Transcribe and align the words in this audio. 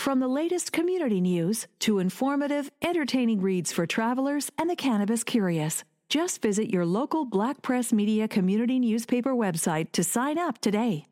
From 0.00 0.18
the 0.18 0.28
latest 0.28 0.72
community 0.72 1.20
news 1.20 1.66
to 1.80 1.98
informative, 1.98 2.70
entertaining 2.80 3.42
reads 3.42 3.70
for 3.70 3.84
travelers 3.84 4.50
and 4.56 4.70
the 4.70 4.74
cannabis 4.74 5.22
curious. 5.22 5.84
Just 6.08 6.40
visit 6.40 6.70
your 6.70 6.86
local 6.86 7.26
Black 7.26 7.60
Press 7.60 7.92
Media 7.92 8.26
community 8.26 8.78
newspaper 8.78 9.34
website 9.34 9.92
to 9.92 10.02
sign 10.02 10.38
up 10.38 10.58
today. 10.62 11.04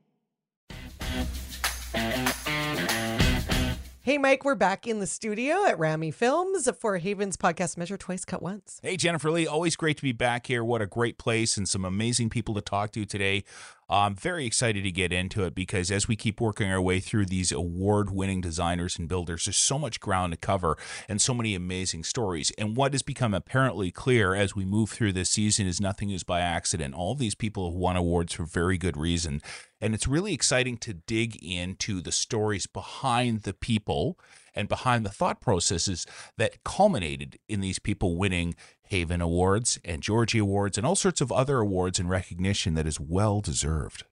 Hey, 4.01 4.16
Mike, 4.16 4.43
we're 4.43 4.54
back 4.54 4.87
in 4.87 5.00
the 5.00 5.07
studio 5.07 5.66
at 5.66 5.79
Rami 5.79 6.11
Films 6.11 6.66
for 6.80 6.98
HAVAN's 6.98 7.36
podcast, 7.36 7.77
Measure 7.77 7.98
Twice, 7.98 8.25
Cut 8.25 8.41
Once. 8.41 8.80
Hey, 8.82 8.96
Jennifer 8.96 9.30
Lee, 9.30 9.46
always 9.46 9.77
great 9.77 9.98
to 9.98 10.02
be 10.02 10.12
back 10.12 10.46
here. 10.46 10.64
What 10.64 10.80
a 10.80 10.86
great 10.86 11.18
place 11.18 11.59
and 11.59 11.68
some 11.68 11.84
amazing 11.84 12.30
people 12.30 12.55
to 12.55 12.62
talk 12.62 12.93
to 12.93 13.05
today. 13.05 13.45
I'm 13.91 14.14
very 14.14 14.45
excited 14.45 14.84
to 14.84 14.91
get 14.91 15.14
into 15.14 15.45
it 15.45 15.54
because 15.54 15.91
as 15.91 16.07
we 16.07 16.14
keep 16.14 16.43
working 16.43 16.71
our 16.71 16.80
way 16.80 17.00
through 17.00 17.25
these 17.25 17.50
award 17.50 18.11
winning 18.11 18.43
designers 18.43 18.98
and 18.98 19.09
builders, 19.09 19.46
there's 19.46 19.57
so 19.57 19.79
much 19.79 19.98
ground 19.98 20.34
to 20.34 20.36
cover 20.36 20.76
and 21.08 21.22
so 21.22 21.32
many 21.32 21.54
amazing 21.54 22.04
stories. 22.04 22.53
And 22.58 22.77
what 22.77 22.93
has 22.93 23.03
become 23.03 23.32
apparently 23.32 23.90
clear 23.90 24.35
as 24.35 24.54
we 24.54 24.66
move 24.66 24.90
through 24.90 25.14
this 25.14 25.30
season 25.30 25.66
is 25.66 25.80
nothing 25.80 26.11
is 26.11 26.22
by 26.22 26.40
accident. 26.40 26.94
All 26.94 27.14
these 27.14 27.35
people 27.35 27.71
have 27.71 27.79
won 27.79 27.96
awards 27.96 28.35
for 28.35 28.44
very 28.44 28.77
good 28.77 28.99
reason. 28.99 29.40
And 29.80 29.94
it's 29.94 30.07
really 30.07 30.35
exciting 30.35 30.77
to 30.79 30.93
dig 30.93 31.43
into 31.43 32.02
the 32.02 32.12
stories 32.12 32.66
behind 32.66 33.44
the 33.44 33.55
people 33.55 34.19
and 34.55 34.69
behind 34.69 35.06
the 35.06 35.11
thought 35.11 35.41
processes 35.41 36.05
that 36.36 36.64
culminated 36.64 37.39
in 37.48 37.61
these 37.61 37.78
people 37.78 38.16
winning 38.16 38.55
HAVAN 38.91 39.20
Awards 39.20 39.78
and 39.84 40.03
Georgie 40.03 40.39
Awards 40.39 40.78
and 40.78 40.87
all 40.87 40.97
sorts 40.97 41.20
of 41.20 41.33
other 41.33 41.59
awards 41.59 41.98
and 41.98 42.09
recognition 42.09 42.75
that 42.75 42.87
is 42.87 43.01
well 43.01 43.41
deserved. 43.41 44.05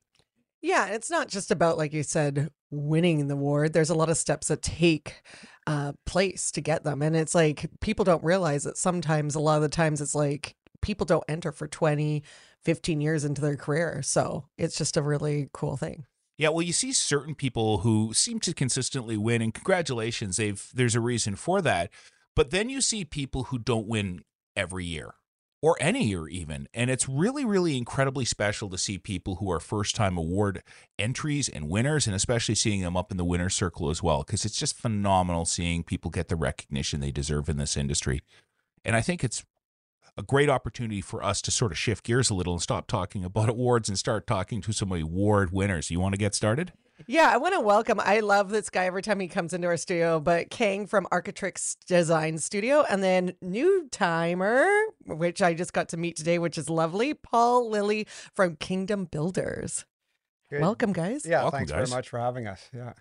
Yeah, 0.63 0.87
it's 0.87 1.11
not 1.11 1.29
just 1.29 1.51
about, 1.51 1.79
like 1.79 1.93
you 1.93 2.03
said, 2.03 2.51
winning 2.71 3.29
the 3.29 3.35
award. 3.35 3.73
There's 3.73 3.91
a 3.91 3.95
lot 3.95 4.09
of 4.09 4.17
steps 4.17 4.49
that 4.49 4.63
take 4.63 5.23
uh, 5.67 5.93
place 6.07 6.51
to 6.53 6.61
get 6.61 6.83
them. 6.83 7.03
And 7.03 7.15
it's 7.15 7.35
like 7.35 7.71
people 7.81 8.05
don't 8.05 8.25
realize 8.25 8.65
that 8.65 8.79
sometimes, 8.79 9.35
a 9.35 9.41
lot 9.41 9.57
of 9.57 9.63
the 9.63 9.69
times, 9.69 10.01
it's 10.01 10.15
like 10.15 10.57
people 10.81 11.05
don't 11.05 11.25
enter 11.29 11.53
for 11.53 11.69
20, 11.69 12.23
15 12.65 13.01
years 13.01 13.25
into 13.25 13.41
their 13.41 13.57
career. 13.57 14.03
So 14.03 14.47
it's 14.59 14.77
just 14.77 14.97
a 14.97 15.03
really 15.03 15.49
cool 15.53 15.77
thing. 15.77 16.05
Yeah, 16.39 16.51
well, 16.51 16.63
you 16.63 16.73
see 16.73 16.93
certain 16.93 17.35
people 17.35 17.79
who 17.79 18.13
seem 18.13 18.41
to 18.41 18.53
consistently 18.53 19.17
win, 19.17 19.41
and 19.41 19.55
congratulations, 19.55 20.37
they've 20.37 20.69
there's 20.75 20.95
a 20.95 21.01
reason 21.01 21.35
for 21.35 21.63
that. 21.63 21.91
But 22.35 22.51
then 22.51 22.69
you 22.69 22.83
see 22.83 23.05
people 23.05 23.45
who 23.45 23.59
don't 23.59 23.87
win 23.87 24.23
every 24.57 24.85
year 24.85 25.15
or 25.63 25.77
any 25.81 26.05
year 26.05 26.29
even. 26.29 26.69
And 26.75 26.91
it's 26.91 27.09
really, 27.09 27.45
really 27.45 27.77
incredibly 27.77 28.25
special 28.25 28.69
to 28.71 28.79
see 28.79 28.99
people 28.99 29.37
who 29.37 29.51
are 29.51 29.61
first 29.61 29.97
time 29.97 30.17
award 30.17 30.63
entries 30.99 31.49
and 31.49 31.69
winners, 31.69 32.07
and 32.07 32.15
especially 32.15 32.55
seeing 32.55 32.83
them 32.83 32.97
up 32.97 33.11
in 33.11 33.17
the 33.17 33.25
winner 33.25 33.49
circle 33.49 33.91
as 33.91 34.03
well, 34.03 34.23
because 34.23 34.45
it's 34.45 34.59
just 34.59 34.79
phenomenal 34.79 35.45
seeing 35.45 35.83
people 35.83 36.11
get 36.11 36.29
the 36.29 36.37
recognition 36.37 37.01
they 37.01 37.11
deserve 37.11 37.49
in 37.49 37.57
this 37.57 37.77
industry. 37.77 38.21
And 38.85 38.95
I 38.95 39.01
think 39.01 39.25
it's 39.25 39.45
a 40.17 40.23
great 40.23 40.49
opportunity 40.49 41.01
for 41.01 41.23
us 41.23 41.43
to 41.43 41.51
sort 41.51 41.73
of 41.73 41.79
shift 41.79 42.05
gears 42.05 42.31
a 42.31 42.35
little 42.35 42.55
and 42.55 42.63
stop 42.63 42.87
talking 42.87 43.25
about 43.25 43.49
awards 43.49 43.89
and 43.89 43.99
start 43.99 44.27
talking 44.27 44.61
to 44.63 44.73
some 44.73 44.93
award 44.93 45.53
winners. 45.53 45.91
You 45.91 46.01
want 46.01 46.15
to 46.15 46.19
get 46.19 46.35
started? 46.35 46.73
Yeah, 47.07 47.31
I 47.31 47.37
want 47.37 47.55
to 47.55 47.61
welcome. 47.61 48.01
I 48.01 48.21
love 48.21 48.49
this 48.49 48.71
guy 48.71 48.87
every 48.87 49.03
time 49.03 49.21
he 49.21 49.29
comes 49.29 49.53
into 49.53 49.69
our 49.69 49.77
studio, 49.77 50.19
but 50.19 50.49
Khang 50.49 50.87
from 50.87 51.07
Architrix 51.11 51.77
Design 51.87 52.39
Studio, 52.39 52.85
and 52.89 53.03
then 53.03 53.35
new 53.43 53.87
timer, 53.93 54.67
which 55.05 55.43
I 55.43 55.53
just 55.53 55.75
got 55.75 55.91
to 55.91 55.99
meet 55.99 56.17
today, 56.17 56.39
which 56.39 56.57
is 56.57 56.71
lovely. 56.71 57.13
Paul 57.13 57.69
Lilley 57.71 58.07
from 58.35 58.57
Kingdom 58.57 59.05
Builders. 59.05 59.85
Good. 60.49 60.63
Welcome, 60.63 60.95
guys. 60.95 61.27
Yeah, 61.27 61.43
Welcome, 61.43 61.59
thanks 61.59 61.73
guys. 61.73 61.89
very 61.91 61.99
much 61.99 62.09
for 62.09 62.19
having 62.19 62.47
us. 62.47 62.67
Yeah. 62.75 62.95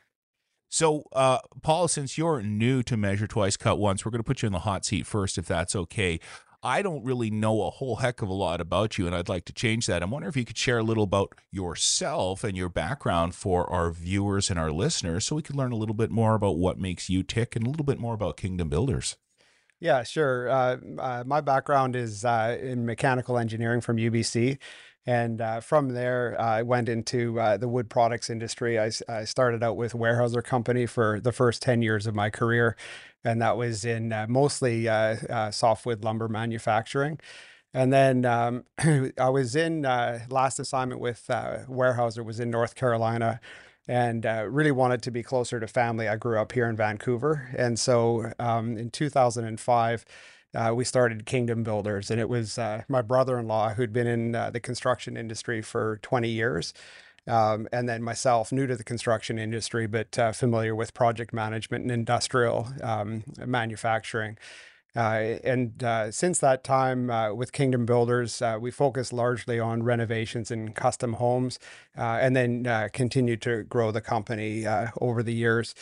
So, 0.67 1.03
uh, 1.13 1.37
Paul, 1.61 1.87
since 1.87 2.17
you're 2.17 2.41
new 2.41 2.83
to 2.83 2.97
Measure 2.97 3.27
Twice, 3.27 3.55
Cut 3.55 3.79
Once, 3.79 4.03
we're 4.03 4.11
going 4.11 4.19
to 4.19 4.25
put 4.27 4.41
you 4.41 4.47
in 4.47 4.53
the 4.53 4.59
hot 4.59 4.83
seat 4.83 5.05
first, 5.05 5.37
if 5.37 5.45
that's 5.45 5.73
okay. 5.73 6.19
I 6.65 6.81
don't 6.81 7.05
really 7.05 7.29
know 7.29 7.61
a 7.61 7.69
whole 7.69 7.97
heck 7.97 8.23
of 8.23 8.27
a 8.27 8.33
lot 8.33 8.59
about 8.59 8.97
you, 8.97 9.05
and 9.05 9.15
I'd 9.15 9.29
like 9.29 9.45
to 9.45 9.53
change 9.53 9.85
that. 9.85 10.01
I'm 10.01 10.09
wondering 10.09 10.29
if 10.29 10.35
you 10.35 10.45
could 10.45 10.57
share 10.57 10.79
a 10.79 10.83
little 10.83 11.03
about 11.03 11.35
yourself 11.51 12.43
and 12.43 12.57
your 12.57 12.69
background 12.69 13.35
for 13.35 13.71
our 13.71 13.91
viewers 13.91 14.49
and 14.49 14.57
our 14.57 14.71
listeners 14.71 15.25
so 15.25 15.35
we 15.35 15.43
could 15.43 15.55
learn 15.55 15.71
a 15.71 15.75
little 15.75 15.93
bit 15.93 16.09
more 16.09 16.33
about 16.33 16.57
what 16.57 16.79
makes 16.79 17.07
you 17.07 17.21
tick 17.21 17.55
and 17.55 17.67
a 17.67 17.69
little 17.69 17.85
bit 17.85 17.99
more 17.99 18.15
about 18.15 18.35
Kingdom 18.35 18.67
Builders. 18.67 19.15
Yeah, 19.79 20.01
sure. 20.01 20.49
Uh, 20.49 20.77
uh, 20.97 21.23
my 21.27 21.39
background 21.39 21.95
is 21.95 22.25
uh, 22.25 22.57
in 22.59 22.87
mechanical 22.87 23.37
engineering 23.37 23.81
from 23.81 23.97
UBC. 23.97 24.57
And 25.07 25.39
uh, 25.39 25.59
from 25.59 25.89
there, 25.89 26.39
I 26.39 26.63
went 26.63 26.89
into 26.89 27.39
uh, 27.39 27.57
the 27.57 27.67
wood 27.67 27.89
products 27.89 28.29
industry. 28.29 28.79
I 28.79 28.89
started 29.25 29.63
out 29.63 29.77
with 29.77 29.93
Weyerhaeuser 29.93 30.43
Company 30.43 30.87
for 30.87 31.19
the 31.19 31.31
first 31.31 31.61
10 31.61 31.81
years 31.83 32.07
of 32.07 32.15
my 32.15 32.29
career. 32.31 32.75
And 33.23 33.41
that 33.41 33.57
was 33.57 33.85
in 33.85 34.11
uh, 34.11 34.25
mostly 34.27 34.87
uh, 34.87 35.17
uh, 35.29 35.51
softwood 35.51 36.03
lumber 36.03 36.27
manufacturing. 36.27 37.19
And 37.73 37.91
then 37.91 38.25
um, 38.25 38.63
I 39.19 39.29
was 39.29 39.55
in 39.55 39.85
uh, 39.85 40.21
last 40.29 40.59
assignment 40.59 41.01
with 41.01 41.29
uh, 41.29 41.59
was 41.67 42.39
in 42.39 42.49
North 42.49 42.75
Carolina 42.75 43.41
and 43.87 44.25
uh, 44.25 44.45
really 44.49 44.71
wanted 44.71 45.01
to 45.03 45.11
be 45.11 45.21
closer 45.21 45.59
to 45.59 45.67
family. 45.67 46.07
I 46.07 46.15
grew 46.15 46.39
up 46.39 46.53
here 46.53 46.67
in 46.67 46.75
Vancouver. 46.75 47.49
And 47.55 47.77
so 47.77 48.31
um, 48.39 48.77
in 48.77 48.89
2005, 48.89 50.05
uh, 50.55 50.73
we 50.73 50.85
started 50.85 51.25
Kingdom 51.25 51.63
Builders, 51.63 52.09
and 52.09 52.19
it 52.19 52.29
was 52.29 52.57
uh, 52.57 52.83
my 52.87 53.01
brother 53.01 53.37
in 53.37 53.47
law 53.47 53.69
who'd 53.69 53.93
been 53.93 54.07
in 54.07 54.35
uh, 54.35 54.49
the 54.49 54.59
construction 54.59 55.17
industry 55.17 55.61
for 55.61 55.99
20 56.01 56.29
years. 56.29 56.73
Um, 57.27 57.67
and 57.73 57.89
then 57.89 58.03
myself, 58.03 58.51
new 58.51 58.67
to 58.67 58.75
the 58.75 58.83
construction 58.83 59.39
industry, 59.39 59.87
but 59.87 60.17
uh, 60.19 60.31
familiar 60.31 60.75
with 60.75 60.93
project 60.93 61.33
management 61.33 61.81
and 61.81 61.91
industrial 61.91 62.67
um, 62.83 63.23
manufacturing. 63.43 64.37
Uh, 64.95 65.39
and 65.43 65.83
uh, 65.83 66.09
since 66.11 66.39
that 66.39 66.63
time, 66.63 67.07
with 67.35 67.51
Kingdom 67.51 67.85
Builders, 67.85 68.41
we 68.61 68.71
focused 68.71 69.11
largely 69.11 69.59
on 69.59 69.83
renovations 69.83 70.51
and 70.51 70.73
custom 70.73 71.13
homes, 71.13 71.59
and 71.95 72.35
then 72.35 72.65
uh, 72.65 72.87
continue 72.93 73.35
to 73.37 73.63
grow 73.63 73.91
the 73.91 74.01
company 74.01 74.65
over 75.01 75.21
the 75.21 75.33
years. 75.33 75.75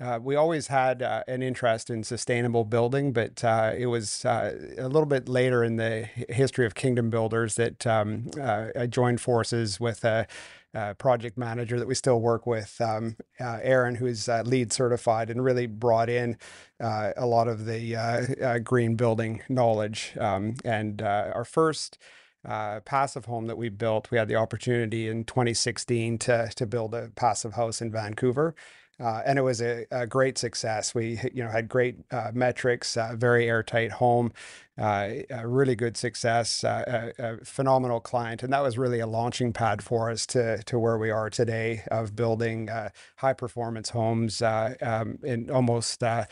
Uh, 0.00 0.18
we 0.22 0.36
always 0.36 0.68
had 0.68 1.02
uh, 1.02 1.24
an 1.26 1.42
interest 1.42 1.90
in 1.90 2.04
sustainable 2.04 2.64
building, 2.64 3.12
but 3.12 3.42
uh, 3.42 3.72
it 3.76 3.86
was 3.86 4.24
uh, 4.24 4.54
a 4.78 4.86
little 4.86 5.06
bit 5.06 5.28
later 5.28 5.64
in 5.64 5.74
the 5.74 6.08
history 6.28 6.64
of 6.64 6.76
Kingdom 6.76 7.10
Builders 7.10 7.56
that 7.56 7.84
um, 7.84 8.30
uh, 8.40 8.66
I 8.78 8.86
joined 8.86 9.20
forces 9.20 9.80
with 9.80 10.04
a, 10.04 10.28
a 10.72 10.94
project 10.94 11.36
manager 11.36 11.80
that 11.80 11.88
we 11.88 11.96
still 11.96 12.20
work 12.20 12.46
with, 12.46 12.80
um, 12.80 13.16
uh, 13.40 13.58
Aaron, 13.60 13.96
who's 13.96 14.28
LEED 14.28 14.72
certified 14.72 15.30
and 15.30 15.42
really 15.42 15.66
brought 15.66 16.08
in 16.08 16.36
a 16.78 17.26
lot 17.26 17.48
of 17.48 17.64
the 17.64 18.60
green 18.62 18.94
building 18.94 19.42
knowledge. 19.48 20.12
Um, 20.20 20.54
and 20.64 21.02
our 21.02 21.44
first 21.44 21.98
uh, 22.44 22.78
passive 22.80 23.24
home 23.24 23.46
that 23.46 23.58
we 23.58 23.68
built, 23.68 24.12
we 24.12 24.18
had 24.18 24.28
the 24.28 24.36
opportunity 24.36 25.08
in 25.08 25.24
2016 25.24 26.18
to 26.18 26.50
to 26.54 26.66
build 26.66 26.94
a 26.94 27.10
passive 27.16 27.54
house 27.54 27.82
in 27.82 27.90
Vancouver. 27.90 28.54
Uh, 29.00 29.22
and 29.24 29.38
it 29.38 29.42
was 29.42 29.62
a, 29.62 29.86
a 29.90 30.06
great 30.06 30.38
success. 30.38 30.94
We, 30.94 31.20
you 31.32 31.44
know, 31.44 31.50
had 31.50 31.68
great 31.68 31.96
uh, 32.10 32.30
metrics, 32.34 32.96
uh, 32.96 33.14
very 33.16 33.48
airtight 33.48 33.92
home, 33.92 34.32
uh, 34.76 35.10
really 35.44 35.76
good 35.76 35.96
success, 35.96 36.64
uh, 36.64 37.12
a, 37.18 37.32
a 37.32 37.44
phenomenal 37.44 38.00
client, 38.00 38.42
and 38.42 38.52
that 38.52 38.62
was 38.62 38.76
really 38.76 39.00
a 39.00 39.06
launching 39.06 39.52
pad 39.52 39.82
for 39.82 40.10
us 40.10 40.26
to 40.28 40.62
to 40.64 40.78
where 40.78 40.98
we 40.98 41.10
are 41.10 41.30
today 41.30 41.82
of 41.90 42.16
building 42.16 42.68
uh, 42.68 42.90
high 43.16 43.32
performance 43.32 43.90
homes. 43.90 44.42
Um, 44.42 45.18
in 45.22 45.50
almost 45.50 46.00
the 46.00 46.26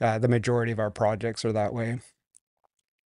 majority 0.00 0.72
of 0.72 0.78
our 0.78 0.90
projects 0.90 1.44
are 1.44 1.52
that 1.52 1.72
way. 1.72 1.98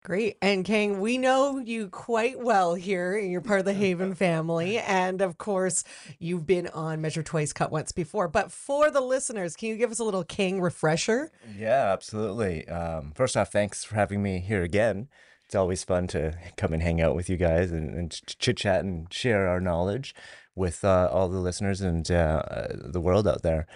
Great. 0.03 0.37
And 0.41 0.65
Khang, 0.65 0.99
we 0.99 1.19
know 1.19 1.59
you 1.59 1.87
quite 1.87 2.39
well 2.39 2.73
here. 2.73 3.19
You're 3.19 3.39
part 3.39 3.59
of 3.59 3.65
the 3.65 3.73
HAVAN 3.73 4.15
family. 4.15 4.79
And 4.79 5.21
of 5.21 5.37
course, 5.37 5.83
you've 6.17 6.47
been 6.47 6.67
on 6.69 7.01
Measure 7.01 7.21
Twice, 7.21 7.53
Cut 7.53 7.71
Once 7.71 7.91
before. 7.91 8.27
But 8.27 8.51
for 8.51 8.89
the 8.89 8.99
listeners, 8.99 9.55
can 9.55 9.69
you 9.69 9.77
give 9.77 9.91
us 9.91 9.99
a 9.99 10.03
little 10.03 10.23
Khang 10.23 10.59
refresher? 10.59 11.31
Yeah, 11.55 11.91
absolutely. 11.93 12.67
Um, 12.67 13.11
first 13.15 13.37
off, 13.37 13.51
thanks 13.51 13.83
for 13.83 13.93
having 13.93 14.23
me 14.23 14.39
here 14.39 14.63
again. 14.63 15.07
It's 15.45 15.53
always 15.53 15.83
fun 15.83 16.07
to 16.07 16.35
come 16.57 16.73
and 16.73 16.81
hang 16.81 16.99
out 16.99 17.15
with 17.15 17.29
you 17.29 17.37
guys 17.37 17.71
and, 17.71 17.93
and 17.93 18.21
chit 18.39 18.57
chat 18.57 18.83
and 18.83 19.11
share 19.13 19.47
our 19.47 19.59
knowledge 19.59 20.15
with 20.55 20.83
uh, 20.83 21.09
all 21.11 21.29
the 21.29 21.37
listeners 21.37 21.79
and 21.79 22.09
uh, 22.09 22.41
uh, 22.49 22.67
the 22.73 23.01
world 23.01 23.27
out 23.27 23.43
there. 23.43 23.67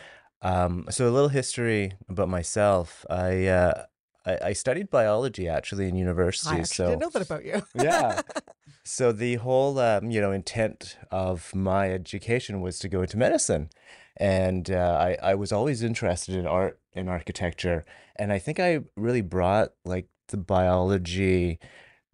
Um, 0.41 0.87
so, 0.89 1.07
a 1.07 1.11
little 1.11 1.29
history 1.29 1.93
about 2.09 2.29
myself. 2.29 3.05
I, 3.09 3.45
uh, 3.45 3.83
I 4.25 4.39
I 4.49 4.53
studied 4.53 4.89
biology 4.89 5.47
actually 5.47 5.87
in 5.87 5.95
university. 5.95 6.55
I 6.55 6.63
so 6.63 6.87
didn't 6.87 7.01
know 7.01 7.09
that 7.09 7.21
about 7.21 7.45
you. 7.45 7.61
yeah. 7.75 8.21
So 8.87 9.11
the 9.11 9.35
whole 9.35 9.79
um, 9.79 10.11
you 10.11 10.21
know 10.21 10.31
intent 10.31 10.97
of 11.09 11.55
my 11.55 11.89
education 11.89 12.61
was 12.61 12.77
to 12.79 12.87
go 12.87 13.01
into 13.01 13.17
medicine, 13.17 13.71
and 14.15 14.69
uh, 14.69 14.97
I 14.99 15.31
I 15.31 15.33
was 15.33 15.51
always 15.51 15.81
interested 15.81 16.35
in 16.35 16.45
art 16.45 16.79
and 16.93 17.09
architecture, 17.09 17.83
and 18.15 18.31
I 18.31 18.37
think 18.37 18.59
I 18.59 18.81
really 18.95 19.21
brought 19.21 19.71
like 19.85 20.07
the 20.27 20.37
biology 20.37 21.57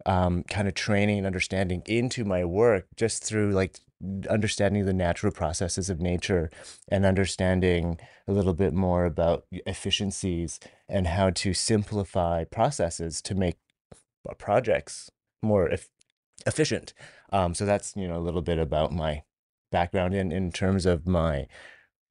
um, 0.06 0.44
kind 0.44 0.66
of 0.66 0.72
training 0.72 1.18
and 1.18 1.26
understanding 1.26 1.82
into 1.84 2.24
my 2.24 2.42
work 2.42 2.86
just 2.96 3.22
through 3.22 3.52
like 3.52 3.78
understanding 4.28 4.84
the 4.84 4.92
natural 4.92 5.32
processes 5.32 5.88
of 5.88 6.00
nature 6.00 6.50
and 6.88 7.06
understanding 7.06 7.98
a 8.26 8.32
little 8.32 8.54
bit 8.54 8.72
more 8.72 9.04
about 9.04 9.44
efficiencies 9.50 10.58
and 10.88 11.06
how 11.06 11.30
to 11.30 11.54
simplify 11.54 12.44
processes 12.44 13.22
to 13.22 13.34
make 13.34 13.56
projects 14.38 15.10
more 15.42 15.70
eff- 15.70 15.88
efficient. 16.46 16.94
Um, 17.32 17.54
so 17.54 17.64
that's 17.64 17.94
you 17.96 18.08
know 18.08 18.16
a 18.16 18.20
little 18.26 18.42
bit 18.42 18.58
about 18.58 18.92
my 18.92 19.22
background 19.70 20.14
in 20.14 20.32
in 20.32 20.52
terms 20.52 20.86
of 20.86 21.06
my 21.06 21.46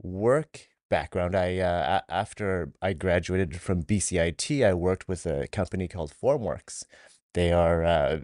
work 0.02 0.68
background. 0.90 1.36
I 1.36 1.58
uh, 1.60 2.02
a- 2.08 2.14
after 2.14 2.74
I 2.82 2.94
graduated 2.94 3.60
from 3.60 3.84
BCIT, 3.84 4.66
I 4.66 4.74
worked 4.74 5.08
with 5.08 5.26
a 5.26 5.48
company 5.48 5.88
called 5.88 6.14
Formworks. 6.14 6.84
They 7.34 7.52
are 7.52 7.84
uh, 7.84 8.20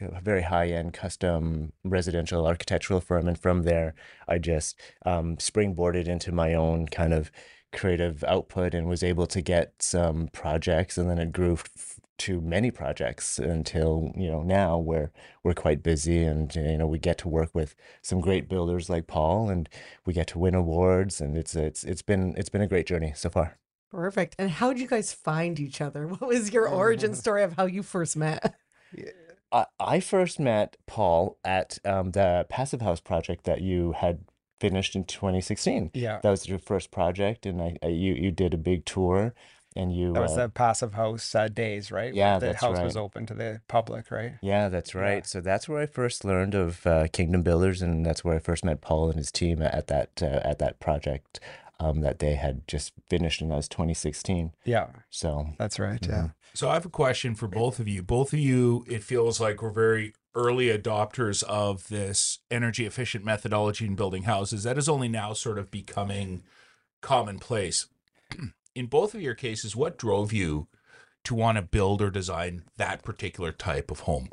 a 0.00 0.20
very 0.20 0.42
high-end 0.42 0.92
custom 0.92 1.72
residential 1.84 2.46
architectural 2.46 3.00
firm, 3.00 3.28
and 3.28 3.38
from 3.38 3.62
there, 3.62 3.94
I 4.28 4.38
just 4.38 4.78
um, 5.04 5.36
springboarded 5.36 6.06
into 6.06 6.32
my 6.32 6.54
own 6.54 6.86
kind 6.86 7.12
of 7.12 7.30
creative 7.72 8.24
output 8.24 8.74
and 8.74 8.88
was 8.88 9.02
able 9.02 9.26
to 9.28 9.40
get 9.40 9.74
some 9.80 10.28
projects, 10.32 10.98
and 10.98 11.08
then 11.08 11.18
it 11.18 11.32
grew 11.32 11.54
f- 11.54 12.00
to 12.18 12.40
many 12.42 12.70
projects 12.70 13.38
until 13.38 14.12
you 14.14 14.30
know 14.30 14.42
now 14.42 14.76
where 14.76 15.10
we're 15.42 15.54
quite 15.54 15.82
busy 15.82 16.22
and 16.22 16.54
you 16.54 16.76
know 16.76 16.86
we 16.86 16.98
get 16.98 17.16
to 17.16 17.28
work 17.28 17.48
with 17.54 17.74
some 18.02 18.20
great 18.20 18.46
builders 18.46 18.90
like 18.90 19.06
Paul 19.06 19.48
and 19.48 19.70
we 20.04 20.12
get 20.12 20.26
to 20.28 20.38
win 20.38 20.54
awards 20.54 21.22
and 21.22 21.34
it's 21.34 21.56
it's 21.56 21.82
it's 21.82 22.02
been 22.02 22.34
it's 22.36 22.50
been 22.50 22.60
a 22.60 22.66
great 22.66 22.86
journey 22.86 23.14
so 23.16 23.30
far. 23.30 23.56
Perfect. 23.90 24.36
And 24.38 24.50
how 24.50 24.72
did 24.72 24.80
you 24.80 24.86
guys 24.86 25.12
find 25.12 25.58
each 25.58 25.80
other? 25.80 26.06
What 26.20 26.28
was 26.28 26.52
your 26.52 26.68
origin 26.68 27.14
story 27.14 27.42
of 27.42 27.54
how 27.54 27.66
you 27.66 27.82
first 27.82 28.16
met? 28.16 28.54
I, 29.52 29.66
I 29.78 30.00
first 30.00 30.38
met 30.40 30.76
Paul 30.86 31.38
at 31.44 31.78
um, 31.84 32.12
the 32.12 32.46
Passive 32.48 32.80
House 32.82 33.00
project 33.00 33.44
that 33.44 33.60
you 33.60 33.92
had 33.92 34.20
finished 34.60 34.94
in 34.94 35.04
2016. 35.04 35.90
Yeah. 35.94 36.20
That 36.22 36.30
was 36.30 36.48
your 36.48 36.58
first 36.58 36.90
project, 36.90 37.46
and 37.46 37.60
I, 37.60 37.76
I 37.82 37.88
you 37.88 38.14
you 38.14 38.30
did 38.30 38.54
a 38.54 38.58
big 38.58 38.84
tour, 38.84 39.34
and 39.74 39.94
you 39.94 40.12
That 40.12 40.20
was 40.22 40.36
uh, 40.38 40.42
the 40.46 40.48
passive 40.50 40.94
house 40.94 41.34
uh, 41.34 41.48
days, 41.48 41.90
right? 41.90 42.12
Yeah, 42.14 42.38
the 42.38 42.46
that's 42.46 42.60
house 42.60 42.78
was 42.80 42.96
open 42.96 43.26
to 43.26 43.34
the 43.34 43.60
public, 43.68 44.10
right? 44.10 44.34
yeah, 44.42 44.68
that's 44.68 44.94
Yeah. 44.94 45.00
right. 45.00 45.26
So 45.26 45.40
that's 45.40 45.68
where 45.68 45.80
I 45.80 45.86
first 45.86 46.24
learned 46.24 46.54
of 46.54 46.86
uh, 46.86 47.08
Kingdom 47.12 47.42
Builders, 47.42 47.80
and 47.82 48.04
that's 48.04 48.22
where 48.24 48.36
I 48.36 48.38
first 48.40 48.64
met 48.64 48.80
Paul 48.80 49.08
and 49.10 49.18
his 49.18 49.32
team 49.32 49.62
at 49.62 49.86
that 49.88 50.22
uh, 50.22 50.40
at 50.44 50.58
that 50.58 50.78
project 50.80 51.40
um, 51.80 52.02
that 52.02 52.18
they 52.18 52.34
had 52.34 52.68
just 52.68 52.92
finished, 53.08 53.40
and 53.40 53.50
that 53.50 53.56
was 53.56 53.68
2016. 53.68 54.52
Yeah, 54.64 54.88
So 55.08 55.48
that's 55.58 55.78
right. 55.78 56.04
Yeah. 56.06 56.14
Mhm. 56.14 56.32
So 56.54 56.68
I 56.68 56.74
have 56.74 56.86
a 56.86 56.90
question 56.90 57.34
for 57.34 57.46
both 57.46 57.78
of 57.78 57.88
you. 57.88 58.02
Both 58.02 58.32
of 58.32 58.38
you, 58.38 58.84
it 58.88 59.04
feels 59.04 59.40
like 59.40 59.62
we're 59.62 59.70
very 59.70 60.14
early 60.34 60.66
adopters 60.66 61.42
of 61.44 61.88
this 61.88 62.38
energy 62.50 62.86
efficient 62.86 63.24
methodology 63.24 63.86
in 63.86 63.94
building 63.94 64.24
houses. 64.24 64.62
That 64.62 64.78
is 64.78 64.88
only 64.88 65.08
now 65.08 65.32
sort 65.32 65.58
of 65.58 65.70
becoming 65.70 66.42
commonplace. 67.00 67.86
in 68.74 68.86
both 68.86 69.14
of 69.14 69.22
your 69.22 69.34
cases, 69.34 69.76
what 69.76 69.98
drove 69.98 70.32
you 70.32 70.68
to 71.24 71.34
want 71.34 71.56
to 71.56 71.62
build 71.62 72.00
or 72.02 72.10
design 72.10 72.64
that 72.76 73.02
particular 73.02 73.52
type 73.52 73.90
of 73.90 74.00
home? 74.00 74.30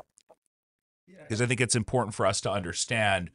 Because 1.22 1.42
I 1.42 1.46
think 1.46 1.60
it's 1.60 1.76
important 1.76 2.14
for 2.14 2.26
us 2.26 2.40
to 2.42 2.50
understand 2.50 3.30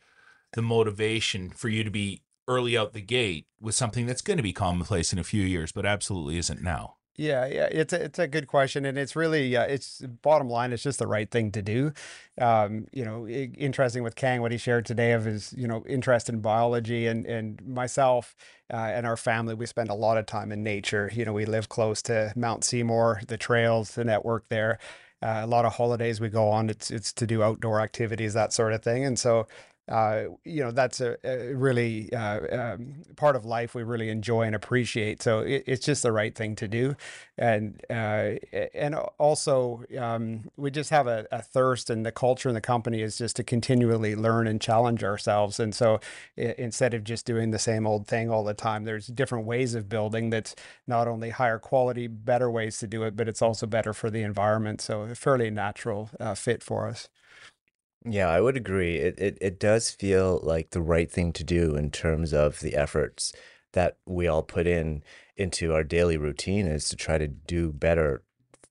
the 0.53 0.61
motivation 0.61 1.49
for 1.49 1.69
you 1.69 1.83
to 1.83 1.91
be 1.91 2.23
early 2.47 2.77
out 2.77 2.93
the 2.93 3.01
gate 3.01 3.47
with 3.59 3.75
something 3.75 4.05
that's 4.05 4.21
going 4.21 4.37
to 4.37 4.43
be 4.43 4.53
commonplace 4.53 5.13
in 5.13 5.19
a 5.19 5.23
few 5.23 5.43
years, 5.43 5.71
but 5.71 5.85
absolutely 5.85 6.37
isn't 6.37 6.61
now. 6.61 6.95
Yeah, 7.15 7.45
yeah, 7.45 7.67
it's 7.71 7.93
a 7.93 8.03
it's 8.05 8.17
a 8.17 8.27
good 8.27 8.47
question, 8.47 8.85
and 8.85 8.97
it's 8.97 9.15
really 9.15 9.55
uh, 9.55 9.65
it's 9.65 10.01
bottom 10.23 10.49
line. 10.49 10.73
It's 10.73 10.81
just 10.81 10.97
the 10.97 11.05
right 11.05 11.29
thing 11.29 11.51
to 11.51 11.61
do. 11.61 11.93
Um, 12.41 12.87
you 12.91 13.05
know, 13.05 13.27
i- 13.27 13.51
interesting 13.55 14.01
with 14.01 14.15
Khang 14.15 14.41
what 14.41 14.51
he 14.51 14.57
shared 14.57 14.87
today 14.87 15.11
of 15.11 15.23
his 15.25 15.53
you 15.55 15.67
know 15.67 15.83
interest 15.87 16.27
in 16.27 16.39
biology, 16.41 17.05
and 17.05 17.23
and 17.27 17.63
myself 17.67 18.35
uh, 18.73 18.77
and 18.77 19.05
our 19.05 19.15
family 19.15 19.53
we 19.53 19.67
spend 19.67 19.91
a 19.91 19.93
lot 19.93 20.17
of 20.17 20.25
time 20.25 20.51
in 20.51 20.63
nature. 20.63 21.11
You 21.13 21.23
know, 21.25 21.33
we 21.33 21.45
live 21.45 21.69
close 21.69 22.01
to 22.03 22.33
Mount 22.35 22.63
Seymour, 22.63 23.21
the 23.27 23.37
trails, 23.37 23.91
the 23.93 24.03
network 24.05 24.47
there. 24.49 24.79
Uh, 25.21 25.41
a 25.43 25.47
lot 25.47 25.65
of 25.65 25.73
holidays 25.75 26.19
we 26.19 26.29
go 26.29 26.49
on. 26.49 26.67
It's 26.69 26.89
it's 26.89 27.13
to 27.13 27.27
do 27.27 27.43
outdoor 27.43 27.79
activities, 27.79 28.33
that 28.33 28.53
sort 28.53 28.73
of 28.73 28.81
thing, 28.81 29.05
and 29.05 29.19
so 29.19 29.47
uh, 29.89 30.23
you 30.45 30.63
know 30.63 30.71
that's 30.71 31.01
a, 31.01 31.17
a 31.25 31.53
really 31.53 32.11
uh, 32.13 32.73
um, 32.73 32.93
part 33.17 33.35
of 33.35 33.45
life 33.45 33.75
we 33.75 33.83
really 33.83 34.09
enjoy 34.09 34.43
and 34.43 34.55
appreciate. 34.55 35.21
So 35.21 35.39
it, 35.39 35.63
it's 35.67 35.85
just 35.85 36.03
the 36.03 36.11
right 36.11 36.33
thing 36.33 36.55
to 36.57 36.67
do, 36.67 36.95
and 37.37 37.81
uh, 37.89 38.35
and 38.73 38.95
also 39.19 39.83
um, 39.99 40.49
we 40.57 40.71
just 40.71 40.89
have 40.89 41.07
a, 41.07 41.27
a 41.31 41.41
thirst, 41.41 41.89
and 41.89 42.05
the 42.05 42.11
culture 42.11 42.49
in 42.49 42.55
the 42.55 42.61
company 42.61 43.01
is 43.01 43.17
just 43.17 43.35
to 43.37 43.43
continually 43.43 44.15
learn 44.15 44.47
and 44.47 44.61
challenge 44.61 45.03
ourselves. 45.03 45.59
And 45.59 45.73
so 45.75 45.99
i- 46.37 46.55
instead 46.57 46.93
of 46.93 47.03
just 47.03 47.25
doing 47.25 47.51
the 47.51 47.59
same 47.59 47.85
old 47.87 48.07
thing 48.07 48.29
all 48.29 48.43
the 48.43 48.53
time, 48.53 48.83
there's 48.85 49.07
different 49.07 49.45
ways 49.45 49.75
of 49.75 49.89
building 49.89 50.29
that's 50.29 50.55
not 50.87 51.07
only 51.07 51.29
higher 51.31 51.59
quality, 51.59 52.07
better 52.07 52.49
ways 52.49 52.77
to 52.79 52.87
do 52.87 53.03
it, 53.03 53.15
but 53.15 53.27
it's 53.27 53.41
also 53.41 53.65
better 53.67 53.93
for 53.93 54.09
the 54.09 54.21
environment. 54.23 54.81
So 54.81 55.01
a 55.03 55.15
fairly 55.15 55.49
natural 55.49 56.09
uh, 56.19 56.35
fit 56.35 56.63
for 56.63 56.87
us. 56.87 57.09
Yeah, 58.05 58.27
I 58.29 58.41
would 58.41 58.57
agree. 58.57 58.97
It, 58.97 59.17
it 59.19 59.37
it 59.41 59.59
does 59.59 59.89
feel 59.91 60.39
like 60.43 60.71
the 60.71 60.81
right 60.81 61.09
thing 61.09 61.31
to 61.33 61.43
do 61.43 61.75
in 61.75 61.89
terms 61.91 62.33
of 62.33 62.59
the 62.59 62.75
efforts 62.75 63.33
that 63.73 63.97
we 64.05 64.27
all 64.27 64.43
put 64.43 64.67
in 64.67 65.03
into 65.37 65.73
our 65.73 65.83
daily 65.83 66.17
routine 66.17 66.67
is 66.67 66.89
to 66.89 66.95
try 66.95 67.17
to 67.17 67.27
do 67.27 67.71
better 67.71 68.23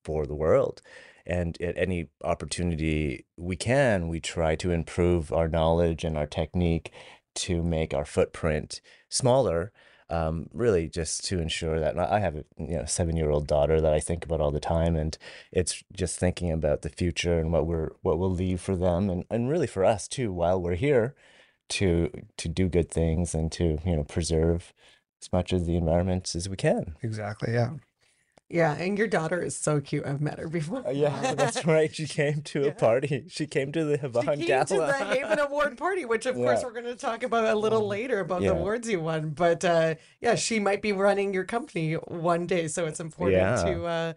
for 0.05 0.27
the 0.27 0.35
world. 0.35 0.83
And 1.27 1.61
at 1.63 1.79
any 1.79 2.09
opportunity 2.23 3.27
we 3.37 3.57
can, 3.57 4.09
we 4.09 4.21
try 4.21 4.55
to 4.57 4.71
improve 4.71 5.33
our 5.33 5.49
knowledge 5.49 6.05
and 6.05 6.17
our 6.19 6.27
technique 6.27 6.93
to 7.37 7.63
make 7.63 7.95
our 7.95 8.05
footprint 8.05 8.81
smaller. 9.09 9.73
Um, 10.13 10.49
really, 10.53 10.89
just 10.89 11.25
to 11.27 11.41
ensure 11.41 11.81
that 11.81 11.99
I 11.99 12.21
have 12.21 12.37
a 12.37 12.45
you 12.59 12.77
know 12.77 12.85
seven-year-old 12.85 13.47
daughter 13.47 13.81
that 13.81 13.95
I 13.95 14.01
think 14.01 14.25
about 14.25 14.41
all 14.43 14.51
the 14.51 14.61
time, 14.61 14.95
and 14.95 15.17
it's 15.51 15.83
just 15.93 16.19
thinking 16.19 16.53
about 16.53 16.83
the 16.83 16.91
future 16.91 17.39
and 17.39 17.51
what 17.51 17.67
we're 17.67 17.91
what 18.03 18.19
we'll 18.19 18.31
leave 18.31 18.61
for 18.61 18.77
them 18.77 19.09
and, 19.09 19.25
and 19.31 19.49
really 19.49 19.67
for 19.67 19.85
us 19.85 20.07
too 20.07 20.31
while 20.31 20.61
we're 20.61 20.75
here 20.75 21.15
to 21.71 22.11
to 22.37 22.49
do 22.49 22.69
good 22.69 22.91
things 22.91 23.35
and 23.35 23.51
to 23.53 23.79
you 23.85 23.97
know 23.97 24.05
preserve 24.05 24.73
as 25.23 25.33
much 25.33 25.53
of 25.53 25.65
the 25.67 25.77
environment 25.77 26.35
as 26.35 26.49
we 26.49 26.57
can 26.57 26.97
Exactly. 27.03 27.55
Yeah. 27.55 27.71
Yeah, 28.53 28.75
and 28.75 28.99
your 28.99 29.07
daughter 29.07 29.41
is 29.41 29.57
so 29.57 29.81
cute. 29.81 30.05
I've 30.07 30.21
met 30.21 30.39
her 30.39 30.47
before. 30.47 30.87
Uh, 30.87 30.91
yeah 30.91 31.35
that's 31.43 31.65
right 31.65 31.93
she 31.95 32.07
came 32.07 32.43
to 32.43 32.69
a 32.69 32.73
party 32.73 33.25
she 33.29 33.47
came 33.47 33.73
to 33.73 33.85
the 33.85 33.97
She 33.97 34.03
HAVAN 34.07 34.25
came 34.39 34.47
Gala 34.47 34.67
to 34.67 34.75
the 34.77 34.93
HAVAN 34.93 35.39
Award 35.47 35.79
party, 35.85 36.05
which 36.05 36.27
of 36.27 36.35
course 36.37 36.63
we're 36.63 36.73
going 36.73 36.85
to 36.85 36.95
talk 36.95 37.23
about 37.23 37.45
a 37.47 37.59
little 37.59 37.87
later 37.89 38.21
about 38.21 38.41
the 38.41 38.47
Yeah. 38.47 38.51
awards 38.53 38.89
you 38.89 39.01
won. 39.01 39.31
But 39.31 39.65
uh, 39.65 39.95
yeah, 40.21 40.35
she 40.35 40.61
might 40.61 40.83
be 40.83 40.93
running 40.93 41.33
your 41.33 41.45
company 41.45 41.95
one 41.95 42.47
day, 42.47 42.69
so 42.69 42.85
it's 42.87 43.01
important 43.01 43.39
Yeah. 43.39 43.65
to 43.65 43.85
uh, 43.87 44.13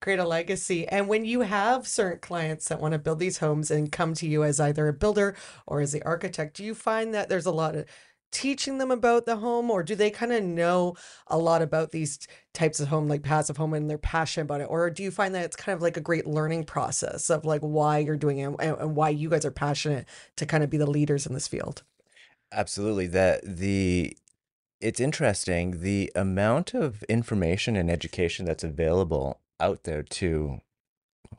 create 0.00 0.18
a 0.20 0.24
legacy. 0.26 0.86
And 0.88 1.08
when 1.08 1.24
you 1.24 1.40
have 1.42 1.86
certain 1.86 2.20
clients 2.20 2.68
that 2.68 2.80
want 2.80 2.92
to 2.92 2.98
build 2.98 3.18
these 3.18 3.38
homes 3.38 3.70
and 3.70 3.90
come 3.90 4.14
to 4.14 4.26
you 4.26 4.44
as 4.44 4.60
either 4.60 4.86
a 4.88 4.92
builder 4.92 5.34
or 5.66 5.80
as 5.80 5.92
the 5.92 6.02
architect, 6.04 6.56
do 6.56 6.64
you 6.64 6.74
find 6.74 7.12
that 7.12 7.28
there's 7.28 7.44
a 7.46 7.50
lot 7.52 7.74
of 7.74 7.84
teaching 8.32 8.78
them 8.78 8.90
about 8.90 9.26
the 9.26 9.36
home 9.36 9.70
or 9.70 9.82
do 9.82 9.94
they 9.94 10.10
kind 10.10 10.32
of 10.32 10.42
know 10.42 10.94
a 11.26 11.38
lot 11.38 11.62
about 11.62 11.90
these 11.90 12.18
types 12.54 12.80
of 12.80 12.88
home 12.88 13.08
like 13.08 13.22
passive 13.22 13.56
home 13.56 13.74
and 13.74 13.88
they're 13.88 13.98
passionate 13.98 14.44
about 14.44 14.60
it? 14.60 14.68
Or 14.70 14.90
do 14.90 15.02
you 15.02 15.10
find 15.10 15.34
that 15.34 15.44
it's 15.44 15.56
kind 15.56 15.74
of 15.74 15.82
like 15.82 15.96
a 15.96 16.00
great 16.00 16.26
learning 16.26 16.64
process 16.64 17.30
of 17.30 17.44
like 17.44 17.60
why 17.60 17.98
you're 17.98 18.16
doing 18.16 18.38
it 18.38 18.54
and, 18.58 18.78
and 18.78 18.96
why 18.96 19.08
you 19.10 19.28
guys 19.28 19.44
are 19.44 19.50
passionate 19.50 20.06
to 20.36 20.46
kind 20.46 20.62
of 20.62 20.70
be 20.70 20.76
the 20.76 20.90
leaders 20.90 21.26
in 21.26 21.34
this 21.34 21.48
field? 21.48 21.82
Absolutely 22.52 23.06
that 23.08 23.40
the 23.44 24.16
it's 24.80 25.00
interesting 25.00 25.82
the 25.82 26.10
amount 26.14 26.74
of 26.74 27.02
information 27.04 27.76
and 27.76 27.90
education 27.90 28.46
that's 28.46 28.64
available 28.64 29.40
out 29.58 29.84
there 29.84 30.02
to 30.02 30.60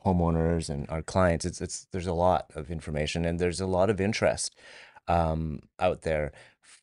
homeowners 0.06 0.70
and 0.70 0.88
our 0.88 1.02
clients 1.02 1.44
it's 1.44 1.60
it's 1.60 1.86
there's 1.92 2.06
a 2.06 2.14
lot 2.14 2.50
of 2.54 2.70
information 2.70 3.24
and 3.24 3.38
there's 3.38 3.60
a 3.60 3.66
lot 3.66 3.90
of 3.90 4.00
interest 4.00 4.56
um 5.06 5.60
out 5.78 6.02
there 6.02 6.32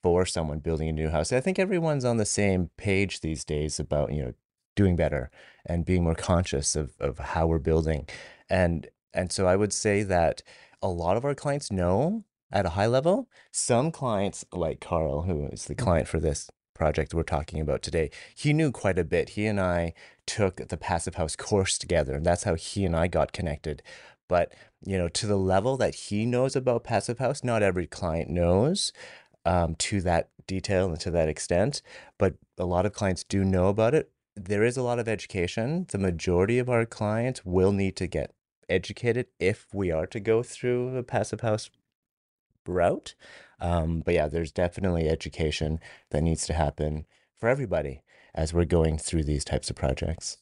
for 0.02 0.26
someone 0.26 0.60
building 0.60 0.90
a 0.90 0.94
new 0.94 1.10
house. 1.10 1.32
I 1.32 1.42
think 1.42 1.60
everyone's 1.60 2.06
on 2.06 2.18
the 2.18 2.26
same 2.26 2.70
page 2.78 3.22
these 3.22 3.44
days 3.44 3.80
about 3.80 4.12
you 4.14 4.24
know 4.24 4.34
doing 4.76 4.96
better 4.96 5.30
and 5.66 5.86
being 5.86 6.04
more 6.04 6.16
conscious 6.16 6.76
of 6.76 6.94
of 7.00 7.18
how 7.20 7.48
we're 7.48 7.60
building. 7.60 8.08
And 8.50 8.88
and 9.14 9.32
so 9.32 9.48
i 9.48 9.56
would 9.56 9.74
say 9.74 10.04
that 10.04 10.44
a 10.82 10.88
lot 10.88 11.18
of 11.18 11.26
our 11.26 11.36
clients 11.36 11.72
know 11.72 12.24
at 12.52 12.66
a 12.66 12.70
high 12.70 12.88
level. 12.88 13.28
Some 13.52 13.92
clients 13.92 14.46
like 14.52 14.80
carl 14.80 15.24
who 15.24 15.48
is 15.48 15.66
the 15.66 15.76
client 15.76 16.08
for 16.08 16.20
this 16.20 16.50
project 16.74 17.14
we're 17.14 17.24
talking 17.24 17.60
about 17.60 17.82
today 17.82 18.10
he 18.34 18.54
knew 18.54 18.72
quite 18.72 18.98
a 18.98 19.04
bit. 19.04 19.30
He 19.30 19.46
and 19.46 19.60
i 19.60 19.94
took 20.26 20.68
the 20.70 20.78
passive 20.78 21.16
house 21.16 21.36
course 21.36 21.78
together 21.78 22.14
and 22.16 22.26
that's 22.26 22.44
how 22.44 22.56
he 22.56 22.86
and 22.86 22.96
i 22.96 23.08
got 23.08 23.34
connected. 23.34 23.84
But 24.30 24.54
you 24.86 24.98
know 24.98 25.10
to 25.10 25.28
the 25.28 25.38
level 25.38 25.76
that 25.78 25.96
he 25.96 26.26
knows 26.26 26.56
about 26.56 26.84
passive 26.86 27.20
house 27.20 27.44
not 27.44 27.64
every 27.64 27.88
client 27.88 28.30
knows 28.30 28.94
um, 29.46 29.76
to 29.76 30.02
that 30.02 30.30
detail 30.48 30.90
and 30.90 31.00
to 31.00 31.12
that 31.12 31.30
extent 31.30 31.82
but 32.18 32.36
a 32.58 32.66
lot 32.66 32.86
of 32.86 32.94
clients 32.94 33.24
do 33.24 33.44
know 33.44 33.68
about 33.68 33.94
it 33.94 34.12
there 34.36 34.64
is 34.64 34.78
a 34.78 34.84
lot 34.84 35.00
of 35.00 35.08
education 35.08 35.86
the 35.92 35.98
majority 35.98 36.60
of 36.60 36.70
our 36.70 36.86
clients 36.86 37.46
will 37.46 37.72
need 37.72 37.96
to 37.96 38.08
get 38.08 38.34
educated 38.70 39.28
if 39.40 39.68
we 39.74 39.92
are 39.92 40.06
to 40.06 40.20
go 40.20 40.44
through 40.44 40.96
a 40.96 41.04
passive 41.04 41.42
house 41.42 41.70
route. 42.68 43.16
Um, 43.60 44.02
but 44.02 44.14
yeah, 44.14 44.28
there's 44.28 44.52
definitely 44.52 45.10
education 45.10 45.80
that 46.12 46.22
needs 46.22 46.46
to 46.48 46.54
happen 46.54 47.06
for 47.38 47.50
everybody 47.50 48.02
as 48.34 48.54
we're 48.54 48.66
going 48.66 48.98
through 48.98 49.24
these 49.24 49.44
types 49.44 49.70
of 49.70 49.76
projects. 49.76 50.38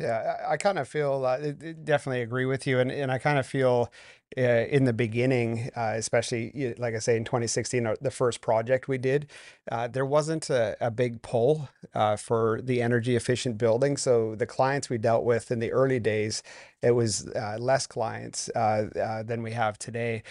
Yeah, 0.00 0.36
I, 0.48 0.52
I 0.52 0.56
kind 0.56 0.78
of 0.78 0.88
feel 0.88 1.24
uh, 1.26 1.38
definitely 1.84 2.22
agree 2.22 2.46
with 2.46 2.66
you, 2.66 2.78
and 2.78 2.90
and 2.90 3.10
I 3.12 3.18
kind 3.18 3.38
of 3.38 3.46
feel 3.46 3.92
uh, 4.38 4.40
in 4.40 4.84
the 4.84 4.92
beginning, 4.94 5.68
uh, 5.76 5.92
especially 5.96 6.74
like 6.78 6.94
I 6.94 7.00
say 7.00 7.16
in 7.16 7.24
2016, 7.24 7.86
uh, 7.86 7.96
the 8.00 8.10
first 8.10 8.40
project 8.40 8.88
we 8.88 8.96
did, 8.98 9.28
uh, 9.70 9.88
there 9.88 10.06
wasn't 10.06 10.48
a, 10.48 10.76
a 10.80 10.90
big 10.90 11.20
pull 11.22 11.68
uh, 11.94 12.16
for 12.16 12.60
the 12.62 12.80
energy 12.80 13.14
efficient 13.16 13.58
building. 13.58 13.96
So 13.98 14.34
the 14.36 14.46
clients 14.46 14.88
we 14.88 14.96
dealt 14.98 15.24
with 15.24 15.50
in 15.50 15.58
the 15.58 15.72
early 15.72 15.98
days, 16.00 16.42
it 16.82 16.92
was 16.92 17.26
less 17.58 17.86
clients 17.86 18.48
than 18.54 19.42
we 19.42 19.52
have 19.52 19.78
today. 19.78 20.22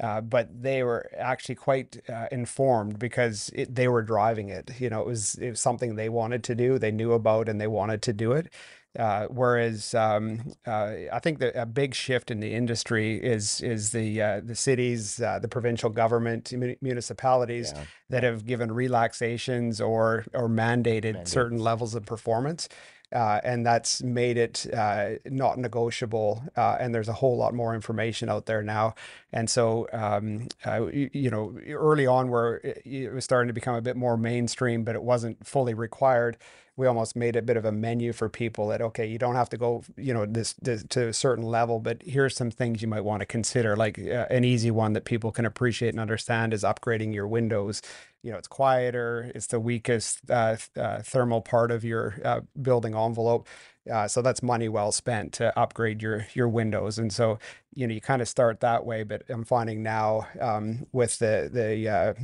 Uh, 0.00 0.20
but 0.20 0.48
they 0.60 0.82
were 0.82 1.08
actually 1.16 1.54
quite 1.54 2.02
uh, 2.08 2.26
informed 2.32 2.98
because 2.98 3.48
it, 3.54 3.72
they 3.74 3.86
were 3.86 4.02
driving 4.02 4.48
it. 4.48 4.72
You 4.80 4.90
know, 4.90 5.00
it 5.00 5.06
was 5.06 5.36
it 5.36 5.50
was 5.50 5.60
something 5.60 5.94
they 5.94 6.08
wanted 6.08 6.42
to 6.44 6.54
do, 6.56 6.80
they 6.80 6.90
knew 6.90 7.12
about, 7.12 7.48
and 7.48 7.60
they 7.60 7.68
wanted 7.68 8.02
to 8.02 8.12
do 8.12 8.32
it. 8.32 8.52
Uh, 8.98 9.26
whereas 9.26 9.92
um, 9.94 10.54
uh, 10.66 10.92
I 11.12 11.18
think 11.18 11.40
that 11.40 11.60
a 11.60 11.66
big 11.66 11.94
shift 11.94 12.30
in 12.30 12.40
the 12.40 12.54
industry 12.54 13.16
is 13.16 13.60
is 13.60 13.90
the 13.90 14.22
uh, 14.22 14.40
the 14.44 14.54
cities, 14.54 15.20
uh, 15.20 15.40
the 15.40 15.48
provincial 15.48 15.90
government, 15.90 16.52
municipalities 16.80 17.72
yeah. 17.74 17.84
that 18.10 18.22
have 18.22 18.46
given 18.46 18.70
relaxations 18.70 19.80
or 19.80 20.24
or 20.32 20.48
mandated 20.48 21.26
certain 21.26 21.58
levels 21.58 21.94
of 21.94 22.06
performance. 22.06 22.68
Uh, 23.12 23.40
and 23.44 23.64
that's 23.64 24.02
made 24.02 24.36
it 24.36 24.66
uh, 24.74 25.10
not 25.26 25.56
negotiable. 25.56 26.42
Uh, 26.56 26.76
and 26.80 26.92
there's 26.92 27.08
a 27.08 27.12
whole 27.12 27.36
lot 27.36 27.54
more 27.54 27.72
information 27.72 28.28
out 28.28 28.46
there 28.46 28.62
now. 28.62 28.94
And 29.32 29.48
so, 29.48 29.86
um, 29.92 30.48
uh, 30.66 30.86
you, 30.86 31.10
you, 31.12 31.30
know, 31.30 31.56
early 31.68 32.08
on, 32.08 32.28
where 32.28 32.56
it 32.64 33.12
was 33.14 33.24
starting 33.24 33.46
to 33.46 33.52
become 33.52 33.76
a 33.76 33.82
bit 33.82 33.96
more 33.96 34.16
mainstream, 34.16 34.82
but 34.82 34.96
it 34.96 35.02
wasn't 35.02 35.46
fully 35.46 35.74
required 35.74 36.38
we 36.76 36.86
almost 36.86 37.14
made 37.14 37.36
a 37.36 37.42
bit 37.42 37.56
of 37.56 37.64
a 37.64 37.72
menu 37.72 38.12
for 38.12 38.28
people 38.28 38.68
that 38.68 38.80
okay 38.80 39.06
you 39.06 39.18
don't 39.18 39.34
have 39.34 39.48
to 39.48 39.56
go 39.56 39.82
you 39.96 40.12
know 40.12 40.26
this, 40.26 40.54
this 40.54 40.84
to 40.88 41.08
a 41.08 41.12
certain 41.12 41.44
level 41.44 41.78
but 41.78 42.02
here's 42.02 42.36
some 42.36 42.50
things 42.50 42.82
you 42.82 42.88
might 42.88 43.04
want 43.04 43.20
to 43.20 43.26
consider 43.26 43.76
like 43.76 43.98
uh, 43.98 44.26
an 44.30 44.44
easy 44.44 44.70
one 44.70 44.92
that 44.92 45.04
people 45.04 45.30
can 45.30 45.46
appreciate 45.46 45.90
and 45.90 46.00
understand 46.00 46.52
is 46.52 46.62
upgrading 46.62 47.14
your 47.14 47.26
windows. 47.26 47.82
You 48.22 48.32
know 48.32 48.38
it's 48.38 48.48
quieter 48.48 49.30
it's 49.34 49.48
the 49.48 49.60
weakest 49.60 50.30
uh, 50.30 50.56
uh, 50.76 51.02
thermal 51.02 51.42
part 51.42 51.70
of 51.70 51.84
your 51.84 52.20
uh, 52.24 52.40
building 52.60 52.94
envelope 52.94 53.46
uh, 53.92 54.08
so 54.08 54.22
that's 54.22 54.42
money 54.42 54.68
well 54.68 54.92
spent 54.92 55.34
to 55.34 55.56
upgrade 55.58 56.00
your 56.00 56.26
your 56.32 56.48
windows 56.48 56.98
and 56.98 57.12
so 57.12 57.38
you 57.74 57.86
know 57.86 57.92
you 57.92 58.00
kind 58.00 58.22
of 58.22 58.28
start 58.28 58.60
that 58.60 58.86
way 58.86 59.02
but 59.02 59.22
i'm 59.28 59.44
finding 59.44 59.82
now 59.82 60.26
um, 60.40 60.86
with 60.92 61.18
the 61.18 61.50
the 61.52 61.86
uh, 61.86 62.14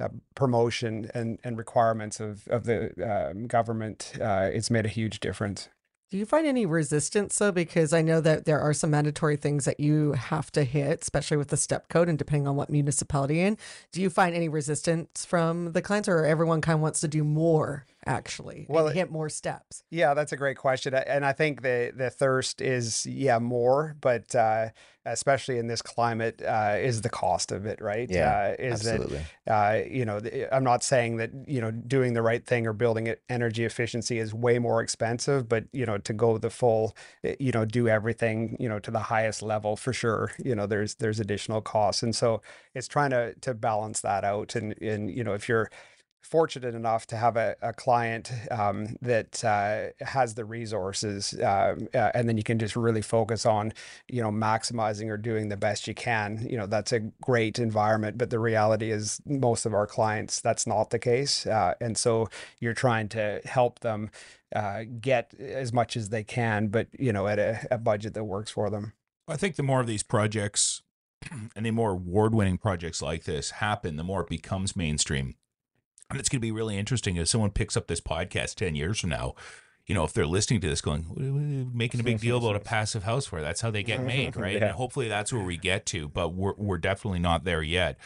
uh, 0.00 0.08
promotion 0.34 1.10
and, 1.14 1.38
and 1.42 1.56
requirements 1.58 2.20
of, 2.20 2.46
of 2.48 2.64
the 2.64 3.30
um, 3.30 3.46
government, 3.46 4.12
uh, 4.20 4.50
it's 4.52 4.70
made 4.70 4.86
a 4.86 4.90
huge 4.90 5.20
difference. 5.20 5.68
Do 6.08 6.18
you 6.18 6.26
find 6.26 6.46
any 6.46 6.66
resistance 6.66 7.36
though? 7.36 7.50
Because 7.50 7.92
I 7.92 8.00
know 8.00 8.20
that 8.20 8.44
there 8.44 8.60
are 8.60 8.72
some 8.72 8.90
mandatory 8.90 9.36
things 9.36 9.64
that 9.64 9.80
you 9.80 10.12
have 10.12 10.52
to 10.52 10.62
hit, 10.62 11.02
especially 11.02 11.36
with 11.36 11.48
the 11.48 11.56
step 11.56 11.88
code 11.88 12.08
and 12.08 12.16
depending 12.16 12.46
on 12.46 12.54
what 12.54 12.70
municipality 12.70 13.40
in. 13.40 13.58
Do 13.90 14.00
you 14.00 14.08
find 14.08 14.34
any 14.34 14.48
resistance 14.48 15.24
from 15.24 15.72
the 15.72 15.82
clients 15.82 16.08
or 16.08 16.24
everyone 16.24 16.60
kind 16.60 16.74
of 16.74 16.80
wants 16.80 17.00
to 17.00 17.08
do 17.08 17.24
more 17.24 17.86
actually 18.06 18.66
well, 18.68 18.88
hit 18.88 19.10
more 19.10 19.28
steps? 19.28 19.82
Yeah, 19.90 20.14
that's 20.14 20.32
a 20.32 20.36
great 20.36 20.56
question. 20.56 20.94
And 20.94 21.24
I 21.24 21.32
think 21.32 21.62
the 21.62 21.92
the 21.94 22.10
thirst 22.10 22.60
is 22.60 23.06
yeah, 23.06 23.38
more, 23.38 23.96
but 24.00 24.34
uh 24.34 24.68
especially 25.06 25.58
in 25.58 25.68
this 25.68 25.80
climate, 25.80 26.42
uh, 26.42 26.74
is 26.78 27.00
the 27.02 27.08
cost 27.08 27.52
of 27.52 27.64
it, 27.64 27.80
right? 27.80 28.10
Yeah, 28.10 28.54
uh, 28.58 28.62
is 28.62 28.86
absolutely. 28.86 29.20
That, 29.46 29.52
uh, 29.52 29.84
you 29.88 30.04
know, 30.04 30.20
I'm 30.50 30.64
not 30.64 30.82
saying 30.82 31.16
that 31.18 31.30
you 31.46 31.60
know 31.60 31.70
doing 31.70 32.12
the 32.12 32.22
right 32.22 32.44
thing 32.44 32.66
or 32.66 32.72
building 32.72 33.06
it 33.06 33.22
energy 33.28 33.64
efficiency 33.64 34.18
is 34.18 34.34
way 34.34 34.58
more 34.58 34.82
expensive, 34.82 35.48
but 35.48 35.64
you 35.72 35.86
know 35.86 35.98
to 35.98 36.12
go 36.12 36.38
the 36.38 36.50
full, 36.50 36.96
eh, 37.24 37.36
you 37.38 37.52
know, 37.52 37.64
do 37.64 37.88
everything, 37.88 38.56
you 38.58 38.68
know, 38.68 38.78
to 38.80 38.90
the 38.90 38.98
highest 39.00 39.42
level 39.42 39.76
for 39.76 39.92
sure. 39.92 40.32
You 40.42 40.54
know, 40.54 40.66
there's 40.66 40.96
there's 40.96 41.20
additional 41.20 41.60
costs, 41.60 42.02
and 42.02 42.14
so 42.14 42.42
it's 42.74 42.88
trying 42.88 43.10
to 43.10 43.34
to 43.34 43.54
balance 43.54 44.00
that 44.00 44.24
out. 44.24 44.56
And 44.56 44.74
and 44.82 45.10
you 45.10 45.22
know, 45.22 45.34
if 45.34 45.48
you're 45.48 45.70
fortunate 46.26 46.74
enough 46.74 47.06
to 47.06 47.16
have 47.16 47.36
a, 47.36 47.54
a 47.62 47.72
client 47.72 48.32
um, 48.50 48.96
that 49.00 49.44
uh, 49.44 49.86
has 50.04 50.34
the 50.34 50.44
resources, 50.44 51.34
uh, 51.34 51.76
uh, 51.94 52.10
and 52.14 52.28
then 52.28 52.36
you 52.36 52.42
can 52.42 52.58
just 52.58 52.74
really 52.74 53.00
focus 53.00 53.46
on, 53.46 53.72
you 54.08 54.20
know, 54.20 54.30
maximizing 54.30 55.08
or 55.08 55.16
doing 55.16 55.48
the 55.48 55.56
best 55.56 55.86
you 55.86 55.94
can. 55.94 56.44
You 56.48 56.58
know, 56.58 56.66
that's 56.66 56.92
a 56.92 57.00
great 57.22 57.58
environment. 57.58 58.18
But 58.18 58.30
the 58.30 58.40
reality 58.40 58.90
is, 58.90 59.20
most 59.24 59.66
of 59.66 59.72
our 59.72 59.86
clients, 59.86 60.40
that's 60.40 60.66
not 60.66 60.90
the 60.90 60.98
case, 60.98 61.46
uh, 61.46 61.74
and 61.80 61.96
so 61.96 62.28
you're 62.60 62.74
trying 62.74 63.08
to 63.10 63.40
help 63.44 63.80
them 63.80 64.10
uh, 64.54 64.82
get 65.00 65.32
as 65.38 65.72
much 65.72 65.96
as 65.96 66.08
they 66.08 66.24
can, 66.24 66.68
but 66.68 66.88
you 66.98 67.12
know, 67.12 67.26
at 67.28 67.38
a, 67.38 67.66
a 67.70 67.78
budget 67.78 68.14
that 68.14 68.24
works 68.24 68.50
for 68.50 68.68
them. 68.68 68.92
I 69.28 69.36
think 69.36 69.56
the 69.56 69.62
more 69.62 69.80
of 69.80 69.86
these 69.86 70.02
projects 70.02 70.82
and 71.56 71.64
the 71.64 71.70
more 71.70 71.92
award-winning 71.92 72.58
projects 72.58 73.00
like 73.00 73.24
this 73.24 73.52
happen, 73.52 73.96
the 73.96 74.04
more 74.04 74.22
it 74.22 74.28
becomes 74.28 74.76
mainstream 74.76 75.36
and 76.10 76.18
it's 76.18 76.28
going 76.28 76.40
to 76.40 76.46
be 76.46 76.52
really 76.52 76.78
interesting 76.78 77.16
if 77.16 77.28
someone 77.28 77.50
picks 77.50 77.76
up 77.76 77.86
this 77.86 78.00
podcast 78.00 78.54
10 78.56 78.74
years 78.74 79.00
from 79.00 79.10
now 79.10 79.34
you 79.86 79.94
know, 79.94 80.04
if 80.04 80.12
they're 80.12 80.26
listening 80.26 80.60
to 80.60 80.68
this 80.68 80.80
going, 80.80 81.70
making 81.72 82.00
a 82.00 82.02
big 82.02 82.20
deal 82.20 82.38
about 82.38 82.56
a 82.56 82.60
passive 82.60 83.04
house 83.04 83.26
fire, 83.26 83.40
that's 83.40 83.60
how 83.60 83.70
they 83.70 83.84
get 83.84 84.02
made, 84.04 84.36
right? 84.36 84.54
yeah. 84.54 84.66
And 84.66 84.70
hopefully 84.72 85.08
that's 85.08 85.32
where 85.32 85.44
we 85.44 85.56
get 85.56 85.86
to, 85.86 86.08
but 86.08 86.30
we're, 86.34 86.54
we're 86.56 86.78
definitely 86.78 87.20
not 87.20 87.44
there 87.44 87.62
yet. 87.62 87.96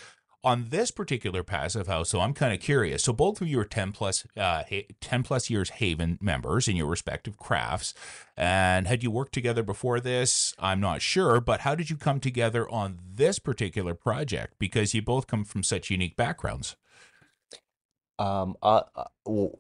On 0.43 0.69
this 0.71 0.91
particular 0.91 1.43
passive 1.43 1.87
house, 1.87 2.09
so 2.09 2.21
I'm 2.21 2.33
kind 2.33 2.55
of 2.55 2.61
curious. 2.61 3.03
So 3.05 3.13
both 3.13 3.43
of 3.43 3.49
you 3.49 3.61
are 3.61 3.65
10 3.65 3.93
plus, 3.93 4.27
uh, 4.39 4.63
10 5.03 5.23
plus 5.23 5.51
years 5.51 5.71
HAVAN 5.73 6.19
members 6.23 6.67
in 6.67 6.77
your 6.77 6.87
respective 6.87 7.37
crafts. 7.37 7.93
And 8.39 8.87
had 8.87 9.03
you 9.03 9.11
worked 9.11 9.35
together 9.35 9.63
before 9.63 10.01
this? 10.01 10.55
I'm 10.59 10.81
not 10.81 11.03
sure, 11.03 11.43
but 11.43 11.61
how 11.61 11.75
did 11.75 11.91
you 11.91 11.97
come 11.97 12.21
together 12.21 12.69
on 12.71 13.01
this 13.15 13.39
particular 13.39 13.95
project? 13.95 14.55
Because 14.59 14.95
you 14.95 15.03
both 15.03 15.27
come 15.27 15.45
from 15.45 15.63
such 15.63 15.91
unique 15.91 16.17
backgrounds. 16.17 16.75
Um, 18.21 18.57
well, 18.63 19.59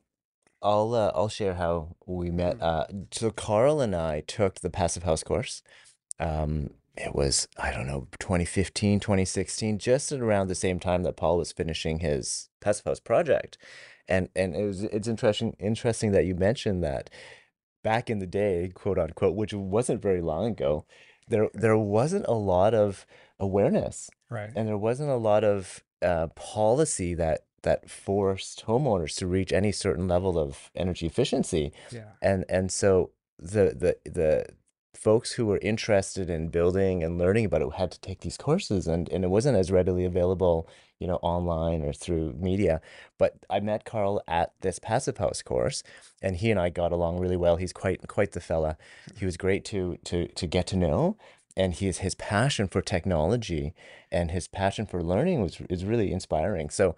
I'll 0.62 0.94
uh, 0.94 1.12
I'll 1.14 1.28
share 1.28 1.54
how 1.54 1.96
we 2.06 2.30
met. 2.30 2.58
Mm. 2.58 2.62
Uh, 2.62 2.86
so 3.10 3.30
Carl 3.30 3.80
and 3.80 3.96
I 3.96 4.20
took 4.20 4.60
the 4.60 4.70
Passive 4.70 5.04
House 5.04 5.24
course. 5.24 5.62
Um, 6.18 6.70
it 6.96 7.14
was 7.14 7.48
I 7.56 7.72
don't 7.72 7.86
know 7.86 8.08
2015, 8.18 9.00
2016, 9.00 9.78
just 9.78 10.12
around 10.12 10.48
the 10.48 10.54
same 10.54 10.78
time 10.78 11.02
that 11.04 11.16
Paul 11.16 11.38
was 11.38 11.52
finishing 11.52 12.00
his 12.00 12.50
Passive 12.60 12.84
House 12.84 13.00
project, 13.00 13.56
and 14.06 14.28
and 14.36 14.54
it 14.54 14.64
was 14.64 14.82
it's 14.84 15.08
interesting 15.08 15.56
interesting 15.58 16.12
that 16.12 16.26
you 16.26 16.34
mentioned 16.34 16.84
that 16.84 17.08
back 17.82 18.10
in 18.10 18.18
the 18.18 18.26
day, 18.26 18.70
quote 18.74 18.98
unquote, 18.98 19.34
which 19.34 19.54
wasn't 19.54 20.02
very 20.02 20.20
long 20.20 20.46
ago, 20.46 20.84
there 21.26 21.48
there 21.54 21.78
wasn't 21.78 22.26
a 22.26 22.34
lot 22.34 22.74
of 22.74 23.06
awareness, 23.38 24.10
right, 24.28 24.50
and 24.54 24.68
there 24.68 24.76
wasn't 24.76 25.08
a 25.08 25.16
lot 25.16 25.44
of 25.44 25.82
uh, 26.02 26.26
policy 26.34 27.14
that 27.14 27.46
that 27.62 27.90
forced 27.90 28.64
homeowners 28.66 29.16
to 29.16 29.26
reach 29.26 29.52
any 29.52 29.72
certain 29.72 30.08
level 30.08 30.38
of 30.38 30.70
energy 30.74 31.06
efficiency. 31.06 31.72
Yeah. 31.90 32.12
And 32.22 32.44
and 32.48 32.70
so 32.72 33.10
the 33.38 33.74
the 34.04 34.10
the 34.10 34.46
folks 34.94 35.32
who 35.32 35.46
were 35.46 35.58
interested 35.58 36.28
in 36.28 36.48
building 36.48 37.02
and 37.02 37.16
learning 37.16 37.46
about 37.46 37.62
it 37.62 37.72
had 37.74 37.90
to 37.90 38.00
take 38.00 38.20
these 38.20 38.36
courses 38.36 38.86
and, 38.86 39.08
and 39.08 39.24
it 39.24 39.28
wasn't 39.28 39.56
as 39.56 39.70
readily 39.70 40.04
available, 40.04 40.68
you 40.98 41.06
know, 41.06 41.18
online 41.22 41.82
or 41.82 41.92
through 41.92 42.34
media. 42.34 42.82
But 43.16 43.46
I 43.48 43.60
met 43.60 43.86
Carl 43.86 44.20
at 44.28 44.52
this 44.60 44.78
passive 44.78 45.16
house 45.16 45.40
course 45.42 45.82
and 46.20 46.36
he 46.36 46.50
and 46.50 46.60
I 46.60 46.68
got 46.68 46.92
along 46.92 47.18
really 47.18 47.36
well. 47.36 47.56
He's 47.56 47.72
quite 47.72 48.06
quite 48.08 48.32
the 48.32 48.40
fella. 48.40 48.76
He 49.16 49.24
was 49.24 49.36
great 49.36 49.64
to 49.66 49.96
to 50.04 50.26
to 50.26 50.46
get 50.46 50.66
to 50.68 50.76
know 50.76 51.16
and 51.56 51.74
his 51.74 51.98
his 51.98 52.14
passion 52.14 52.68
for 52.68 52.82
technology 52.82 53.74
and 54.10 54.30
his 54.30 54.48
passion 54.48 54.86
for 54.86 55.02
learning 55.02 55.42
was 55.42 55.60
is 55.68 55.84
really 55.84 56.12
inspiring. 56.12 56.70
So 56.70 56.96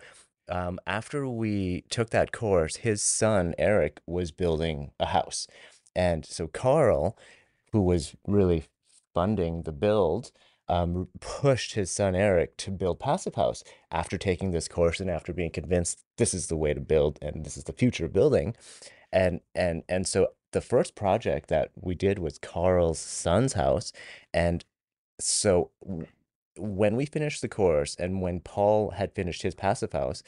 um, 0.48 0.78
after 0.86 1.26
we 1.28 1.84
took 1.90 2.10
that 2.10 2.32
course, 2.32 2.76
his 2.76 3.02
son 3.02 3.54
Eric 3.58 4.00
was 4.06 4.30
building 4.30 4.90
a 4.98 5.06
house, 5.06 5.46
and 5.94 6.24
so 6.24 6.46
Carl, 6.46 7.16
who 7.72 7.80
was 7.80 8.14
really 8.26 8.64
funding 9.14 9.62
the 9.62 9.72
build, 9.72 10.32
um, 10.68 11.08
pushed 11.20 11.74
his 11.74 11.90
son 11.90 12.14
Eric 12.14 12.56
to 12.58 12.70
build 12.70 12.98
Passive 12.98 13.34
House 13.34 13.62
after 13.90 14.16
taking 14.16 14.50
this 14.52 14.68
course 14.68 15.00
and 15.00 15.10
after 15.10 15.32
being 15.32 15.50
convinced 15.50 16.02
this 16.16 16.32
is 16.32 16.46
the 16.46 16.56
way 16.56 16.72
to 16.72 16.80
build 16.80 17.18
and 17.20 17.44
this 17.44 17.56
is 17.56 17.64
the 17.64 17.72
future 17.72 18.06
of 18.06 18.12
building, 18.12 18.54
and 19.12 19.40
and 19.54 19.82
and 19.88 20.06
so 20.06 20.28
the 20.52 20.60
first 20.60 20.94
project 20.94 21.48
that 21.48 21.70
we 21.80 21.94
did 21.94 22.18
was 22.18 22.38
Carl's 22.38 22.98
son's 22.98 23.54
house, 23.54 23.92
and 24.32 24.64
so 25.20 25.70
when 26.56 26.96
we 26.96 27.06
finished 27.06 27.42
the 27.42 27.48
course 27.48 27.94
and 27.96 28.20
when 28.22 28.40
Paul 28.40 28.90
had 28.90 29.14
finished 29.14 29.42
his 29.42 29.54
passive 29.54 29.92
house, 29.92 30.22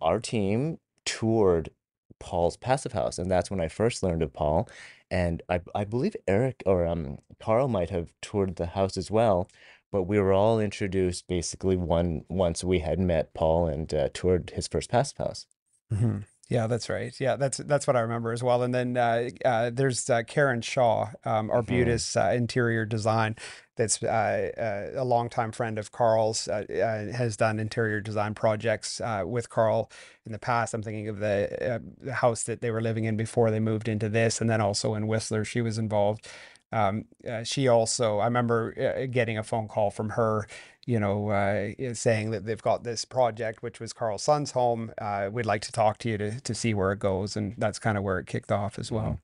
our 0.00 0.20
team 0.20 0.78
toured 1.04 1.70
Paul's 2.18 2.56
passive 2.56 2.92
house, 2.92 3.18
and 3.18 3.30
that's 3.30 3.50
when 3.50 3.60
I 3.60 3.68
first 3.68 4.02
learned 4.02 4.22
of 4.22 4.32
Paul. 4.32 4.68
And 5.10 5.42
I 5.48 5.60
I 5.74 5.84
believe 5.84 6.14
Eric 6.28 6.62
or 6.66 6.86
um 6.86 7.18
Carl 7.40 7.68
might 7.68 7.90
have 7.90 8.12
toured 8.20 8.56
the 8.56 8.66
house 8.66 8.96
as 8.96 9.10
well, 9.10 9.48
but 9.90 10.04
we 10.04 10.18
were 10.18 10.32
all 10.32 10.60
introduced 10.60 11.26
basically 11.26 11.76
one 11.76 12.24
once 12.28 12.62
we 12.62 12.80
had 12.80 12.98
met 12.98 13.34
Paul 13.34 13.66
and 13.66 13.92
uh, 13.92 14.08
toured 14.12 14.50
his 14.50 14.68
first 14.68 14.90
passive 14.90 15.18
house. 15.18 15.46
Mm-hmm. 15.92 16.18
Yeah, 16.50 16.66
that's 16.66 16.88
right. 16.88 17.14
Yeah, 17.20 17.36
that's 17.36 17.58
that's 17.58 17.86
what 17.86 17.94
I 17.94 18.00
remember 18.00 18.32
as 18.32 18.42
well. 18.42 18.64
And 18.64 18.74
then 18.74 18.96
uh, 18.96 19.30
uh, 19.44 19.70
there's 19.72 20.10
uh, 20.10 20.24
Karen 20.24 20.60
Shaw, 20.62 21.10
um, 21.24 21.48
Arbutus 21.48 22.16
uh, 22.16 22.32
Interior 22.34 22.84
Design, 22.84 23.36
that's 23.76 24.02
uh, 24.02 24.90
uh, 24.96 25.00
a 25.00 25.04
longtime 25.04 25.52
friend 25.52 25.78
of 25.78 25.92
Carl's, 25.92 26.46
has 26.46 27.36
done 27.36 27.60
interior 27.60 28.00
design 28.00 28.34
projects 28.34 29.00
with 29.24 29.48
Carl 29.48 29.92
in 30.26 30.32
the 30.32 30.40
past. 30.40 30.74
I'm 30.74 30.82
thinking 30.82 31.08
of 31.08 31.20
the, 31.20 31.80
the, 32.00 32.14
house 32.14 32.42
that 32.42 32.60
they 32.60 32.72
were 32.72 32.82
living 32.82 33.04
in 33.04 33.16
before 33.16 33.52
they 33.52 33.60
moved 33.60 33.86
into 33.86 34.08
this, 34.08 34.40
and 34.40 34.50
then 34.50 34.60
also 34.60 34.94
in 34.94 35.06
Whistler, 35.06 35.44
she 35.44 35.62
was 35.62 35.78
involved. 35.78 36.26
Um, 36.72 37.06
she 37.44 37.66
also, 37.68 38.18
I 38.18 38.26
remember 38.26 39.06
getting 39.08 39.38
a 39.38 39.42
phone 39.42 39.66
call 39.66 39.90
from 39.90 40.10
her 40.10 40.46
you 40.86 40.98
know, 40.98 41.28
uh, 41.28 41.94
saying 41.94 42.30
that 42.30 42.46
they've 42.46 42.60
got 42.60 42.82
this 42.82 43.04
project, 43.04 43.62
which 43.62 43.78
was 43.78 43.92
Carl's 43.92 44.24
son's 44.24 44.52
home. 44.52 44.92
Uh, 45.00 45.28
we'd 45.30 45.46
like 45.46 45.62
to 45.62 45.72
talk 45.72 45.98
to 45.98 46.08
you 46.08 46.18
to, 46.18 46.40
to 46.40 46.54
see 46.54 46.74
where 46.74 46.90
it 46.90 46.98
goes. 46.98 47.36
And 47.36 47.54
that's 47.58 47.78
kind 47.78 47.98
of 47.98 48.04
where 48.04 48.18
it 48.18 48.26
kicked 48.26 48.50
off 48.50 48.78
as 48.78 48.90
well. 48.90 49.04
Mm-hmm. 49.04 49.14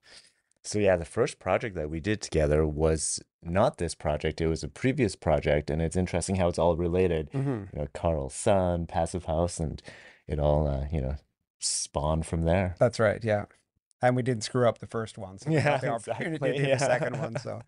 So, 0.62 0.78
yeah, 0.78 0.96
the 0.96 1.04
first 1.04 1.38
project 1.38 1.74
that 1.74 1.90
we 1.90 1.98
did 1.98 2.20
together 2.20 2.66
was 2.66 3.20
not 3.42 3.78
this 3.78 3.94
project, 3.94 4.40
it 4.40 4.48
was 4.48 4.62
a 4.62 4.68
previous 4.68 5.16
project. 5.16 5.68
And 5.68 5.82
it's 5.82 5.96
interesting 5.96 6.36
how 6.36 6.48
it's 6.48 6.58
all 6.58 6.76
related. 6.76 7.32
Mm-hmm. 7.32 7.76
You 7.76 7.82
know, 7.82 7.88
Carl's 7.94 8.34
son, 8.34 8.86
Passive 8.86 9.24
House, 9.24 9.58
and 9.58 9.82
it 10.28 10.38
all, 10.38 10.68
uh, 10.68 10.86
you 10.92 11.00
know, 11.00 11.16
spawned 11.58 12.26
from 12.26 12.42
there. 12.42 12.76
That's 12.78 13.00
right. 13.00 13.22
Yeah 13.24 13.46
and 14.02 14.14
we 14.14 14.22
didn't 14.22 14.44
screw 14.44 14.68
up 14.68 14.78
the 14.78 14.86
first 14.86 15.16
one. 15.16 15.38
So 15.38 15.50
yeah, 15.50 15.78
the 15.78 15.88
opportunity 15.88 16.36
exactly. 16.36 16.52
to 16.52 16.58
do 16.58 16.68
yeah. 16.68 16.76
the 16.76 16.84
second 16.84 17.18
one. 17.18 17.38
So 17.38 17.62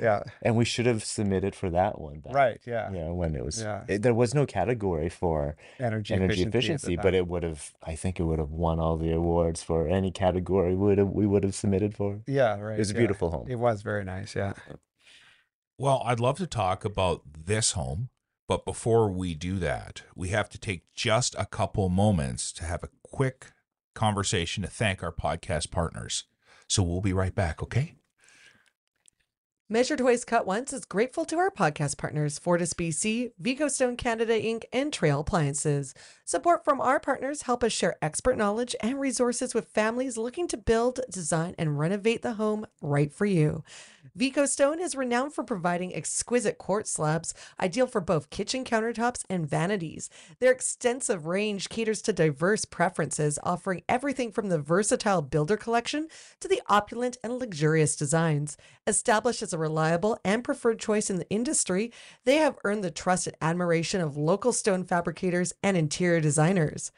yeah, 0.00 0.22
and 0.42 0.56
we 0.56 0.64
should 0.64 0.86
have 0.86 1.04
submitted 1.04 1.54
for 1.54 1.70
that 1.70 2.00
one. 2.00 2.20
Back, 2.20 2.34
right. 2.34 2.60
Yeah. 2.64 2.90
Yeah. 2.92 3.10
when 3.10 3.34
it 3.34 3.44
was, 3.44 3.60
yeah. 3.60 3.84
It, 3.88 4.02
there 4.02 4.14
was 4.14 4.34
no 4.34 4.46
category 4.46 5.08
for 5.08 5.56
energy 5.78 6.14
energy 6.14 6.42
efficiency, 6.42 6.94
efficiency 6.94 6.96
but 6.96 7.14
it 7.14 7.26
would 7.26 7.42
have. 7.42 7.72
I 7.82 7.94
think 7.94 8.20
it 8.20 8.24
would 8.24 8.38
have 8.38 8.52
won 8.52 8.78
all 8.78 8.96
the 8.96 9.12
awards 9.12 9.62
for 9.62 9.88
any 9.88 10.10
category 10.10 10.74
we 10.74 10.86
would 10.86 10.98
have 10.98 11.08
we 11.08 11.26
would 11.26 11.42
have 11.42 11.54
submitted 11.54 11.94
for. 11.94 12.20
Yeah. 12.26 12.58
Right. 12.58 12.76
It 12.76 12.78
was 12.78 12.90
a 12.90 12.94
yeah. 12.94 13.00
beautiful 13.00 13.30
home. 13.30 13.46
It 13.48 13.58
was 13.58 13.82
very 13.82 14.04
nice. 14.04 14.34
Yeah. 14.36 14.54
Well, 15.78 16.02
I'd 16.06 16.20
love 16.20 16.38
to 16.38 16.46
talk 16.46 16.84
about 16.84 17.22
this 17.44 17.72
home. 17.72 18.10
But 18.48 18.64
before 18.64 19.10
we 19.10 19.34
do 19.34 19.58
that, 19.58 20.02
we 20.14 20.28
have 20.28 20.48
to 20.50 20.58
take 20.58 20.82
just 20.94 21.34
a 21.36 21.46
couple 21.46 21.88
moments 21.88 22.52
to 22.52 22.64
have 22.64 22.84
a 22.84 22.90
quick 23.02 23.46
conversation 23.96 24.62
to 24.62 24.68
thank 24.68 25.02
our 25.02 25.12
podcast 25.12 25.72
partners. 25.72 26.24
So 26.68 26.82
we'll 26.84 27.00
be 27.00 27.12
right 27.12 27.34
back, 27.34 27.62
okay? 27.62 27.96
Measure 29.68 29.96
Twice 29.96 30.24
Cut 30.24 30.46
Once 30.46 30.72
is 30.72 30.84
grateful 30.84 31.24
to 31.24 31.38
our 31.38 31.50
podcast 31.50 31.98
partners, 31.98 32.38
Fortis 32.38 32.72
BC, 32.72 33.32
Vicostone 33.42 33.98
Canada 33.98 34.40
Inc., 34.40 34.62
and 34.72 34.92
Trail 34.92 35.18
Appliances. 35.18 35.92
Support 36.24 36.64
from 36.64 36.80
our 36.80 37.00
partners 37.00 37.42
help 37.42 37.64
us 37.64 37.72
share 37.72 37.96
expert 38.00 38.36
knowledge 38.36 38.76
and 38.80 39.00
resources 39.00 39.54
with 39.54 39.66
families 39.70 40.16
looking 40.16 40.46
to 40.46 40.56
build, 40.56 41.00
design, 41.10 41.56
and 41.58 41.80
renovate 41.80 42.22
the 42.22 42.34
home 42.34 42.64
right 42.80 43.12
for 43.12 43.26
you. 43.26 43.64
Vicostone 44.18 44.80
is 44.80 44.94
renowned 44.94 45.32
for 45.32 45.44
providing 45.44 45.94
exquisite 45.94 46.58
quartz 46.58 46.90
slabs, 46.90 47.34
ideal 47.60 47.86
for 47.86 48.00
both 48.00 48.30
kitchen 48.30 48.64
countertops 48.64 49.24
and 49.30 49.48
vanities. 49.48 50.10
Their 50.38 50.52
extensive 50.52 51.26
range 51.26 51.68
caters 51.68 52.02
to 52.02 52.12
diverse 52.12 52.64
preferences, 52.64 53.38
offering 53.42 53.82
everything 53.88 54.32
from 54.32 54.48
the 54.48 54.58
versatile 54.58 55.22
builder 55.22 55.56
collection 55.56 56.08
to 56.40 56.48
the 56.48 56.62
opulent 56.68 57.16
and 57.22 57.34
luxurious 57.38 57.96
designs. 57.96 58.56
Established 58.86 59.42
as 59.42 59.52
a 59.52 59.58
reliable 59.58 60.18
and 60.24 60.44
preferred 60.44 60.78
choice 60.78 61.10
in 61.10 61.16
the 61.16 61.28
industry, 61.30 61.92
they 62.24 62.36
have 62.36 62.58
earned 62.64 62.84
the 62.84 62.90
trust 62.90 63.26
and 63.26 63.36
admiration 63.40 64.00
of 64.00 64.16
local 64.16 64.52
stone 64.52 64.84
fabricators 64.84 65.52
and 65.62 65.76
interior 65.76 66.20
designers. 66.20 66.92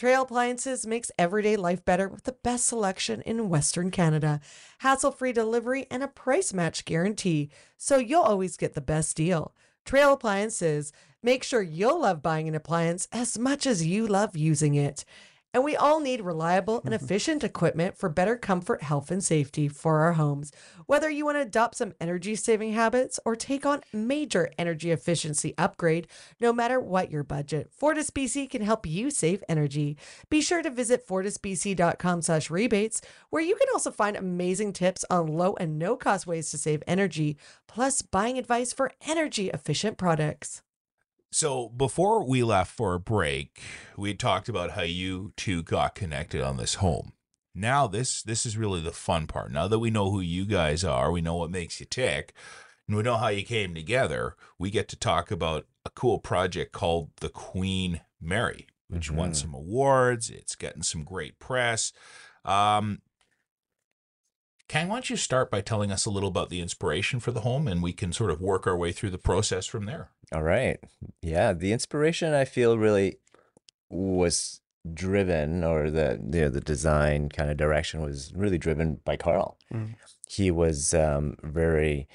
Trail 0.00 0.22
Appliances 0.22 0.86
makes 0.86 1.12
everyday 1.18 1.56
life 1.56 1.84
better 1.84 2.08
with 2.08 2.24
the 2.24 2.32
best 2.32 2.64
selection 2.64 3.20
in 3.20 3.50
Western 3.50 3.90
Canada, 3.90 4.40
hassle 4.78 5.12
free 5.12 5.30
delivery, 5.30 5.86
and 5.90 6.02
a 6.02 6.08
price 6.08 6.54
match 6.54 6.86
guarantee, 6.86 7.50
so 7.76 7.98
you'll 7.98 8.22
always 8.22 8.56
get 8.56 8.72
the 8.72 8.80
best 8.80 9.14
deal. 9.14 9.54
Trail 9.84 10.14
Appliances, 10.14 10.94
make 11.22 11.44
sure 11.44 11.60
you'll 11.60 12.00
love 12.00 12.22
buying 12.22 12.48
an 12.48 12.54
appliance 12.54 13.08
as 13.12 13.38
much 13.38 13.66
as 13.66 13.86
you 13.86 14.06
love 14.06 14.34
using 14.34 14.74
it. 14.74 15.04
And 15.52 15.64
we 15.64 15.74
all 15.74 15.98
need 15.98 16.20
reliable 16.20 16.80
and 16.84 16.94
mm-hmm. 16.94 17.04
efficient 17.04 17.42
equipment 17.42 17.96
for 17.96 18.08
better 18.08 18.36
comfort, 18.36 18.82
health, 18.82 19.10
and 19.10 19.22
safety 19.22 19.66
for 19.68 20.00
our 20.00 20.12
homes. 20.12 20.52
Whether 20.86 21.10
you 21.10 21.24
want 21.24 21.38
to 21.38 21.42
adopt 21.42 21.76
some 21.76 21.94
energy 22.00 22.36
saving 22.36 22.72
habits 22.72 23.18
or 23.24 23.34
take 23.34 23.66
on 23.66 23.82
major 23.92 24.50
energy 24.58 24.92
efficiency 24.92 25.54
upgrade, 25.58 26.06
no 26.40 26.52
matter 26.52 26.78
what 26.78 27.10
your 27.10 27.24
budget, 27.24 27.70
Fortis 27.72 28.10
BC 28.10 28.48
can 28.48 28.62
help 28.62 28.86
you 28.86 29.10
save 29.10 29.42
energy. 29.48 29.96
Be 30.28 30.40
sure 30.40 30.62
to 30.62 30.70
visit 30.70 31.06
fortisbc.com 31.06 32.22
slash 32.22 32.50
rebates, 32.50 33.00
where 33.30 33.42
you 33.42 33.56
can 33.56 33.68
also 33.72 33.90
find 33.90 34.16
amazing 34.16 34.72
tips 34.72 35.04
on 35.10 35.26
low 35.26 35.54
and 35.58 35.78
no 35.78 35.96
cost 35.96 36.26
ways 36.26 36.50
to 36.50 36.58
save 36.58 36.82
energy, 36.86 37.36
plus 37.66 38.02
buying 38.02 38.38
advice 38.38 38.72
for 38.72 38.92
energy 39.06 39.50
efficient 39.50 39.98
products. 39.98 40.62
So 41.32 41.68
before 41.68 42.24
we 42.24 42.42
left 42.42 42.72
for 42.72 42.94
a 42.94 43.00
break, 43.00 43.62
we 43.96 44.14
talked 44.14 44.48
about 44.48 44.72
how 44.72 44.82
you 44.82 45.32
two 45.36 45.62
got 45.62 45.94
connected 45.94 46.42
on 46.42 46.56
this 46.56 46.76
home. 46.76 47.12
Now 47.54 47.86
this 47.86 48.22
this 48.22 48.44
is 48.46 48.56
really 48.56 48.80
the 48.80 48.92
fun 48.92 49.26
part. 49.26 49.52
Now 49.52 49.68
that 49.68 49.78
we 49.78 49.90
know 49.90 50.10
who 50.10 50.20
you 50.20 50.44
guys 50.44 50.84
are, 50.84 51.12
we 51.12 51.20
know 51.20 51.36
what 51.36 51.50
makes 51.50 51.78
you 51.80 51.86
tick, 51.86 52.32
and 52.88 52.96
we 52.96 53.02
know 53.02 53.16
how 53.16 53.28
you 53.28 53.44
came 53.44 53.74
together, 53.74 54.36
we 54.58 54.70
get 54.70 54.88
to 54.88 54.96
talk 54.96 55.30
about 55.30 55.66
a 55.84 55.90
cool 55.90 56.18
project 56.18 56.72
called 56.72 57.10
the 57.20 57.28
Queen 57.28 58.00
Mary, 58.20 58.66
which 58.88 59.08
mm-hmm. 59.08 59.16
won 59.16 59.34
some 59.34 59.54
awards. 59.54 60.30
It's 60.30 60.56
getting 60.56 60.82
some 60.82 61.04
great 61.04 61.38
press. 61.38 61.92
Um, 62.44 63.02
Khang, 64.70 64.86
why 64.86 64.94
don't 64.94 65.10
you 65.10 65.16
start 65.16 65.50
by 65.50 65.62
telling 65.62 65.90
us 65.90 66.06
a 66.06 66.10
little 66.10 66.28
about 66.28 66.48
the 66.48 66.60
inspiration 66.60 67.18
for 67.18 67.32
the 67.32 67.40
home 67.40 67.66
and 67.66 67.82
we 67.82 67.92
can 67.92 68.12
sort 68.12 68.30
of 68.30 68.40
work 68.40 68.68
our 68.68 68.76
way 68.76 68.92
through 68.92 69.10
the 69.10 69.18
process 69.18 69.66
from 69.66 69.84
there. 69.84 70.10
All 70.32 70.44
right. 70.44 70.78
Yeah, 71.20 71.52
the 71.52 71.72
inspiration 71.72 72.34
I 72.34 72.44
feel 72.44 72.78
really 72.78 73.16
was 73.88 74.60
driven 74.94 75.64
or 75.64 75.90
the 75.90 76.20
you 76.22 76.42
know, 76.42 76.48
the 76.50 76.60
design 76.60 77.30
kind 77.30 77.50
of 77.50 77.56
direction 77.56 78.00
was 78.00 78.32
really 78.32 78.58
driven 78.58 79.00
by 79.04 79.16
Carl. 79.16 79.58
Mm. 79.74 79.96
He 80.28 80.52
was 80.52 80.94
um, 80.94 81.34
very 81.42 82.06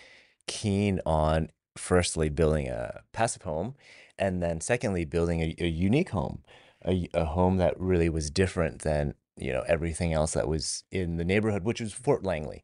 keen 0.48 1.02
on 1.06 1.50
firstly 1.76 2.30
building 2.30 2.70
a 2.70 3.02
passive 3.12 3.42
home 3.42 3.76
and 4.18 4.42
then 4.42 4.62
secondly 4.62 5.04
building 5.04 5.42
a, 5.42 5.56
a 5.60 5.68
unique 5.68 6.12
home, 6.12 6.42
a, 6.88 7.10
a 7.14 7.26
home 7.26 7.58
that 7.58 7.78
really 7.78 8.08
was 8.08 8.30
different 8.30 8.84
than 8.84 9.14
you 9.38 9.52
know 9.52 9.64
everything 9.68 10.14
else 10.14 10.34
that 10.34 10.48
was 10.48 10.84
in 10.92 11.18
the 11.18 11.26
neighborhood, 11.26 11.64
which 11.64 11.82
was 11.82 11.94
Fort 11.94 12.24
Langley. 12.24 12.64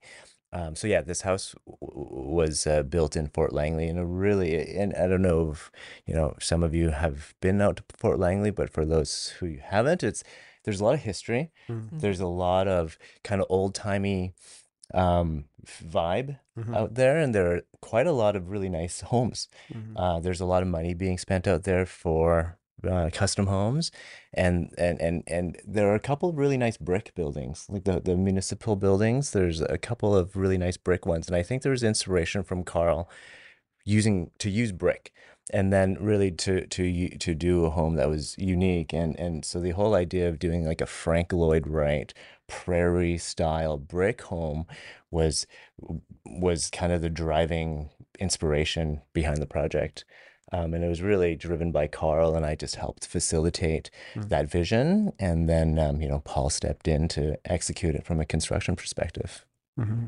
Um, 0.53 0.75
so 0.75 0.88
yeah, 0.88 1.01
this 1.01 1.21
house 1.21 1.55
w- 1.65 1.79
was 2.34 2.67
uh, 2.67 2.84
built 2.84 3.15
in 3.15 3.27
Fort 3.27 3.53
Langley, 3.53 3.88
and 3.88 3.97
a 3.97 4.05
really, 4.05 4.77
and 4.77 4.93
I 4.95 5.07
don't 5.07 5.21
know 5.21 5.51
if 5.51 5.71
you 6.05 6.13
know 6.13 6.36
some 6.39 6.63
of 6.63 6.75
you 6.75 6.89
have 6.89 7.34
been 7.41 7.62
out 7.62 7.77
to 7.77 7.84
Fort 7.95 8.19
Langley, 8.19 8.51
but 8.51 8.69
for 8.69 8.86
those 8.86 9.29
who 9.39 9.57
haven't, 9.62 10.03
it's 10.03 10.23
there's 10.63 10.81
a 10.81 10.84
lot 10.84 10.93
of 10.93 11.01
history. 11.01 11.51
Mm-hmm. 11.69 11.99
There's 11.99 12.19
a 12.19 12.27
lot 12.27 12.67
of 12.67 12.97
kind 13.23 13.41
of 13.41 13.47
old 13.49 13.73
timey 13.73 14.34
um, 14.93 15.45
vibe 15.65 16.38
mm-hmm. 16.57 16.75
out 16.75 16.95
there, 16.95 17.17
and 17.17 17.34
there 17.34 17.55
are 17.55 17.62
quite 17.81 18.07
a 18.07 18.12
lot 18.12 18.36
of 18.36 18.49
really 18.49 18.69
nice 18.69 19.01
homes. 19.12 19.47
Mm-hmm. 19.73 19.97
Uh, 19.97 20.19
there's 20.19 20.41
a 20.41 20.45
lot 20.45 20.63
of 20.63 20.67
money 20.67 20.93
being 20.93 21.17
spent 21.17 21.47
out 21.47 21.63
there 21.63 21.86
for 21.86 22.57
uh, 22.89 23.10
custom 23.13 23.47
homes, 23.47 23.91
and 24.34 24.73
and 24.77 24.99
and 25.01 25.23
and 25.27 25.57
there 25.65 25.89
are 25.89 25.95
a 25.95 25.99
couple 25.99 26.29
of 26.29 26.38
really 26.38 26.57
nice 26.57 26.77
brick 26.77 27.13
buildings, 27.15 27.65
like 27.69 27.84
the 27.84 27.99
the 27.99 28.15
municipal 28.15 28.75
buildings. 28.75 29.31
There's 29.31 29.62
a 29.62 29.77
couple 29.77 30.15
of 30.15 30.36
really 30.36 30.57
nice 30.57 30.77
brick 30.77 31.05
ones, 31.05 31.27
and 31.27 31.36
I 31.36 31.43
think 31.43 31.62
there 31.62 31.71
was 31.71 31.84
inspiration 31.84 32.43
from 32.43 32.63
Carl 32.63 33.10
using 33.86 34.31
to 34.39 34.49
use 34.49 34.71
brick 34.71 35.12
and 35.51 35.71
then 35.73 35.97
really 35.99 36.31
to 36.31 36.65
to 36.67 37.10
to 37.17 37.36
do 37.36 37.65
a 37.65 37.69
home 37.69 37.95
that 37.95 38.10
was 38.10 38.36
unique 38.38 38.93
and 38.93 39.17
and 39.19 39.43
so 39.43 39.60
the 39.60 39.71
whole 39.71 39.95
idea 39.95 40.29
of 40.29 40.39
doing 40.39 40.65
like 40.65 40.81
a 40.81 40.86
Frank 40.86 41.34
Lloyd 41.34 41.67
Wright 41.67 42.13
prairie 42.47 43.17
style 43.17 43.77
brick 43.77 44.21
home 44.23 44.65
was 45.10 45.47
was 46.25 46.69
kind 46.69 46.91
of 46.91 47.01
the 47.01 47.10
driving 47.10 47.89
inspiration 48.19 49.01
behind 49.13 49.38
the 49.38 49.47
project 49.47 50.05
um, 50.51 50.73
and 50.73 50.83
it 50.83 50.87
was 50.87 51.01
really 51.01 51.35
driven 51.35 51.71
by 51.71 51.87
Carl, 51.87 52.35
and 52.35 52.45
I 52.45 52.55
just 52.55 52.75
helped 52.75 53.07
facilitate 53.07 53.89
mm-hmm. 54.13 54.27
that 54.27 54.49
vision. 54.49 55.13
And 55.17 55.47
then, 55.47 55.79
um, 55.79 56.01
you 56.01 56.09
know, 56.09 56.19
Paul 56.19 56.49
stepped 56.49 56.87
in 56.87 57.07
to 57.09 57.37
execute 57.45 57.95
it 57.95 58.05
from 58.05 58.19
a 58.19 58.25
construction 58.25 58.75
perspective. 58.75 59.45
Mm-hmm. 59.79 60.07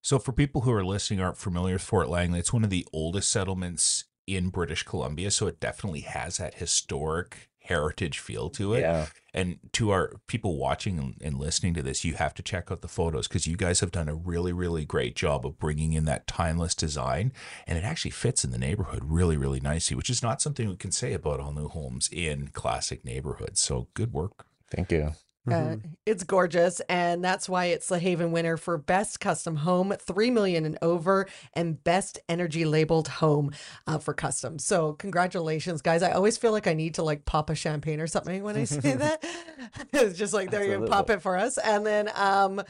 So, 0.00 0.18
for 0.18 0.32
people 0.32 0.62
who 0.62 0.72
are 0.72 0.84
listening 0.84 1.20
aren't 1.20 1.36
familiar 1.36 1.74
with 1.74 1.82
Fort 1.82 2.08
Langley, 2.08 2.38
it's 2.38 2.52
one 2.52 2.64
of 2.64 2.70
the 2.70 2.86
oldest 2.92 3.28
settlements 3.30 4.04
in 4.26 4.48
British 4.48 4.84
Columbia. 4.84 5.30
So, 5.30 5.46
it 5.46 5.60
definitely 5.60 6.00
has 6.00 6.38
that 6.38 6.54
historic 6.54 7.50
heritage 7.66 8.18
feel 8.18 8.50
to 8.50 8.74
it. 8.74 8.80
Yeah. 8.80 9.06
And 9.34 9.58
to 9.72 9.90
our 9.90 10.12
people 10.26 10.56
watching 10.56 10.98
and- 10.98 11.14
and 11.20 11.38
listening 11.38 11.74
to 11.74 11.82
this, 11.82 12.04
you 12.04 12.14
have 12.14 12.32
to 12.34 12.42
check 12.42 12.70
out 12.70 12.80
the 12.80 12.88
photos 12.88 13.28
because 13.28 13.46
you 13.46 13.56
guys 13.56 13.80
have 13.80 13.90
done 13.90 14.08
a 14.08 14.14
really, 14.14 14.52
really 14.52 14.84
great 14.84 15.14
job 15.14 15.44
of 15.44 15.58
bringing 15.58 15.92
in 15.92 16.06
that 16.06 16.26
timeless 16.26 16.74
design. 16.74 17.32
And 17.66 17.76
it 17.76 17.84
actually 17.84 18.12
fits 18.12 18.44
in 18.44 18.50
the 18.50 18.58
neighborhood 18.58 19.02
really, 19.04 19.36
really 19.36 19.60
nicely, 19.60 19.94
which 19.96 20.08
is 20.08 20.22
not 20.22 20.40
something 20.40 20.68
we 20.68 20.76
can 20.76 20.92
say 20.92 21.12
about 21.12 21.40
all 21.40 21.52
new 21.52 21.68
homes 21.68 22.08
in 22.10 22.48
classic 22.48 23.04
neighborhoods. 23.04 23.60
So 23.60 23.88
good 23.94 24.12
work. 24.12 24.46
Thank 24.70 24.90
you. 24.90 25.12
Uh, 25.50 25.76
it's 26.04 26.24
gorgeous, 26.24 26.80
and 26.88 27.24
that's 27.24 27.48
why 27.48 27.66
it's 27.66 27.88
the 27.88 27.98
HAVAN 27.98 28.30
winner 28.30 28.56
for 28.56 28.76
best 28.78 29.20
custom 29.20 29.56
home, 29.56 29.94
three 29.98 30.30
million 30.30 30.64
and 30.64 30.78
over, 30.82 31.26
and 31.54 31.82
best 31.82 32.18
energy 32.28 32.64
labeled 32.64 33.08
home 33.08 33.52
uh, 33.86 33.98
for 33.98 34.14
custom. 34.14 34.58
So 34.58 34.94
congratulations, 34.94 35.82
guys! 35.82 36.02
I 36.02 36.12
always 36.12 36.36
feel 36.36 36.52
like 36.52 36.66
I 36.66 36.74
need 36.74 36.94
to 36.94 37.02
like 37.02 37.24
pop 37.24 37.50
a 37.50 37.54
champagne 37.54 38.00
or 38.00 38.06
something 38.06 38.42
when 38.42 38.56
I 38.56 38.64
say 38.64 38.94
that. 38.94 39.24
it's 39.92 40.18
just 40.18 40.32
like 40.32 40.50
there 40.50 40.64
you 40.64 40.80
go, 40.80 40.86
pop 40.86 41.10
it 41.10 41.22
for 41.22 41.36
us, 41.36 41.58
and 41.58 41.86
then 41.86 42.10
um. 42.14 42.62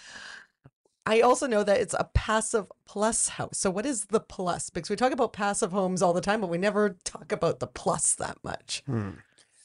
I 1.08 1.20
also 1.20 1.46
know 1.46 1.62
that 1.62 1.80
it's 1.80 1.94
a 1.96 2.10
passive 2.14 2.66
plus 2.84 3.28
house. 3.28 3.58
So, 3.58 3.70
what 3.70 3.86
is 3.86 4.06
the 4.06 4.18
plus? 4.18 4.70
Because 4.70 4.90
we 4.90 4.96
talk 4.96 5.12
about 5.12 5.32
passive 5.32 5.70
homes 5.70 6.02
all 6.02 6.12
the 6.12 6.20
time, 6.20 6.40
but 6.40 6.50
we 6.50 6.58
never 6.58 6.96
talk 7.04 7.30
about 7.30 7.60
the 7.60 7.68
plus 7.68 8.16
that 8.16 8.38
much. 8.42 8.82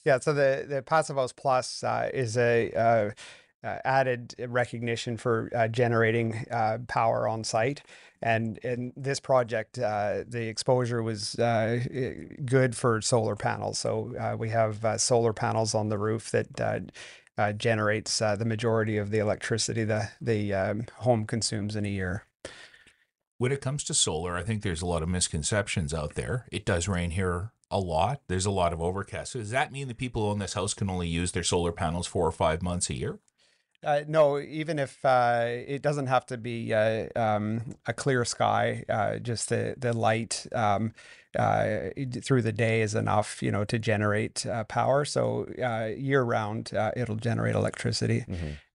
Yeah, 0.03 0.19
so 0.19 0.33
the 0.33 0.65
the 0.67 0.81
Passive 0.81 1.15
House 1.15 1.33
Plus 1.33 1.83
uh, 1.83 2.09
is 2.13 2.37
a 2.37 2.71
uh, 2.71 3.11
uh, 3.63 3.77
added 3.85 4.33
recognition 4.47 5.15
for 5.17 5.49
uh, 5.55 5.67
generating 5.67 6.45
uh, 6.49 6.79
power 6.87 7.27
on 7.27 7.43
site, 7.43 7.83
and 8.21 8.57
in 8.59 8.93
this 8.95 9.19
project, 9.19 9.75
the 9.75 10.47
exposure 10.47 11.03
was 11.03 11.35
good 11.35 12.75
for 12.75 13.01
solar 13.01 13.35
panels. 13.35 13.77
So 13.77 14.35
we 14.39 14.49
have 14.49 14.99
solar 14.99 15.33
panels 15.33 15.75
on 15.75 15.89
the 15.89 15.97
roof 15.97 16.31
that. 16.31 16.91
Generates 17.57 18.19
the 18.19 18.45
majority 18.45 18.97
of 18.97 19.09
the 19.09 19.17
electricity 19.17 19.83
the 19.83 20.09
the 20.21 20.53
um, 20.53 20.85
home 20.97 21.25
consumes 21.25 21.75
in 21.75 21.85
a 21.85 21.89
year. 21.89 22.27
when 23.39 23.51
it 23.51 23.61
comes 23.61 23.83
to 23.85 23.95
solar, 23.95 24.37
I 24.37 24.43
think 24.43 24.61
there's 24.61 24.83
a 24.83 24.85
lot 24.85 25.01
of 25.01 25.09
misconceptions 25.09 25.91
out 25.91 26.13
there. 26.13 26.45
It 26.51 26.65
does 26.65 26.87
rain 26.87 27.09
here 27.09 27.51
a 27.71 27.79
lot. 27.79 28.21
There's 28.27 28.45
a 28.45 28.51
lot 28.51 28.73
of 28.73 28.81
overcast. 28.81 29.31
So 29.31 29.39
does 29.39 29.51
that 29.51 29.71
mean 29.71 29.87
the 29.87 29.95
people 29.95 30.31
in 30.31 30.39
this 30.39 30.53
house 30.53 30.73
can 30.73 30.89
only 30.89 31.07
use 31.07 31.31
their 31.31 31.43
solar 31.43 31.71
panels 31.71 32.05
four 32.05 32.27
or 32.27 32.31
five 32.31 32.61
months 32.61 32.89
a 32.89 32.93
year? 32.93 33.19
Uh, 33.83 34.01
no, 34.07 34.39
even 34.39 34.77
if 34.77 35.03
uh, 35.03 35.45
it 35.45 35.81
doesn't 35.81 36.05
have 36.05 36.23
to 36.27 36.37
be 36.37 36.71
uh, 36.71 37.07
um, 37.15 37.75
a 37.87 37.93
clear 37.93 38.23
sky, 38.23 38.83
uh, 38.87 39.17
just 39.17 39.49
the 39.49 39.73
the 39.75 39.91
light 39.91 40.45
um, 40.53 40.93
uh, 41.37 41.89
through 42.23 42.43
the 42.43 42.51
day 42.51 42.81
is 42.81 42.93
enough, 42.93 43.41
you 43.41 43.51
know, 43.51 43.63
to 43.63 43.79
generate 43.79 44.45
uh, 44.45 44.63
power. 44.65 45.03
So 45.03 45.47
uh, 45.63 45.89
year 45.97 46.21
round, 46.21 46.73
uh, 46.75 46.91
it'll 46.95 47.15
generate 47.15 47.55
electricity. 47.55 48.25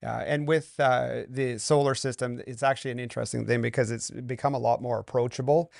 Uh, 0.04 0.24
and 0.26 0.48
with 0.48 0.74
uh, 0.80 1.22
the 1.28 1.59
solar 1.59 1.94
system, 1.94 2.42
it's 2.46 2.62
actually 2.62 2.90
an 2.90 2.98
interesting 2.98 3.46
thing 3.46 3.62
because 3.62 3.90
it's 3.90 4.11
become 4.11 4.54
a 4.54 4.59
lot 4.59 4.82
more 4.82 4.98
approachable. 4.98 5.70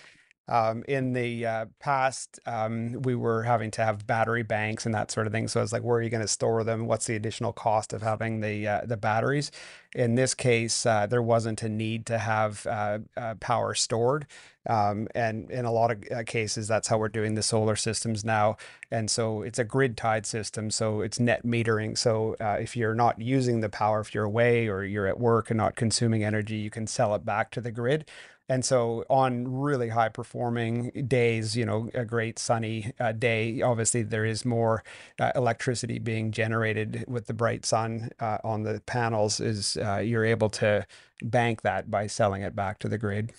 Um, 0.49 0.85
in 0.87 1.13
the 1.13 1.45
uh, 1.45 1.67
past, 1.81 2.39
um, 2.47 3.03
we 3.03 3.17
were 3.17 3.43
having 3.43 3.73
to 3.73 3.85
have 3.85 4.07
battery 4.07 4.45
banks 4.45 4.87
and 4.87 4.95
that 4.95 5.11
sort 5.11 5.27
of 5.27 5.33
thing. 5.33 5.49
So 5.49 5.61
it's 5.61 5.73
like, 5.73 5.83
where 5.83 5.99
are 5.99 6.03
you 6.03 6.11
going 6.11 6.23
to 6.23 6.29
store 6.29 6.63
them? 6.63 6.87
What's 6.87 7.07
the 7.07 7.17
additional 7.17 7.53
cost 7.53 7.93
of 7.93 8.03
having 8.03 8.41
the 8.41 8.67
uh, 8.69 8.81
the 8.85 8.97
batteries? 8.97 9.51
In 9.95 10.15
this 10.15 10.35
case, 10.35 10.87
uh, 10.87 11.07
there 11.07 11.23
wasn't 11.23 11.63
a 11.63 11.69
need 11.69 12.07
to 12.07 12.19
have 12.19 12.67
uh, 12.67 12.99
uh, 13.17 13.35
power 13.41 13.75
stored, 13.75 14.27
um, 14.69 15.09
and 15.15 15.51
in 15.51 15.65
a 15.65 15.73
lot 15.73 15.91
of 15.91 16.05
uh, 16.15 16.23
cases, 16.25 16.69
that's 16.69 16.87
how 16.87 16.99
we're 16.99 17.09
doing 17.09 17.35
the 17.35 17.43
solar 17.43 17.77
systems 17.77 18.25
now. 18.25 18.57
And 18.91 19.11
so 19.11 19.43
it's 19.43 19.59
a 19.59 19.65
grid 19.65 19.97
tied 19.97 20.27
system, 20.27 20.71
so 20.71 21.01
it's 21.01 21.19
net 21.19 21.45
metering. 21.45 21.97
So 21.99 22.37
if 22.39 22.77
you're 22.77 22.95
not 22.95 23.21
using 23.21 23.61
the 23.61 23.69
power, 23.69 24.01
if 24.01 24.15
you're 24.15 24.25
away 24.25 24.69
or 24.69 24.85
you're 24.85 25.09
at 25.09 25.19
work 25.19 25.51
and 25.51 25.59
not 25.59 25.77
consuming 25.77 26.23
energy, 26.23 26.57
you 26.57 26.71
can 26.71 26.87
sell 26.87 27.15
it 27.15 27.25
back 27.25 27.51
to 27.53 27.61
the 27.61 27.73
grid. 27.73 28.05
And 28.49 28.65
so 28.65 29.05
on 29.11 29.53
really 29.53 29.89
high 29.89 30.09
performing 30.09 31.07
days, 31.09 31.57
you 31.57 31.67
know, 31.67 31.91
a 31.95 32.05
great 32.05 32.39
sunny 32.39 32.93
uh, 33.01 33.13
day, 33.13 33.61
obviously 33.61 34.03
there 34.03 34.25
is 34.25 34.45
more 34.45 34.85
uh, 35.19 35.33
electricity 35.35 35.99
being 35.99 36.31
generated 36.31 37.05
with 37.09 37.27
the 37.27 37.35
bright 37.35 37.67
sun 37.67 38.11
uh, 38.21 38.39
on 38.45 38.63
the 38.63 38.81
panels 38.87 39.41
is 39.41 39.77
uh, 39.79 39.97
you're 39.97 40.25
able 40.25 40.49
to 40.51 40.87
bank 41.23 41.63
that 41.63 41.91
by 41.91 42.07
selling 42.07 42.43
it 42.43 42.55
back 42.55 42.79
to 42.79 42.89
the 42.89 42.99
grid. 42.99 43.33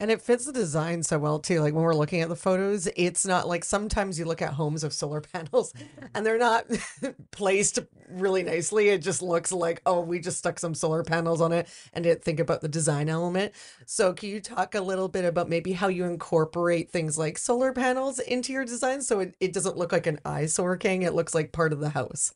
And 0.00 0.12
it 0.12 0.22
fits 0.22 0.46
the 0.46 0.52
design 0.52 1.02
so 1.02 1.18
well 1.18 1.40
too. 1.40 1.60
Like 1.60 1.74
when 1.74 1.82
we're 1.82 1.92
looking 1.92 2.20
at 2.20 2.28
the 2.28 2.36
photos, 2.36 2.88
it's 2.96 3.26
not 3.26 3.48
like 3.48 3.64
sometimes 3.64 4.18
you 4.18 4.24
look 4.24 4.40
at 4.40 4.54
homes 4.54 4.84
of 4.84 4.92
solar 4.92 5.20
panels 5.32 5.74
and 6.14 6.24
they're 6.24 6.38
not 6.38 6.66
placed 7.32 7.80
really 8.08 8.44
nicely. 8.44 8.88
It 8.90 9.02
just 9.02 9.22
looks 9.22 9.50
like, 9.50 9.82
oh, 9.84 10.00
we 10.00 10.20
just 10.20 10.38
stuck 10.38 10.60
some 10.60 10.74
solar 10.74 11.02
panels 11.02 11.40
on 11.40 11.52
it 11.52 11.68
and 11.92 12.04
didn't 12.04 12.22
think 12.22 12.38
about 12.38 12.60
the 12.60 12.68
design 12.68 13.08
element. 13.08 13.52
So 13.86 14.12
can 14.12 14.28
you 14.28 14.40
talk 14.40 14.76
a 14.76 14.80
little 14.80 15.08
bit 15.08 15.24
about 15.24 15.48
maybe 15.48 15.72
how 15.72 15.88
you 15.88 16.04
incorporate 16.04 16.90
things 16.90 17.18
like 17.18 17.36
solar 17.36 17.72
panels 17.72 18.20
into 18.20 18.52
your 18.52 18.64
design 18.64 19.02
so 19.02 19.18
it, 19.18 19.34
it 19.40 19.52
doesn't 19.52 19.76
look 19.76 19.90
like 19.90 20.06
an 20.06 20.20
eyesore 20.24 20.78
Khang, 20.78 21.02
it 21.02 21.14
looks 21.14 21.34
like 21.34 21.50
part 21.50 21.72
of 21.72 21.80
the 21.80 21.90
house. 21.90 22.32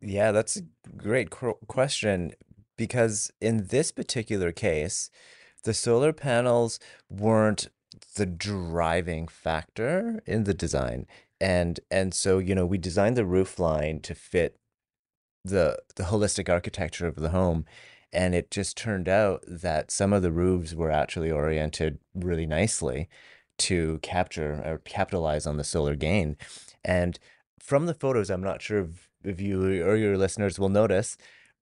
Yeah, 0.00 0.30
that's 0.30 0.56
a 0.56 0.62
great 0.96 1.30
qu- 1.30 1.58
question 1.66 2.32
because 2.76 3.32
in 3.40 3.68
this 3.68 3.92
particular 3.92 4.52
case, 4.52 5.10
the 5.64 5.74
solar 5.74 6.12
panels 6.12 6.78
weren't 7.08 7.68
the 8.16 8.26
driving 8.26 9.28
factor 9.28 10.22
in 10.26 10.44
the 10.44 10.54
design. 10.54 11.06
And 11.40 11.80
and 11.90 12.14
so, 12.14 12.38
you 12.38 12.54
know, 12.54 12.66
we 12.66 12.78
designed 12.78 13.16
the 13.16 13.26
roof 13.26 13.58
line 13.58 14.00
to 14.00 14.14
fit 14.14 14.56
the 15.44 15.78
the 15.96 16.04
holistic 16.04 16.48
architecture 16.48 17.06
of 17.06 17.16
the 17.16 17.30
home. 17.30 17.64
And 18.12 18.34
it 18.34 18.50
just 18.50 18.76
turned 18.76 19.08
out 19.08 19.42
that 19.46 19.90
some 19.90 20.12
of 20.12 20.22
the 20.22 20.32
roofs 20.32 20.74
were 20.74 20.90
actually 20.90 21.30
oriented 21.30 21.98
really 22.14 22.46
nicely 22.46 23.08
to 23.58 23.98
capture 24.02 24.62
or 24.64 24.78
capitalize 24.84 25.46
on 25.46 25.56
the 25.56 25.64
solar 25.64 25.96
gain. 25.96 26.36
And 26.84 27.18
from 27.58 27.86
the 27.86 27.94
photos, 27.94 28.30
I'm 28.30 28.42
not 28.42 28.60
sure 28.60 28.80
if, 28.80 29.08
if 29.24 29.40
you 29.40 29.82
or 29.82 29.96
your 29.96 30.18
listeners 30.18 30.58
will 30.58 30.68
notice, 30.68 31.16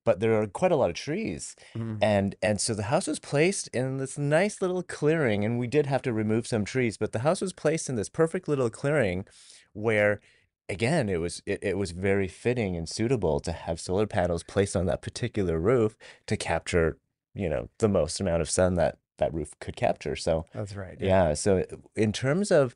but 0.05 0.21
there 0.21 0.41
are 0.41 0.47
quite 0.47 0.73
a 0.73 0.77
lot 0.77 0.91
of 0.91 0.97
trees. 0.97 1.57
Mm-hmm. 1.75 1.97
And 2.03 2.35
and 2.43 2.61
so 2.61 2.75
the 2.75 2.85
house 2.85 3.07
was 3.07 3.19
placed 3.19 3.69
in 3.69 3.99
this 3.99 4.19
nice 4.19 4.61
little 4.63 4.83
clearing, 4.83 5.45
and 5.45 5.59
we 5.59 5.67
did 5.67 5.87
have 5.87 6.03
to 6.03 6.13
remove 6.13 6.47
some 6.47 6.65
trees, 6.65 6.97
but 6.97 7.13
the 7.13 7.21
house 7.21 7.41
was 7.41 7.53
placed 7.53 7.89
in 7.89 7.97
this 7.97 8.09
perfect 8.09 8.49
little 8.49 8.71
clearing 8.71 9.27
where 9.73 10.21
again 10.69 11.09
it 11.09 11.21
was 11.21 11.43
it, 11.47 11.59
it 11.63 11.79
was 11.79 11.91
very 11.91 12.29
fitting 12.29 12.77
and 12.77 12.89
suitable 12.89 13.41
to 13.41 13.53
have 13.53 13.81
solar 13.81 14.07
panels 14.07 14.43
placed 14.43 14.77
on 14.77 14.87
that 14.87 15.03
particular 15.03 15.59
roof 15.59 15.97
to 16.27 16.37
capture, 16.37 16.99
you 17.35 17.49
know, 17.49 17.69
the 17.79 17.89
most 17.89 18.21
amount 18.21 18.43
of 18.43 18.51
sun 18.51 18.75
that 18.75 18.99
that 19.19 19.35
roof 19.35 19.53
could 19.61 19.77
capture. 19.77 20.17
So 20.17 20.47
That's 20.55 20.75
right. 20.75 20.97
yeah. 20.99 21.35
So 21.35 21.65
in 21.95 22.13
terms 22.13 22.51
of 22.51 22.75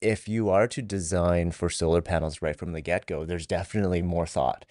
if 0.00 0.28
you 0.28 0.48
are 0.48 0.66
to 0.66 0.82
design 0.82 1.52
for 1.52 1.70
solar 1.70 2.02
panels 2.02 2.42
right 2.42 2.56
from 2.56 2.72
the 2.72 2.80
get-go, 2.80 3.24
there's 3.24 3.46
definitely 3.46 4.02
more 4.02 4.26
thought 4.26 4.64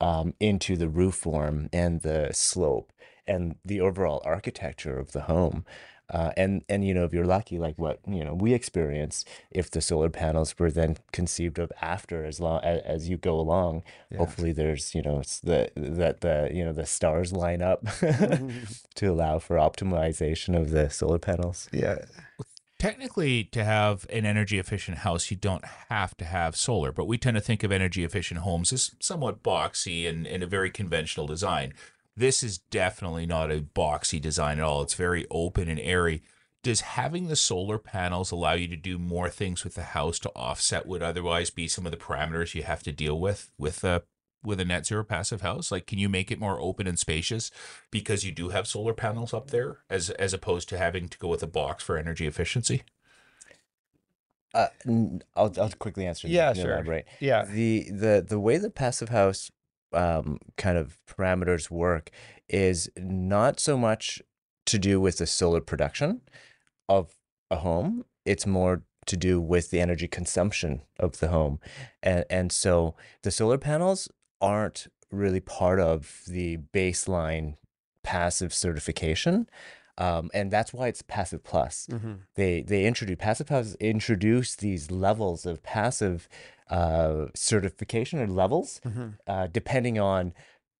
um, 0.00 0.34
into 0.40 0.76
the 0.76 0.88
roof 0.88 1.14
form 1.14 1.68
and 1.72 2.00
the 2.00 2.30
slope 2.32 2.92
and 3.26 3.56
the 3.64 3.80
overall 3.80 4.22
architecture 4.24 4.98
of 4.98 5.12
the 5.12 5.22
home. 5.22 5.64
Uh, 6.12 6.32
and 6.36 6.64
and 6.68 6.84
you 6.84 6.92
know 6.92 7.04
if 7.04 7.12
you're 7.12 7.24
lucky 7.24 7.56
like 7.56 7.78
what 7.78 8.00
you 8.04 8.24
know 8.24 8.34
we 8.34 8.52
experience 8.52 9.24
if 9.52 9.70
the 9.70 9.80
solar 9.80 10.08
panels 10.08 10.58
were 10.58 10.68
then 10.68 10.96
conceived 11.12 11.56
of 11.56 11.70
after 11.80 12.24
as 12.24 12.40
long 12.40 12.60
as, 12.64 12.82
as 12.82 13.08
you 13.08 13.16
go 13.16 13.38
along 13.38 13.80
hopefully 14.16 14.50
there's 14.50 14.92
you 14.92 15.02
know 15.02 15.22
the 15.44 15.70
that 15.76 16.20
the 16.20 16.50
you 16.52 16.64
know 16.64 16.72
the 16.72 16.84
stars 16.84 17.32
line 17.32 17.62
up 17.62 17.84
to 18.96 19.06
allow 19.06 19.38
for 19.38 19.54
optimization 19.54 20.60
of 20.60 20.70
the 20.70 20.90
solar 20.90 21.20
panels 21.20 21.68
Yeah. 21.72 21.98
Technically, 22.80 23.44
to 23.44 23.62
have 23.62 24.06
an 24.08 24.24
energy 24.24 24.58
efficient 24.58 24.98
house, 24.98 25.30
you 25.30 25.36
don't 25.36 25.66
have 25.90 26.16
to 26.16 26.24
have 26.24 26.56
solar, 26.56 26.92
but 26.92 27.04
we 27.04 27.18
tend 27.18 27.34
to 27.34 27.40
think 27.42 27.62
of 27.62 27.70
energy 27.70 28.04
efficient 28.04 28.40
homes 28.40 28.72
as 28.72 28.92
somewhat 28.98 29.42
boxy 29.42 30.08
and, 30.08 30.26
and 30.26 30.42
a 30.42 30.46
very 30.46 30.70
conventional 30.70 31.26
design. 31.26 31.74
This 32.16 32.42
is 32.42 32.56
definitely 32.56 33.26
not 33.26 33.50
a 33.50 33.60
boxy 33.60 34.18
design 34.18 34.56
at 34.56 34.64
all. 34.64 34.80
It's 34.80 34.94
very 34.94 35.26
open 35.30 35.68
and 35.68 35.78
airy. 35.78 36.22
Does 36.62 36.80
having 36.80 37.28
the 37.28 37.36
solar 37.36 37.76
panels 37.76 38.30
allow 38.30 38.54
you 38.54 38.66
to 38.68 38.76
do 38.76 38.98
more 38.98 39.28
things 39.28 39.62
with 39.62 39.74
the 39.74 39.82
house 39.82 40.18
to 40.20 40.30
offset 40.30 40.86
would 40.86 41.02
otherwise 41.02 41.50
be 41.50 41.68
some 41.68 41.84
of 41.84 41.92
the 41.92 41.98
parameters 41.98 42.54
you 42.54 42.62
have 42.62 42.82
to 42.84 42.92
deal 42.92 43.20
with 43.20 43.50
with 43.58 43.84
a 43.84 44.04
with 44.42 44.60
a 44.60 44.64
net 44.64 44.86
zero 44.86 45.04
passive 45.04 45.42
house? 45.42 45.70
Like, 45.70 45.86
can 45.86 45.98
you 45.98 46.08
make 46.08 46.30
it 46.30 46.40
more 46.40 46.60
open 46.60 46.86
and 46.86 46.98
spacious 46.98 47.50
because 47.90 48.24
you 48.24 48.32
do 48.32 48.48
have 48.50 48.66
solar 48.66 48.94
panels 48.94 49.34
up 49.34 49.50
there, 49.50 49.78
as 49.88 50.10
as 50.10 50.32
opposed 50.32 50.68
to 50.70 50.78
having 50.78 51.08
to 51.08 51.18
go 51.18 51.28
with 51.28 51.42
a 51.42 51.46
box 51.46 51.82
for 51.84 51.96
energy 51.96 52.26
efficiency? 52.26 52.82
Uh, 54.52 54.66
n- 54.86 55.22
I'll 55.36 55.52
I'll 55.60 55.70
quickly 55.78 56.06
answer. 56.06 56.26
and 56.26 56.34
Yeah, 56.34 56.50
you 56.54 56.62
sure. 56.62 56.72
Elaborate. 56.72 57.06
Yeah. 57.20 57.44
The 57.44 57.90
the 57.90 58.24
the 58.28 58.40
way 58.40 58.58
the 58.58 58.70
passive 58.70 59.10
house 59.10 59.50
um 59.92 60.38
kind 60.56 60.78
of 60.78 60.98
parameters 61.06 61.70
work 61.70 62.10
is 62.48 62.88
not 62.96 63.58
so 63.60 63.76
much 63.76 64.22
to 64.66 64.78
do 64.78 65.00
with 65.00 65.18
the 65.18 65.26
solar 65.26 65.60
production 65.60 66.20
of 66.88 67.16
a 67.50 67.56
home. 67.56 68.04
It's 68.24 68.46
more 68.46 68.82
to 69.06 69.16
do 69.16 69.40
with 69.40 69.70
the 69.70 69.80
energy 69.80 70.06
consumption 70.08 70.82
of 70.98 71.18
the 71.20 71.28
home. 71.28 71.60
And 72.02 72.24
and 72.28 72.50
so 72.52 72.96
the 73.22 73.30
solar 73.30 73.58
panels 73.58 74.08
aren't 74.40 74.88
really 75.10 75.40
part 75.40 75.80
of 75.80 76.22
the 76.26 76.58
baseline 76.72 77.56
passive 78.02 78.52
certification. 78.54 79.48
Um, 79.98 80.30
and 80.32 80.50
that's 80.50 80.72
why 80.72 80.88
it's 80.88 81.02
passive 81.02 81.44
plus. 81.44 81.86
They 82.34 82.62
they 82.62 82.86
introduce 82.86 83.16
passive 83.18 83.48
plus 83.48 83.74
introduce 83.80 84.54
these 84.56 84.90
levels 84.90 85.44
of 85.44 85.62
passive 85.62 86.26
uh, 86.70 87.26
certification 87.34 88.18
or 88.20 88.26
levels 88.26 88.80
uh, 89.26 89.48
depending 89.48 89.98
on 89.98 90.32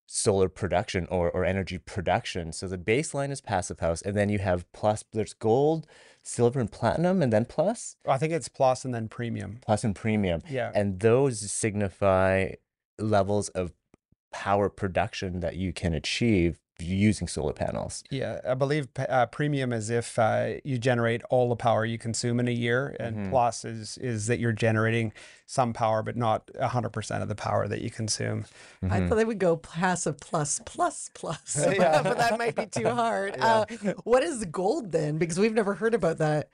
solar 0.06 0.48
production 0.48 1.06
or, 1.10 1.30
or 1.30 1.44
energy 1.44 1.78
production. 1.78 2.52
So 2.52 2.66
the 2.66 2.78
baseline 2.78 3.30
is 3.30 3.40
passive 3.40 3.80
house, 3.80 4.00
and 4.02 4.16
then 4.16 4.28
you 4.28 4.38
have 4.38 4.70
plus. 4.72 5.04
There's 5.12 5.34
gold, 5.34 5.86
silver, 6.22 6.58
and 6.58 6.70
platinum, 6.72 7.20
and 7.22 7.32
then 7.32 7.44
plus, 7.44 7.96
I 8.06 8.16
think 8.18 8.32
it's 8.32 8.48
plus 8.48 8.84
and 8.84 8.94
then 8.94 9.08
premium. 9.08 9.58
plus 9.60 9.84
and 9.84 9.94
premium. 9.94 10.42
Yeah. 10.48 10.72
And 10.74 11.00
those 11.00 11.50
signify 11.50 12.52
levels 13.00 13.48
of 13.50 13.72
power 14.32 14.68
production 14.68 15.40
that 15.40 15.56
you 15.56 15.72
can 15.72 15.92
achieve 15.94 16.60
using 16.82 17.28
solar 17.28 17.52
panels. 17.52 18.02
Yeah, 18.10 18.40
I 18.46 18.54
believe 18.54 18.88
uh, 18.96 19.26
premium 19.26 19.72
is 19.72 19.90
if 19.90 20.18
uh, 20.18 20.54
you 20.64 20.78
generate 20.78 21.22
all 21.30 21.48
the 21.48 21.56
power 21.56 21.84
you 21.84 21.98
consume 21.98 22.40
in 22.40 22.48
a 22.48 22.52
year, 22.52 22.96
and 22.98 23.30
plus 23.30 23.64
is 23.64 23.98
is 23.98 24.26
that 24.26 24.38
you're 24.38 24.52
generating 24.52 25.12
some 25.46 25.72
power, 25.72 26.02
but 26.02 26.16
not 26.16 26.50
hundred 26.60 26.90
percent 26.90 27.22
of 27.22 27.28
the 27.28 27.34
power 27.34 27.68
that 27.68 27.82
you 27.82 27.90
consume. 27.90 28.44
I 28.88 29.06
thought 29.06 29.16
they 29.16 29.24
would 29.24 29.38
go 29.38 29.56
passive 29.56 30.18
plus 30.18 30.60
plus 30.64 31.10
plus, 31.14 31.56
but 31.64 32.16
that 32.18 32.38
might 32.38 32.54
be 32.54 32.66
too 32.66 32.88
hard. 32.88 33.36
Uh, 33.50 33.64
what 34.04 34.22
is 34.22 34.44
gold 34.46 34.92
then? 34.92 35.16
Because 35.16 35.38
we've 35.38 35.54
never 35.54 35.74
heard 35.74 35.94
about 35.94 36.18
that. 36.18 36.50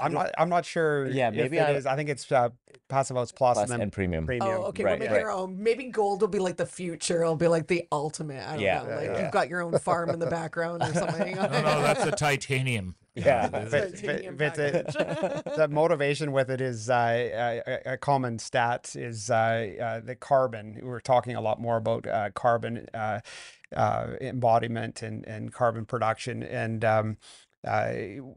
I'm 0.00 0.12
not. 0.12 0.30
I'm 0.38 0.48
not 0.48 0.64
sure. 0.64 1.08
Yeah, 1.08 1.28
if 1.28 1.34
maybe 1.34 1.58
it 1.58 1.62
I- 1.68 1.72
is. 1.72 1.86
I 1.86 1.96
think 1.96 2.08
it's 2.08 2.30
uh, 2.30 2.50
passive 2.88 3.16
house 3.16 3.32
plus, 3.32 3.54
Plus 3.56 3.64
and 3.64 3.72
then 3.72 3.80
and 3.80 3.92
premium. 3.92 4.26
premium. 4.26 4.48
Oh, 4.48 4.64
okay. 4.66 4.84
Right, 4.84 4.92
well, 4.92 4.98
maybe 4.98 5.12
right. 5.12 5.20
your 5.20 5.32
own. 5.32 5.62
Maybe 5.62 5.84
gold 5.90 6.20
will 6.20 6.28
be 6.28 6.38
like 6.38 6.56
the 6.56 6.66
future. 6.66 7.22
It'll 7.22 7.34
be 7.36 7.48
like 7.48 7.66
the 7.66 7.86
ultimate. 7.90 8.46
I 8.46 8.52
don't 8.52 8.60
Yeah. 8.60 8.82
know. 8.82 8.94
Like 8.96 9.04
Yeah. 9.04 9.22
you've 9.22 9.32
got 9.32 9.48
your 9.48 9.62
own 9.62 9.78
farm 9.78 10.10
in 10.10 10.18
the 10.18 10.26
background 10.26 10.82
or 10.82 10.92
something. 10.92 11.34
No, 11.36 11.42
no, 11.42 11.82
that's 11.82 12.04
the 12.04 12.12
titanium. 12.12 12.94
Yeah. 13.14 13.48
But, 13.48 13.70
Titanium 13.70 14.36
but, 14.36 14.56
but 14.56 14.86
the, 14.92 15.52
the 15.56 15.68
motivation 15.68 16.32
with 16.32 16.50
it 16.50 16.60
is 16.60 16.90
uh, 16.90 17.62
a, 17.66 17.92
a 17.94 17.96
common 17.96 18.38
stat 18.38 18.94
is 18.94 19.30
uh, 19.30 19.34
uh, 19.80 20.00
the 20.00 20.14
carbon. 20.14 20.78
We're 20.82 21.00
talking 21.00 21.34
a 21.34 21.40
lot 21.40 21.58
more 21.58 21.78
about 21.78 22.06
uh, 22.06 22.28
carbon 22.34 22.86
uh, 22.92 23.20
uh, 23.74 24.08
embodiment 24.20 25.02
and, 25.02 25.26
and 25.26 25.50
carbon 25.52 25.86
production. 25.86 26.42
And 26.42 26.84
um, 26.84 27.16
uh, 27.22 27.45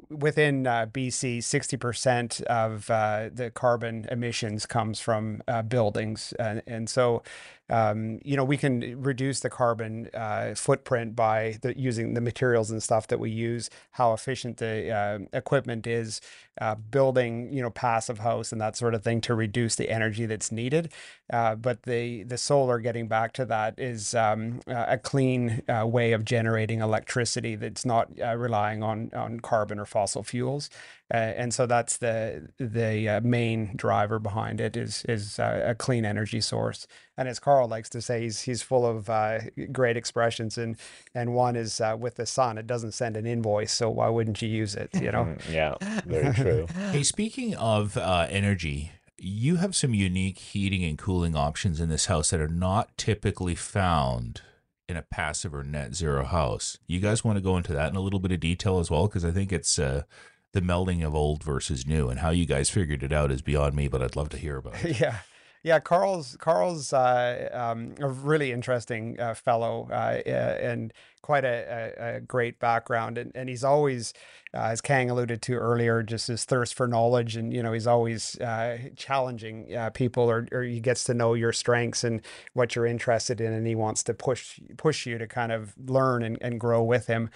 within 0.10 0.68
uh, 0.68 0.88
BC, 0.88 1.40
60% 1.40 2.42
of 2.44 2.90
uh, 2.90 3.30
the 3.34 3.52
carbon 3.52 4.08
emissions 4.12 4.66
comes 4.66 5.00
from 5.00 5.42
uh, 5.48 5.62
buildings. 5.62 6.34
And, 6.40 6.62
and 6.66 6.90
so, 6.90 7.24
um, 7.70 8.20
you 8.24 8.36
know, 8.36 8.44
we 8.44 8.58
can 8.58 9.02
reduce 9.02 9.42
the 9.42 9.50
carbon 9.50 10.10
uh, 10.14 10.54
footprint 10.56 11.16
by 11.16 11.58
the, 11.62 11.78
using 11.78 12.14
the 12.14 12.22
materials 12.22 12.72
and 12.72 12.82
stuff 12.82 13.08
that 13.08 13.20
we 13.20 13.30
use, 13.30 13.70
how 13.92 14.14
efficient 14.14 14.58
the 14.58 14.92
uh, 14.92 15.20
equipment 15.34 15.86
is, 15.86 16.22
uh, 16.62 16.76
building, 16.76 17.54
you 17.54 17.62
know, 17.62 17.70
passive 17.70 18.20
house 18.20 18.52
and 18.52 18.60
that 18.60 18.76
sort 18.76 18.94
of 18.94 19.04
thing 19.04 19.22
to 19.22 19.34
reduce 19.34 19.76
the 19.76 19.90
energy 19.90 20.26
that's 20.26 20.52
needed. 20.52 20.92
Uh, 21.32 21.56
but 21.56 21.84
the 21.84 22.24
the 22.24 22.38
solar, 22.38 22.80
getting 22.80 23.08
back 23.08 23.34
to 23.34 23.46
that, 23.46 23.76
is 23.78 24.16
um, 24.16 24.60
a 24.68 24.98
clean 24.98 25.62
uh, 25.70 25.86
way 25.86 26.12
of 26.12 26.26
generating 26.26 26.82
electricity 26.82 27.56
that's 27.56 27.86
not 27.86 28.10
uh, 28.22 28.36
relying 28.36 28.84
on 28.84 29.12
on 29.14 29.40
carbon 29.40 29.80
or 29.80 29.86
fossil 29.86 30.24
fuels. 30.24 30.70
And 31.12 31.54
so 31.56 31.66
that's 31.66 31.98
the 31.98 32.50
the 32.60 33.20
main 33.24 33.76
driver 33.76 34.20
behind 34.20 34.62
it 34.62 34.78
is 34.78 35.04
is 35.06 35.40
a 35.40 35.76
clean 35.78 36.06
energy 36.06 36.40
source. 36.40 36.86
And 37.18 37.28
as 37.28 37.40
Carl 37.40 37.59
likes 37.66 37.90
to 37.90 38.02
say, 38.02 38.22
he's 38.22 38.42
he's 38.42 38.62
full 38.62 38.86
of 38.86 39.10
uh, 39.10 39.40
great 39.72 39.98
expressions, 39.98 40.58
and 40.58 40.76
and 41.16 41.34
one 41.34 41.56
is 41.56 41.80
uh, 41.82 41.96
with 42.00 42.16
the 42.16 42.26
sun. 42.26 42.58
It 42.58 42.68
doesn't 42.68 42.94
send 42.94 43.18
an 43.18 43.26
invoice, 43.26 43.72
so 43.72 43.90
why 43.90 44.10
wouldn't 44.10 44.42
you 44.42 44.50
use 44.50 44.76
it? 44.76 44.90
You 44.94 45.12
know. 45.12 45.26
Mm, 45.26 45.52
Yeah, 45.52 46.02
very 46.06 46.34
true. 46.44 46.68
Hey, 46.92 47.04
speaking 47.04 47.56
of 47.56 47.98
uh, 47.98 48.28
energy, 48.30 48.92
you 49.18 49.58
have 49.58 49.76
some 49.76 49.94
unique 49.94 50.40
heating 50.40 50.84
and 50.84 50.98
cooling 50.98 51.36
options 51.36 51.80
in 51.80 51.90
this 51.90 52.06
house 52.06 52.30
that 52.30 52.40
are 52.40 52.48
not 52.48 52.98
typically 52.98 53.56
found 53.56 54.42
in 54.88 54.98
a 54.98 55.02
passive 55.04 55.54
or 55.54 55.64
net 55.64 55.94
zero 55.94 56.24
house. 56.26 56.78
You 56.88 57.00
guys 57.00 57.24
want 57.24 57.38
to 57.38 57.42
go 57.44 57.58
into 57.58 57.74
that 57.74 57.90
in 57.92 57.96
a 57.96 58.02
little 58.02 58.20
bit 58.20 58.32
of 58.32 58.40
detail 58.40 58.80
as 58.80 58.90
well? 58.90 59.08
Because 59.08 59.24
I 59.24 59.30
think 59.32 59.52
it's 59.52 59.78
uh, 59.78 60.04
the 60.52 60.62
melding 60.62 61.06
of 61.06 61.14
old 61.14 61.44
versus 61.44 61.86
new 61.86 62.10
and 62.10 62.20
how 62.22 62.32
you 62.32 62.48
guys 62.48 62.72
figured 62.72 63.04
it 63.04 63.14
out 63.14 63.32
is 63.32 63.44
beyond 63.44 63.76
me, 63.76 63.88
but 63.88 64.02
I'd 64.02 64.16
love 64.16 64.30
to 64.30 64.38
hear 64.38 64.58
about 64.58 64.84
it. 64.84 65.00
yeah 65.02 65.18
yeah 65.64 65.80
carl's 65.80 66.38
carl's 66.40 66.94
uh, 66.94 67.50
um, 67.52 67.94
a 68.00 68.08
really 68.08 68.52
interesting 68.52 69.20
uh, 69.20 69.34
fellow 69.34 69.88
uh, 69.92 70.22
and 70.26 70.94
quite 71.22 71.44
a, 71.44 71.94
a, 72.00 72.16
a 72.16 72.22
great 72.22 72.60
background 72.60 73.18
and, 73.18 73.32
and 73.36 73.50
he's 73.50 73.64
always 73.64 74.14
uh, 74.54 74.64
as 74.64 74.82
khang 74.82 75.10
alluded 75.10 75.42
to 75.42 75.54
earlier 75.54 76.02
just 76.02 76.28
his 76.28 76.46
thirst 76.46 76.74
for 76.74 76.88
knowledge 76.88 77.36
and 77.36 77.54
you 77.54 77.62
know 77.62 77.74
he's 77.74 77.88
always 77.88 78.40
uh, 78.40 78.78
challenging 78.96 79.76
uh, 79.76 79.90
people 79.92 80.24
or, 80.24 80.48
or 80.52 80.64
he 80.64 80.80
gets 80.80 81.04
to 81.04 81.14
know 81.14 81.34
your 81.34 81.52
strengths 81.54 82.04
and 82.04 82.22
what 82.54 82.76
you're 82.76 82.86
interested 82.86 83.42
in 83.42 83.54
and 83.54 83.68
he 83.68 83.76
wants 83.76 84.04
to 84.04 84.14
push 84.14 84.60
push 84.78 85.06
you 85.06 85.18
to 85.18 85.28
kind 85.28 85.52
of 85.52 85.74
learn 85.90 86.24
and, 86.24 86.38
and 86.42 86.60
grow 86.60 86.82
with 86.82 87.08
him 87.08 87.30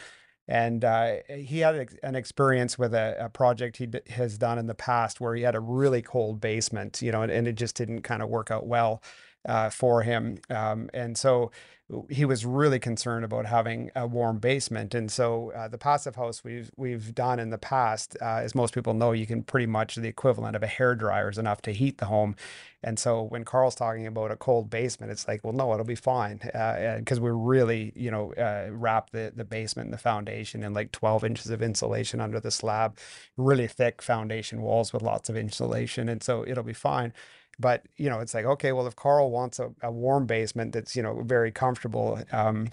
and 0.48 0.84
uh, 0.84 1.16
he 1.30 1.60
had 1.60 1.90
an 2.04 2.16
experience 2.16 2.78
with 2.78 2.94
a, 2.94 3.16
a 3.20 3.30
project 3.30 3.78
he 3.78 3.88
has 4.10 4.38
done 4.38 4.58
in 4.58 4.68
the 4.68 4.76
past 4.76 5.22
where 5.22 5.36
he 5.36 5.44
had 5.44 5.56
a 5.56 5.60
really 5.60 6.02
cold 6.02 6.42
basement, 6.42 7.02
you 7.02 7.12
know, 7.12 7.22
and, 7.22 7.32
and 7.32 7.48
it 7.48 7.56
just 7.56 7.76
didn't 7.76 8.02
kind 8.02 8.22
of 8.22 8.30
work 8.30 8.52
out 8.52 8.68
well 8.68 9.02
uh, 9.46 9.70
for 9.70 10.04
him. 10.04 10.40
Um, 10.50 10.90
and 10.94 11.18
so 11.18 11.52
he 12.10 12.24
was 12.26 12.46
really 12.46 12.80
concerned 12.80 13.26
about 13.26 13.46
having 13.46 13.92
a 13.96 14.08
warm 14.08 14.40
basement. 14.40 14.96
And 14.96 15.12
so 15.12 15.52
uh, 15.52 15.68
the 15.68 15.78
passive 15.78 16.16
house 16.16 16.44
we've 16.44 16.72
we've 16.78 17.14
done 17.14 17.40
in 17.40 17.50
the 17.50 17.58
past, 17.58 18.16
uh, 18.22 18.40
as 18.42 18.56
most 18.56 18.74
people 18.74 18.94
know, 18.94 19.12
you 19.12 19.28
can 19.28 19.44
pretty 19.44 19.66
much 19.66 19.96
the 19.96 20.08
equivalent 20.08 20.56
of 20.56 20.64
a 20.64 20.68
hair 20.68 20.96
dryer 20.96 21.30
is 21.30 21.38
enough 21.38 21.62
to 21.64 21.72
heat 21.72 21.98
the 21.98 22.06
home. 22.06 22.36
And 22.82 22.98
so 22.98 23.24
when 23.24 23.44
Carl's 23.44 23.76
talking 23.76 24.08
about 24.08 24.32
a 24.32 24.36
cold 24.36 24.70
basement, 24.70 25.12
it's 25.12 25.28
like, 25.28 25.44
well, 25.44 25.54
no, 25.54 25.72
it'll 25.74 25.86
be 25.86 25.96
fine 25.96 26.40
because 27.00 27.20
we 27.20 27.32
really, 27.32 27.92
you 27.96 28.12
know, 28.12 28.34
uh, 28.34 28.70
wrap 28.72 29.12
the 29.12 29.34
the 29.36 29.46
basement 29.46 29.88
and 29.88 29.94
the 29.94 29.98
foundation 29.98 30.64
in 30.64 30.74
like 30.74 30.92
12 30.94 31.24
inches 31.26 31.50
of 31.50 31.62
insulation 31.62 32.22
under 32.22 32.40
the 32.40 32.52
slab, 32.52 32.98
really 33.38 33.68
thick 33.68 34.02
foundation 34.02 34.62
walls 34.62 34.94
with 34.94 35.02
lots 35.02 35.30
of 35.30 35.36
insulation, 35.36 36.10
and 36.10 36.24
so 36.24 36.46
it'll 36.48 36.64
be 36.64 36.74
fine. 36.74 37.14
But 37.60 37.84
you 37.98 38.10
know, 38.10 38.20
it's 38.20 38.34
like, 38.34 38.46
okay, 38.46 38.72
well, 38.72 38.88
if 38.88 38.96
Carl 38.96 39.32
wants 39.32 39.60
a, 39.60 39.72
a 39.82 39.92
warm 39.92 40.26
basement 40.26 40.74
that's 40.74 40.96
you 40.96 41.04
know 41.04 41.22
very 41.24 41.52
comfortable. 41.52 42.22
Um, 42.32 42.72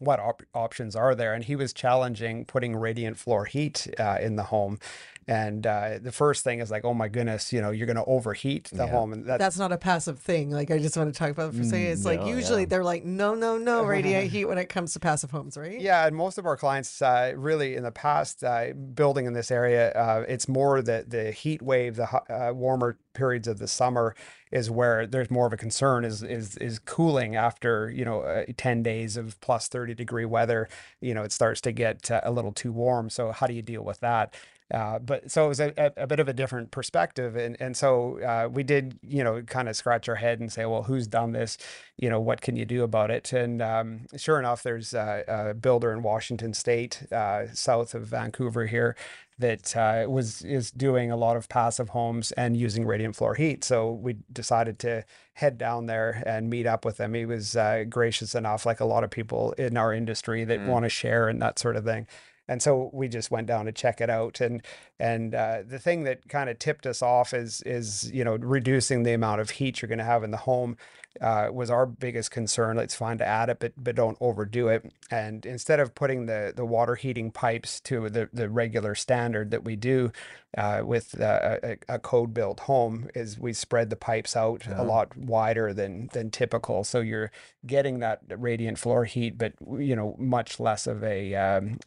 what 0.00 0.20
op- 0.20 0.42
options 0.54 0.96
are 0.96 1.14
there? 1.14 1.32
And 1.32 1.44
he 1.44 1.56
was 1.56 1.72
challenging 1.72 2.44
putting 2.44 2.76
radiant 2.76 3.16
floor 3.16 3.44
heat 3.44 3.86
uh, 3.98 4.18
in 4.20 4.36
the 4.36 4.44
home. 4.44 4.78
And 5.26 5.66
uh, 5.66 5.98
the 6.02 6.12
first 6.12 6.44
thing 6.44 6.60
is 6.60 6.70
like, 6.70 6.84
oh 6.84 6.94
my 6.94 7.08
goodness, 7.08 7.52
you 7.52 7.62
know, 7.62 7.70
you're 7.70 7.86
going 7.86 7.96
to 7.96 8.04
overheat 8.04 8.68
the 8.72 8.84
Yeah. 8.84 8.90
home, 8.90 9.12
and 9.12 9.26
that's, 9.26 9.38
That's 9.38 9.58
not 9.58 9.72
a 9.72 9.78
passive 9.78 10.18
thing. 10.18 10.50
Like 10.50 10.70
I 10.70 10.78
just 10.78 10.96
want 10.96 11.12
to 11.12 11.18
talk 11.18 11.30
about 11.30 11.54
it 11.54 11.56
for 11.56 11.62
a 11.62 11.64
second. 11.64 11.86
It's 11.86 12.04
like 12.04 12.24
usually 12.26 12.62
yeah. 12.62 12.66
they're 12.66 12.84
like, 12.84 13.04
no, 13.04 13.34
no, 13.34 13.56
no, 13.56 13.84
radiate 13.96 14.30
heat 14.30 14.44
when 14.44 14.58
it 14.58 14.68
comes 14.68 14.92
to 14.92 15.00
passive 15.00 15.30
homes, 15.30 15.56
right? 15.56 15.80
Yeah, 15.80 16.06
and 16.06 16.14
most 16.14 16.36
of 16.38 16.46
our 16.46 16.56
clients, 16.56 17.00
uh, 17.00 17.32
really, 17.36 17.74
in 17.74 17.82
the 17.84 17.90
past, 17.90 18.44
uh, 18.44 18.72
building 18.72 19.26
in 19.26 19.32
this 19.32 19.50
area, 19.50 19.92
uh, 19.92 20.24
it's 20.28 20.48
more 20.48 20.82
that 20.82 21.10
the 21.10 21.30
heat 21.32 21.62
wave, 21.62 21.96
the 21.96 22.08
uh, 22.30 22.52
warmer 22.52 22.98
periods 23.14 23.46
of 23.46 23.58
the 23.58 23.68
summer 23.68 24.14
is 24.50 24.70
where 24.70 25.06
there's 25.06 25.30
more 25.30 25.46
of 25.46 25.52
a 25.52 25.56
concern. 25.56 26.04
Is 26.04 26.22
is 26.22 26.56
is 26.58 26.78
cooling 26.80 27.34
after 27.36 27.90
you 27.90 28.04
know 28.04 28.20
uh, 28.22 28.44
ten 28.56 28.82
days 28.82 29.16
of 29.16 29.40
plus 29.40 29.68
thirty 29.68 29.94
degree 29.94 30.24
weather. 30.24 30.68
You 31.00 31.14
know, 31.14 31.22
it 31.22 31.32
starts 31.32 31.60
to 31.62 31.72
get 31.72 32.10
uh, 32.10 32.20
a 32.24 32.30
little 32.30 32.52
too 32.52 32.72
warm. 32.72 33.10
So 33.10 33.32
how 33.32 33.46
do 33.46 33.54
you 33.54 33.62
deal 33.62 33.82
with 33.82 34.00
that? 34.00 34.34
Uh, 34.72 34.98
but 34.98 35.30
so 35.30 35.44
it 35.44 35.48
was 35.48 35.60
a, 35.60 35.92
a, 35.96 36.06
bit 36.06 36.18
of 36.18 36.28
a 36.28 36.32
different 36.32 36.70
perspective, 36.70 37.36
and 37.36 37.56
and 37.60 37.76
so 37.76 38.18
uh, 38.20 38.48
we 38.50 38.62
did 38.62 38.98
you 39.02 39.22
know 39.22 39.42
kind 39.42 39.68
of 39.68 39.76
scratch 39.76 40.08
our 40.08 40.14
head 40.14 40.40
and 40.40 40.50
say, 40.50 40.64
well, 40.64 40.84
who's 40.84 41.06
done 41.06 41.32
this? 41.32 41.58
You 41.98 42.08
know, 42.08 42.18
what 42.18 42.40
can 42.40 42.56
you 42.56 42.64
do 42.64 42.82
about 42.82 43.10
it? 43.10 43.32
And 43.32 43.60
um, 43.60 44.06
sure 44.16 44.38
enough, 44.38 44.62
there's 44.62 44.94
a, 44.94 45.24
a 45.28 45.54
builder 45.54 45.92
in 45.92 46.02
Washington 46.02 46.54
State, 46.54 47.02
uh, 47.12 47.46
south 47.52 47.94
of 47.94 48.06
Vancouver 48.06 48.66
here, 48.66 48.96
that 49.38 49.76
uh, 49.76 50.06
was 50.08 50.42
is 50.42 50.70
doing 50.70 51.10
a 51.10 51.16
lot 51.16 51.36
of 51.36 51.48
passive 51.48 51.90
homes 51.90 52.32
and 52.32 52.56
using 52.56 52.86
radiant 52.86 53.16
floor 53.16 53.34
heat. 53.34 53.64
So 53.64 53.90
we 53.90 54.16
decided 54.32 54.78
to 54.80 55.04
head 55.34 55.58
down 55.58 55.86
there 55.86 56.22
and 56.24 56.48
meet 56.48 56.66
up 56.66 56.86
with 56.86 56.98
him. 56.98 57.12
He 57.14 57.26
was 57.26 57.54
uh, 57.54 57.84
gracious 57.88 58.34
enough, 58.34 58.64
like 58.64 58.80
a 58.80 58.84
lot 58.86 59.04
of 59.04 59.10
people 59.10 59.52
in 59.52 59.76
our 59.76 59.92
industry 59.92 60.44
that 60.44 60.66
want 60.66 60.84
to 60.84 60.88
share 60.88 61.28
and 61.28 61.42
that 61.42 61.58
sort 61.58 61.76
of 61.76 61.84
thing. 61.84 62.06
And 62.48 62.62
so 62.62 62.90
we 62.92 63.08
just 63.08 63.30
went 63.30 63.46
down 63.46 63.66
to 63.66 63.72
check 63.72 64.00
it 64.00 64.10
out. 64.10 64.40
And 64.40 64.62
and 65.04 65.34
uh, 65.34 65.58
the 65.66 65.78
thing 65.78 66.04
that 66.04 66.28
kind 66.28 66.48
of 66.50 66.58
tipped 66.58 66.86
us 66.86 67.02
off 67.02 67.34
is 67.34 67.62
is 67.62 68.10
you 68.12 68.24
know 68.24 68.36
reducing 68.36 69.02
the 69.02 69.12
amount 69.12 69.40
of 69.42 69.50
heat 69.50 69.82
you're 69.82 69.88
going 69.88 69.98
to 69.98 70.04
have 70.14 70.24
in 70.24 70.30
the 70.30 70.38
home 70.38 70.76
uh, 71.20 71.48
was 71.52 71.70
our 71.70 71.86
biggest 71.86 72.30
concern. 72.32 72.78
It's 72.78 72.94
fine 72.96 73.18
to 73.18 73.26
add 73.26 73.48
it, 73.50 73.58
but 73.60 73.72
but 73.76 73.94
don't 73.96 74.16
overdo 74.20 74.68
it. 74.68 74.90
And 75.10 75.44
instead 75.46 75.78
of 75.80 75.94
putting 75.94 76.26
the 76.26 76.52
the 76.56 76.64
water 76.64 76.94
heating 76.96 77.30
pipes 77.30 77.80
to 77.82 78.08
the 78.08 78.28
the 78.32 78.48
regular 78.48 78.94
standard 78.94 79.50
that 79.50 79.64
we 79.64 79.76
do 79.76 80.10
uh, 80.56 80.82
with 80.84 81.20
uh, 81.20 81.58
a, 81.62 81.76
a 81.88 81.98
code 81.98 82.32
built 82.34 82.60
home, 82.60 83.08
is 83.14 83.38
we 83.38 83.52
spread 83.52 83.90
the 83.90 83.96
pipes 83.96 84.36
out 84.36 84.64
Yeah. 84.68 84.82
a 84.82 84.84
lot 84.84 85.16
wider 85.16 85.72
than 85.74 86.08
than 86.14 86.30
typical. 86.30 86.82
So 86.84 87.00
you're 87.00 87.30
getting 87.66 87.98
that 88.00 88.20
radiant 88.28 88.78
floor 88.78 89.04
heat, 89.04 89.38
but 89.38 89.52
you 89.78 89.94
know 89.96 90.16
much 90.18 90.58
less 90.58 90.86
of 90.86 91.04
a 91.04 91.34
um, 91.34 91.78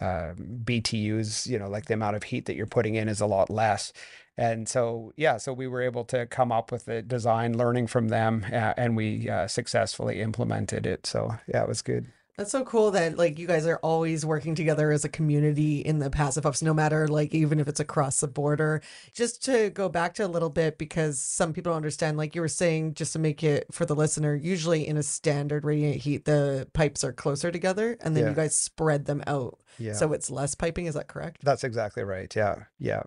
uh, 0.00 0.34
BTUs, 0.36 1.46
you 1.46 1.58
know, 1.58 1.68
like 1.68 1.86
the 1.86 1.94
amount 1.94 2.16
of 2.16 2.24
heat 2.24 2.46
that 2.46 2.56
you're 2.56 2.66
putting 2.66 2.94
in 2.94 3.08
is 3.08 3.20
a 3.20 3.26
lot 3.26 3.50
less. 3.50 3.92
And 4.36 4.68
so, 4.68 5.12
yeah, 5.16 5.36
so 5.36 5.52
we 5.52 5.66
were 5.66 5.82
able 5.82 6.04
to 6.06 6.26
come 6.26 6.50
up 6.50 6.72
with 6.72 6.86
the 6.86 7.02
design, 7.02 7.58
learning 7.58 7.88
from 7.88 8.08
them, 8.08 8.46
uh, 8.50 8.72
and 8.76 8.96
we 8.96 9.28
uh, 9.28 9.46
successfully 9.46 10.20
implemented 10.20 10.86
it. 10.86 11.06
So, 11.06 11.34
yeah, 11.46 11.62
it 11.62 11.68
was 11.68 11.82
good. 11.82 12.06
That's 12.40 12.52
so 12.52 12.64
cool 12.64 12.90
that 12.92 13.18
like 13.18 13.38
you 13.38 13.46
guys 13.46 13.66
are 13.66 13.76
always 13.82 14.24
working 14.24 14.54
together 14.54 14.90
as 14.92 15.04
a 15.04 15.10
community 15.10 15.80
in 15.80 15.98
the 15.98 16.08
passive 16.08 16.44
house, 16.44 16.62
no 16.62 16.72
matter 16.72 17.06
like 17.06 17.34
even 17.34 17.60
if 17.60 17.68
it's 17.68 17.80
across 17.80 18.20
the 18.20 18.28
border. 18.28 18.80
Just 19.12 19.44
to 19.44 19.68
go 19.68 19.90
back 19.90 20.14
to 20.14 20.24
a 20.24 20.26
little 20.26 20.48
bit 20.48 20.78
because 20.78 21.18
some 21.20 21.52
people 21.52 21.72
don't 21.72 21.76
understand, 21.76 22.16
like 22.16 22.34
you 22.34 22.40
were 22.40 22.48
saying, 22.48 22.94
just 22.94 23.12
to 23.12 23.18
make 23.18 23.44
it 23.44 23.66
for 23.70 23.84
the 23.84 23.94
listener, 23.94 24.34
usually 24.34 24.88
in 24.88 24.96
a 24.96 25.02
standard 25.02 25.66
radiant 25.66 25.96
heat, 25.96 26.24
the 26.24 26.66
pipes 26.72 27.04
are 27.04 27.12
closer 27.12 27.50
together 27.50 27.98
and 28.00 28.16
then 28.16 28.24
Yeah. 28.24 28.30
you 28.30 28.36
guys 28.36 28.56
spread 28.56 29.04
them 29.04 29.22
out. 29.26 29.58
Yeah. 29.78 29.92
So 29.92 30.14
it's 30.14 30.30
less 30.30 30.54
piping, 30.54 30.86
is 30.86 30.94
that 30.94 31.08
correct? 31.08 31.44
That's 31.44 31.62
exactly 31.62 32.04
right. 32.04 32.34
Yeah, 32.34 32.54
yeah, 32.78 33.02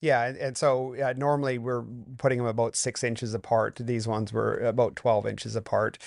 yeah. 0.00 0.24
And, 0.24 0.38
and 0.38 0.56
so 0.56 0.96
uh, 0.98 1.12
normally 1.14 1.58
we're 1.58 1.84
putting 2.16 2.38
them 2.38 2.46
about 2.46 2.74
six 2.74 3.04
inches 3.04 3.34
apart. 3.34 3.80
These 3.82 4.08
ones 4.08 4.32
were 4.32 4.54
about 4.60 4.96
twelve 4.96 5.26
inches 5.26 5.56
apart. 5.56 5.98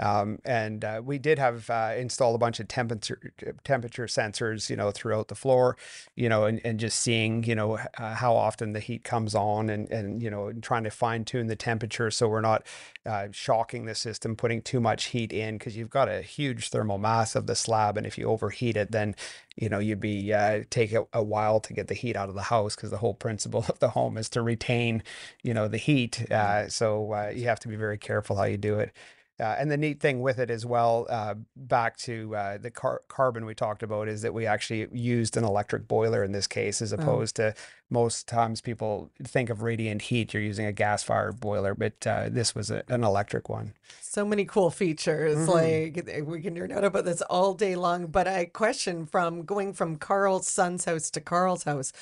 Um, 0.00 0.38
and 0.44 0.84
uh, 0.84 1.02
we 1.04 1.18
did 1.18 1.38
have 1.38 1.68
uh, 1.68 1.92
installed 1.96 2.34
a 2.34 2.38
bunch 2.38 2.58
of 2.58 2.68
temperature 2.68 3.32
temperature 3.64 4.06
sensors, 4.06 4.70
you 4.70 4.76
know, 4.76 4.90
throughout 4.90 5.28
the 5.28 5.34
floor, 5.34 5.76
you 6.16 6.28
know, 6.28 6.44
and, 6.44 6.60
and 6.64 6.80
just 6.80 6.98
seeing, 7.00 7.44
you 7.44 7.54
know, 7.54 7.78
uh, 7.98 8.14
how 8.14 8.34
often 8.34 8.72
the 8.72 8.80
heat 8.80 9.04
comes 9.04 9.34
on, 9.34 9.68
and 9.68 9.90
and 9.90 10.22
you 10.22 10.30
know, 10.30 10.48
and 10.48 10.62
trying 10.62 10.84
to 10.84 10.90
fine 10.90 11.24
tune 11.24 11.46
the 11.46 11.56
temperature 11.56 12.10
so 12.10 12.28
we're 12.28 12.40
not 12.40 12.64
uh, 13.04 13.28
shocking 13.30 13.84
the 13.84 13.94
system, 13.94 14.36
putting 14.36 14.62
too 14.62 14.80
much 14.80 15.06
heat 15.06 15.32
in 15.32 15.58
because 15.58 15.76
you've 15.76 15.90
got 15.90 16.08
a 16.08 16.22
huge 16.22 16.70
thermal 16.70 16.98
mass 16.98 17.34
of 17.34 17.46
the 17.46 17.54
slab, 17.54 17.96
and 17.96 18.06
if 18.06 18.16
you 18.16 18.26
overheat 18.26 18.76
it, 18.76 18.92
then 18.92 19.14
you 19.56 19.68
know 19.68 19.78
you'd 19.78 20.00
be 20.00 20.32
uh, 20.32 20.62
take 20.70 20.92
a, 20.92 21.04
a 21.12 21.22
while 21.22 21.60
to 21.60 21.74
get 21.74 21.88
the 21.88 21.94
heat 21.94 22.16
out 22.16 22.28
of 22.30 22.34
the 22.34 22.42
house 22.42 22.74
because 22.74 22.90
the 22.90 22.98
whole 22.98 23.14
principle 23.14 23.64
of 23.68 23.78
the 23.80 23.90
home 23.90 24.16
is 24.16 24.30
to 24.30 24.40
retain, 24.40 25.02
you 25.42 25.52
know, 25.52 25.68
the 25.68 25.76
heat. 25.76 26.30
Uh, 26.30 26.68
so 26.68 27.12
uh, 27.12 27.32
you 27.34 27.46
have 27.46 27.60
to 27.60 27.68
be 27.68 27.76
very 27.76 27.98
careful 27.98 28.36
how 28.36 28.44
you 28.44 28.56
do 28.56 28.78
it. 28.78 28.92
Uh, 29.40 29.56
and 29.58 29.70
the 29.70 29.76
neat 29.76 30.00
thing 30.00 30.20
with 30.20 30.38
it 30.38 30.50
as 30.50 30.66
well, 30.66 31.06
uh, 31.08 31.34
back 31.56 31.96
to 31.96 32.36
uh, 32.36 32.58
the 32.58 32.70
car- 32.70 33.00
carbon 33.08 33.46
we 33.46 33.54
talked 33.54 33.82
about, 33.82 34.06
is 34.06 34.20
that 34.20 34.34
we 34.34 34.44
actually 34.44 34.86
used 34.92 35.36
an 35.36 35.44
electric 35.44 35.88
boiler 35.88 36.22
in 36.22 36.32
this 36.32 36.46
case, 36.46 36.82
as 36.82 36.92
opposed 36.92 37.36
to 37.36 37.54
most 37.88 38.28
times 38.28 38.60
people 38.60 39.10
think 39.24 39.48
of 39.48 39.62
radiant 39.62 40.02
heat, 40.02 40.34
you're 40.34 40.42
using 40.42 40.66
a 40.66 40.72
gas 40.72 41.02
fired 41.02 41.40
boiler, 41.40 41.74
but 41.74 42.06
uh, 42.06 42.28
this 42.28 42.54
was 42.54 42.70
a, 42.70 42.82
an 42.88 43.02
electric 43.02 43.48
one. 43.48 43.72
So 44.02 44.26
many 44.26 44.44
cool 44.44 44.70
features. 44.70 45.38
Mhm. 45.38 45.48
Like 45.48 46.26
we 46.26 46.42
can 46.42 46.54
nerd 46.54 46.72
out 46.72 46.84
about 46.84 47.04
this 47.04 47.22
all 47.22 47.54
day 47.54 47.76
long. 47.76 48.08
But 48.08 48.28
I 48.28 48.44
question 48.44 49.06
from 49.06 49.44
going 49.44 49.72
from 49.72 49.96
Carl's 49.96 50.46
son's 50.48 50.84
house 50.84 51.10
to 51.12 51.20
Carl's 51.20 51.64
house. 51.64 51.92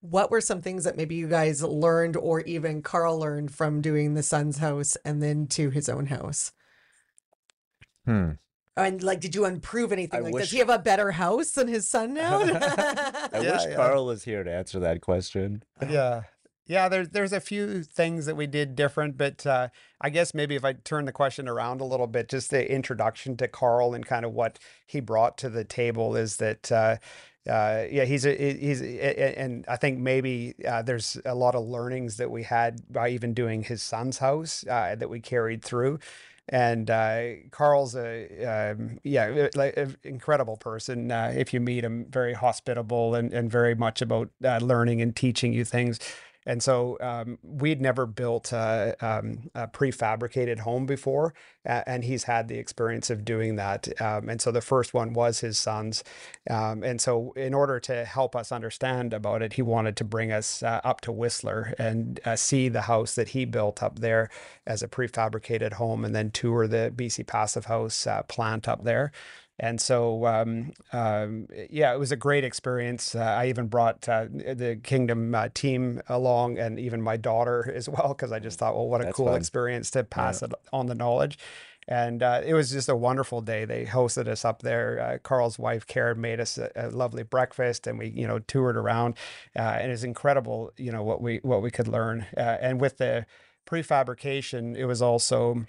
What 0.00 0.30
were 0.30 0.40
some 0.40 0.60
things 0.62 0.84
that 0.84 0.96
maybe 0.96 1.14
you 1.14 1.28
guys 1.28 1.62
learned, 1.62 2.16
or 2.16 2.40
even 2.40 2.82
Carl 2.82 3.18
learned 3.18 3.52
from 3.52 3.80
doing 3.80 4.14
the 4.14 4.22
son's 4.22 4.58
house 4.58 4.96
and 5.04 5.22
then 5.22 5.46
to 5.48 5.70
his 5.70 5.88
own 5.88 6.06
house? 6.06 6.52
Hmm. 8.08 8.30
And 8.76 9.02
like, 9.02 9.20
did 9.20 9.34
you 9.34 9.44
improve 9.44 9.90
anything? 9.92 10.20
I 10.20 10.22
like, 10.22 10.34
wish- 10.34 10.44
does 10.44 10.50
he 10.52 10.58
have 10.58 10.68
a 10.70 10.78
better 10.78 11.10
house 11.10 11.50
than 11.50 11.68
his 11.68 11.86
son 11.88 12.14
now? 12.14 12.38
I 12.42 13.28
Yeah, 13.32 13.40
wish 13.52 13.64
yeah. 13.68 13.74
Carl 13.74 14.06
was 14.06 14.22
here 14.24 14.44
to 14.44 14.50
answer 14.52 14.78
that 14.80 15.00
question. 15.00 15.62
yeah 15.88 16.22
yeah 16.66 16.86
there's 16.88 17.08
there's 17.08 17.32
a 17.32 17.40
few 17.40 17.82
things 17.82 18.26
that 18.26 18.36
we 18.36 18.46
did 18.46 18.76
different 18.76 19.16
but 19.16 19.46
uh, 19.46 19.68
i 20.02 20.10
guess 20.10 20.34
maybe 20.34 20.54
if 20.54 20.66
i 20.66 20.74
turn 20.74 21.06
the 21.06 21.12
question 21.12 21.48
around 21.48 21.80
a 21.80 21.84
little 21.84 22.06
bit 22.06 22.28
just 22.28 22.50
the 22.50 22.70
introduction 22.70 23.38
to 23.38 23.48
carl 23.48 23.94
and 23.94 24.04
kind 24.04 24.22
of 24.22 24.32
what 24.34 24.58
he 24.86 25.00
brought 25.00 25.38
to 25.38 25.48
the 25.48 25.64
table 25.64 26.14
is 26.14 26.36
that 26.36 26.70
uh, 26.70 26.96
uh, 27.48 27.84
yeah, 27.90 28.04
he's 28.04 28.26
a, 28.26 28.34
he's 28.36 28.82
a, 28.82 28.84
a- 28.84 29.38
and 29.42 29.64
I 29.66 29.76
think 29.76 29.98
maybe 29.98 30.54
uh, 30.68 30.82
there's 30.82 31.16
a 31.24 31.34
lot 31.34 31.54
of 31.54 31.64
learnings 31.64 32.18
that 32.18 32.30
we 32.30 32.42
had 32.42 32.82
by 32.92 33.08
even 33.08 33.32
doing 33.32 33.62
his 33.62 33.80
son's 33.80 34.18
house 34.18 34.66
uh, 34.68 34.94
that 34.98 35.08
we 35.08 35.20
carried 35.20 35.62
through. 35.64 35.98
And 36.50 36.90
uh, 36.90 37.22
Carl's 37.50 37.94
a 37.94 38.72
um, 38.72 38.98
yeah, 39.04 39.48
like 39.54 39.76
an 39.76 39.96
incredible 40.02 40.56
person. 40.56 41.12
Uh, 41.12 41.32
if 41.36 41.52
you 41.52 41.60
meet 41.60 41.84
him, 41.84 42.06
very 42.08 42.32
hospitable 42.32 43.14
and, 43.14 43.32
and 43.34 43.50
very 43.50 43.74
much 43.74 44.00
about 44.00 44.30
uh, 44.42 44.58
learning 44.58 45.02
and 45.02 45.14
teaching 45.14 45.52
you 45.52 45.64
things. 45.64 46.00
And 46.48 46.62
so 46.62 46.96
um, 47.02 47.38
we'd 47.42 47.82
never 47.82 48.06
built 48.06 48.52
a, 48.52 48.96
um, 49.02 49.50
a 49.54 49.68
prefabricated 49.68 50.60
home 50.60 50.86
before, 50.86 51.34
and 51.62 52.02
he's 52.02 52.24
had 52.24 52.48
the 52.48 52.56
experience 52.56 53.10
of 53.10 53.22
doing 53.22 53.56
that. 53.56 54.00
Um, 54.00 54.30
and 54.30 54.40
so 54.40 54.50
the 54.50 54.62
first 54.62 54.94
one 54.94 55.12
was 55.12 55.40
his 55.40 55.58
son's. 55.58 56.02
Um, 56.48 56.82
and 56.82 57.02
so, 57.02 57.32
in 57.32 57.52
order 57.52 57.78
to 57.80 58.06
help 58.06 58.34
us 58.34 58.50
understand 58.50 59.12
about 59.12 59.42
it, 59.42 59.52
he 59.52 59.62
wanted 59.62 59.94
to 59.98 60.04
bring 60.04 60.32
us 60.32 60.62
uh, 60.62 60.80
up 60.84 61.02
to 61.02 61.12
Whistler 61.12 61.74
and 61.78 62.18
uh, 62.24 62.34
see 62.34 62.70
the 62.70 62.82
house 62.82 63.14
that 63.16 63.28
he 63.28 63.44
built 63.44 63.82
up 63.82 63.98
there 63.98 64.30
as 64.66 64.82
a 64.82 64.88
prefabricated 64.88 65.74
home, 65.74 66.02
and 66.02 66.16
then 66.16 66.30
tour 66.30 66.66
the 66.66 66.90
BC 66.96 67.26
Passive 67.26 67.66
House 67.66 68.06
uh, 68.06 68.22
plant 68.22 68.66
up 68.66 68.84
there. 68.84 69.12
And 69.60 69.80
so, 69.80 70.24
um, 70.26 70.72
um, 70.92 71.48
yeah, 71.68 71.92
it 71.92 71.98
was 71.98 72.12
a 72.12 72.16
great 72.16 72.44
experience. 72.44 73.14
Uh, 73.14 73.20
I 73.20 73.48
even 73.48 73.66
brought 73.66 74.08
uh, 74.08 74.26
the 74.30 74.78
Kingdom 74.82 75.34
uh, 75.34 75.48
team 75.52 76.00
along, 76.08 76.58
and 76.58 76.78
even 76.78 77.02
my 77.02 77.16
daughter 77.16 77.72
as 77.74 77.88
well, 77.88 78.08
because 78.08 78.30
I 78.30 78.38
just 78.38 78.58
thought, 78.58 78.74
well, 78.74 78.86
what 78.88 79.00
a 79.00 79.04
That's 79.04 79.16
cool 79.16 79.26
fun. 79.26 79.36
experience 79.36 79.90
to 79.92 80.04
pass 80.04 80.42
it 80.42 80.52
on 80.72 80.86
the 80.86 80.94
knowledge. 80.94 81.38
And 81.90 82.22
uh, 82.22 82.42
it 82.44 82.52
was 82.52 82.70
just 82.70 82.90
a 82.90 82.94
wonderful 82.94 83.40
day. 83.40 83.64
They 83.64 83.86
hosted 83.86 84.28
us 84.28 84.44
up 84.44 84.60
there. 84.60 85.00
Uh, 85.00 85.18
Carl's 85.26 85.58
wife 85.58 85.86
Karen 85.86 86.20
made 86.20 86.38
us 86.38 86.58
a, 86.58 86.70
a 86.76 86.90
lovely 86.90 87.22
breakfast, 87.22 87.86
and 87.86 87.98
we, 87.98 88.08
you 88.08 88.26
know, 88.28 88.40
toured 88.40 88.76
around. 88.76 89.16
Uh, 89.56 89.62
and 89.80 89.90
it's 89.90 90.02
incredible, 90.02 90.70
you 90.76 90.92
know, 90.92 91.02
what 91.02 91.22
we 91.22 91.40
what 91.42 91.62
we 91.62 91.70
could 91.70 91.88
learn. 91.88 92.26
Uh, 92.36 92.58
and 92.60 92.78
with 92.78 92.98
the 92.98 93.24
prefabrication, 93.66 94.76
it 94.76 94.84
was 94.84 95.00
also 95.00 95.64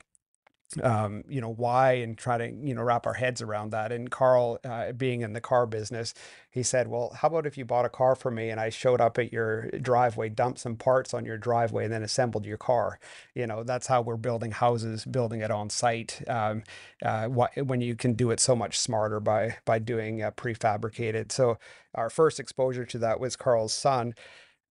um, 0.84 1.24
you 1.28 1.42
know, 1.42 1.50
why 1.50 1.94
and 1.94 2.18
try 2.18 2.38
to, 2.38 2.52
you 2.52 2.76
know, 2.76 2.84
wrap 2.84 3.08
our 3.08 3.14
heads 3.14 3.42
around 3.42 3.72
that. 3.72 3.92
And 3.92 4.10
Carl, 4.10 4.60
uh, 4.64 4.92
being 4.92 5.22
in 5.22 5.34
the 5.34 5.42
car 5.42 5.66
business, 5.66 6.14
he 6.52 6.64
said, 6.64 6.88
well, 6.88 7.12
how 7.16 7.28
about 7.28 7.46
if 7.46 7.58
you 7.58 7.66
bought 7.66 7.86
a 7.86 7.90
car 7.90 8.16
for 8.16 8.30
me 8.30 8.50
and 8.50 8.60
I 8.60 8.70
showed 8.70 9.02
up 9.02 9.18
at 9.18 9.34
your 9.34 9.70
driveway, 9.72 10.30
dumped 10.30 10.60
some 10.60 10.76
parts 10.76 11.14
on 11.14 11.26
your 11.26 11.38
driveway 11.38 11.86
and 11.86 11.94
then 11.94 12.04
assembled 12.04 12.46
your 12.46 12.58
car? 12.58 13.00
You 13.34 13.48
know, 13.48 13.64
that's 13.64 13.88
how 13.88 14.02
we're 14.02 14.18
building 14.18 14.52
houses, 14.52 15.06
building 15.06 15.42
it 15.42 15.52
on 15.52 15.70
site. 15.70 16.22
Um, 16.28 16.64
uh, 17.04 17.28
wh- 17.30 17.58
when 17.58 17.82
you 17.82 17.96
can 17.96 18.14
do 18.14 18.32
it 18.32 18.40
so 18.40 18.56
much 18.56 18.78
smarter 18.80 19.20
by, 19.20 19.58
by 19.66 19.80
doing 19.80 20.22
uh, 20.22 20.32
prefabricated. 20.32 21.32
So 21.32 21.58
our 21.96 22.10
first 22.10 22.40
exposure 22.40 22.86
to 22.86 22.98
that 23.00 23.20
was 23.20 23.36
Carl's 23.36 23.74
son. 23.74 24.14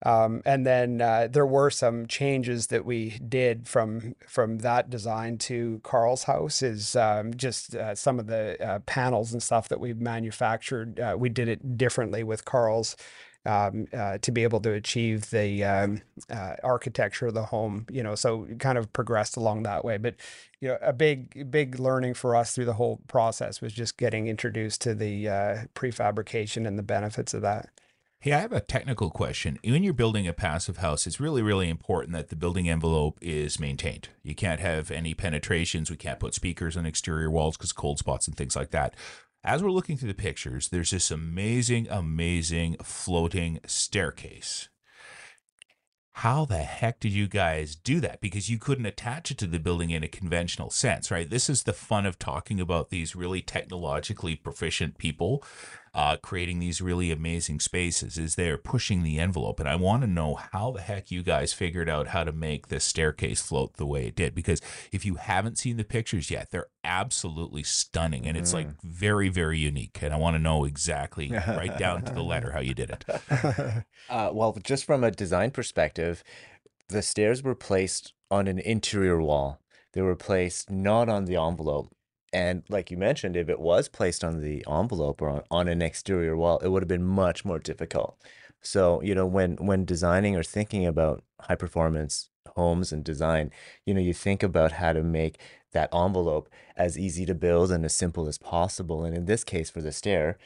Um, 0.05 0.43
and 0.45 0.65
then 0.65 1.01
uh, 1.01 1.29
there 1.31 1.47
were 1.47 1.71
some 1.71 2.07
changes 2.07 2.69
that 2.69 2.85
we 2.85 3.19
did 3.19 3.67
from 3.67 4.15
from 4.27 4.59
that 4.59 4.91
design 4.91 5.39
to 5.39 5.81
Carl's 5.83 6.25
house. 6.25 6.63
Is 6.63 6.95
um, 6.95 7.35
just 7.35 7.75
uh, 7.75 7.95
some 7.95 8.21
of 8.21 8.27
the 8.29 8.63
uh, 8.65 8.79
panels 8.81 9.33
and 9.33 9.43
stuff 9.43 9.69
that 9.69 9.81
we 9.81 9.95
manufactured. 9.95 11.01
Uh, 11.01 11.17
we 11.19 11.29
did 11.29 11.49
it 11.49 11.77
differently 11.77 12.23
with 12.23 12.45
Carl's 12.45 12.97
um, 13.45 13.89
uh, 13.93 14.19
to 14.19 14.31
be 14.31 14.45
able 14.45 14.61
to 14.61 14.73
achieve 14.73 15.31
the 15.31 15.65
um, 15.65 16.03
uh, 16.31 16.55
architecture 16.63 17.27
of 17.27 17.35
the 17.35 17.47
home. 17.47 17.85
You 17.91 18.05
know, 18.05 18.15
so 18.15 18.47
kind 18.61 18.79
of 18.79 18.93
progressed 18.93 19.37
along 19.37 19.65
that 19.65 19.85
way. 19.85 19.97
But 19.97 20.15
you 20.61 20.69
know, 20.69 20.79
a 20.81 20.93
big 20.93 21.51
big 21.51 21.81
learning 21.81 22.15
for 22.15 22.37
us 22.37 22.55
through 22.55 22.67
the 22.67 22.75
whole 22.75 23.01
process 23.09 23.61
was 23.61 23.73
just 23.73 23.97
getting 23.97 24.29
introduced 24.29 24.81
to 24.83 24.95
the 24.95 25.25
prefabrication 25.75 26.69
and 26.69 26.79
the 26.79 26.85
benefits 26.85 27.35
of 27.35 27.43
that. 27.43 27.69
Hey, 28.21 28.33
I 28.33 28.41
have 28.41 28.53
a 28.53 28.61
technical 28.61 29.11
question. 29.11 29.61
When 29.63 29.85
you're 29.85 29.93
building 29.93 30.27
a 30.27 30.33
passive 30.33 30.79
house, 30.79 31.07
it's 31.07 31.21
really, 31.21 31.41
really 31.41 31.69
important 31.69 32.15
that 32.15 32.31
the 32.31 32.35
building 32.35 32.69
envelope 32.69 33.17
is 33.23 33.61
maintained. 33.61 34.09
You 34.25 34.35
can't 34.35 34.59
have 34.59 34.91
any 34.91 35.15
penetrations. 35.15 35.89
We 35.89 35.97
can't 35.97 36.19
put 36.19 36.35
speakers 36.35 36.77
on 36.77 36.85
exterior 36.85 37.31
walls 37.31 37.57
because 37.57 37.71
cold 37.73 38.01
spots 38.01 38.27
and 38.27 38.37
things 38.37 38.57
like 38.57 38.71
that. 38.71 38.97
As 39.45 39.63
we're 39.63 39.71
looking 39.71 39.97
through 39.97 40.09
the 40.09 40.15
pictures, 40.15 40.71
there's 40.71 40.91
this 40.91 41.13
amazing, 41.13 41.87
amazing 41.89 42.79
floating 42.83 43.61
staircase. 43.67 44.69
how 46.19 46.45
the 46.45 46.57
heck 46.57 46.99
did 46.99 47.13
you 47.13 47.29
guys 47.29 47.77
do 47.77 48.01
that? 48.01 48.21
Because 48.21 48.51
you 48.51 48.59
couldn't 48.59 48.87
attach 48.87 49.31
it 49.31 49.39
to 49.39 49.47
the 49.47 49.61
building 49.61 49.91
in 49.91 50.03
a 50.03 50.09
conventional 50.09 50.71
sense, 50.71 51.13
right? 51.13 51.31
This 51.31 51.49
is 51.49 51.63
the 51.63 51.73
fun 51.73 52.07
of 52.07 52.19
talking 52.19 52.59
about 52.59 52.91
these 52.91 53.15
really 53.15 53.41
technologically 53.41 54.35
proficient 54.35 54.99
people 54.99 55.45
uh, 55.99 56.17
creating 56.17 56.61
these 56.61 56.81
really 56.81 57.11
amazing 57.11 57.59
spaces 57.59 58.19
is 58.19 58.37
they're 58.37 58.57
pushing 58.57 59.03
the 59.03 59.19
envelope. 59.19 59.59
And 59.59 59.69
I 59.69 59.75
want 59.75 60.03
to 60.03 60.07
know 60.07 60.37
how 60.53 60.71
the 60.71 60.81
heck 60.81 61.11
you 61.11 61.25
guys 61.25 61.53
figured 61.53 61.89
out 61.89 62.07
how 62.07 62.23
to 62.23 62.31
make 62.31 62.69
this 62.69 62.85
staircase 62.85 63.43
float 63.43 63.75
the 63.79 63.85
way 63.85 64.07
it 64.07 64.15
did. 64.15 64.33
Because 64.33 64.63
if 64.93 65.05
you 65.05 65.17
haven't 65.17 65.59
seen 65.59 65.77
the 65.77 65.83
pictures 65.83 66.31
yet, 66.31 66.53
they're 66.53 66.69
absolutely 66.85 67.65
stunning. 67.65 68.29
And 68.29 68.37
it's 68.37 68.55
like 68.55 68.69
very, 68.81 69.29
very 69.29 69.59
unique. 69.59 69.99
And 70.01 70.15
I 70.15 70.19
want 70.19 70.37
to 70.37 70.39
know 70.39 70.65
exactly, 70.65 71.33
right 71.33 71.77
down 71.77 72.03
to 72.03 72.15
the 72.15 72.23
letter, 72.23 72.53
how 72.53 72.61
you 72.61 72.75
did 72.75 72.91
it. 72.91 73.05
Uh, 74.09 74.31
well, 74.33 74.57
just 74.63 74.85
from 74.85 75.05
a 75.05 75.11
design 75.11 75.51
perspective, 75.51 76.25
the 76.89 77.03
stairs 77.03 77.43
were 77.43 77.55
placed 77.55 78.15
on 78.31 78.47
an 78.47 78.59
interior 78.59 79.21
wall. 79.21 79.61
They 79.93 80.01
were 80.01 80.17
placed 80.17 80.71
not 80.71 81.09
on 81.09 81.27
the 81.27 81.37
envelope. 81.37 81.93
And 82.33 82.63
like 82.69 82.91
you 82.91 82.97
mentioned, 82.97 83.37
if 83.37 83.49
it 83.49 83.61
was 83.61 83.89
placed 83.89 84.23
on 84.23 84.41
the 84.43 84.65
envelope 84.69 85.23
or 85.23 85.29
on, 85.31 85.43
on 85.51 85.69
an 85.69 85.83
exterior 85.83 86.37
wall, 86.37 86.59
it 86.59 86.69
would 86.69 86.83
have 86.83 86.89
been 86.89 87.05
much 87.05 87.45
more 87.45 87.59
difficult. 87.59 88.19
So, 88.61 89.01
you 89.03 89.15
know, 89.15 89.27
when 89.27 89.57
when 89.57 89.85
designing 89.85 90.37
or 90.37 90.43
thinking 90.43 90.87
about 90.87 91.23
high 91.41 91.55
performance 91.55 92.31
homes 92.57 92.93
and 92.93 93.05
design, 93.05 93.51
you 93.87 93.95
know, 93.95 94.01
you 94.01 94.13
think 94.13 94.43
about 94.43 94.73
how 94.73 94.93
to 94.93 95.03
make 95.03 95.39
that 95.73 95.95
envelope 95.95 96.49
as 96.77 96.99
easy 96.99 97.25
to 97.27 97.35
build 97.35 97.71
and 97.71 97.85
as 97.85 97.95
simple 97.95 98.27
as 98.27 98.39
possible. 98.39 99.05
And 99.05 99.17
in 99.17 99.27
this 99.27 99.45
case, 99.45 99.71
for 99.71 99.81
the 99.81 99.93
stair, 99.93 100.39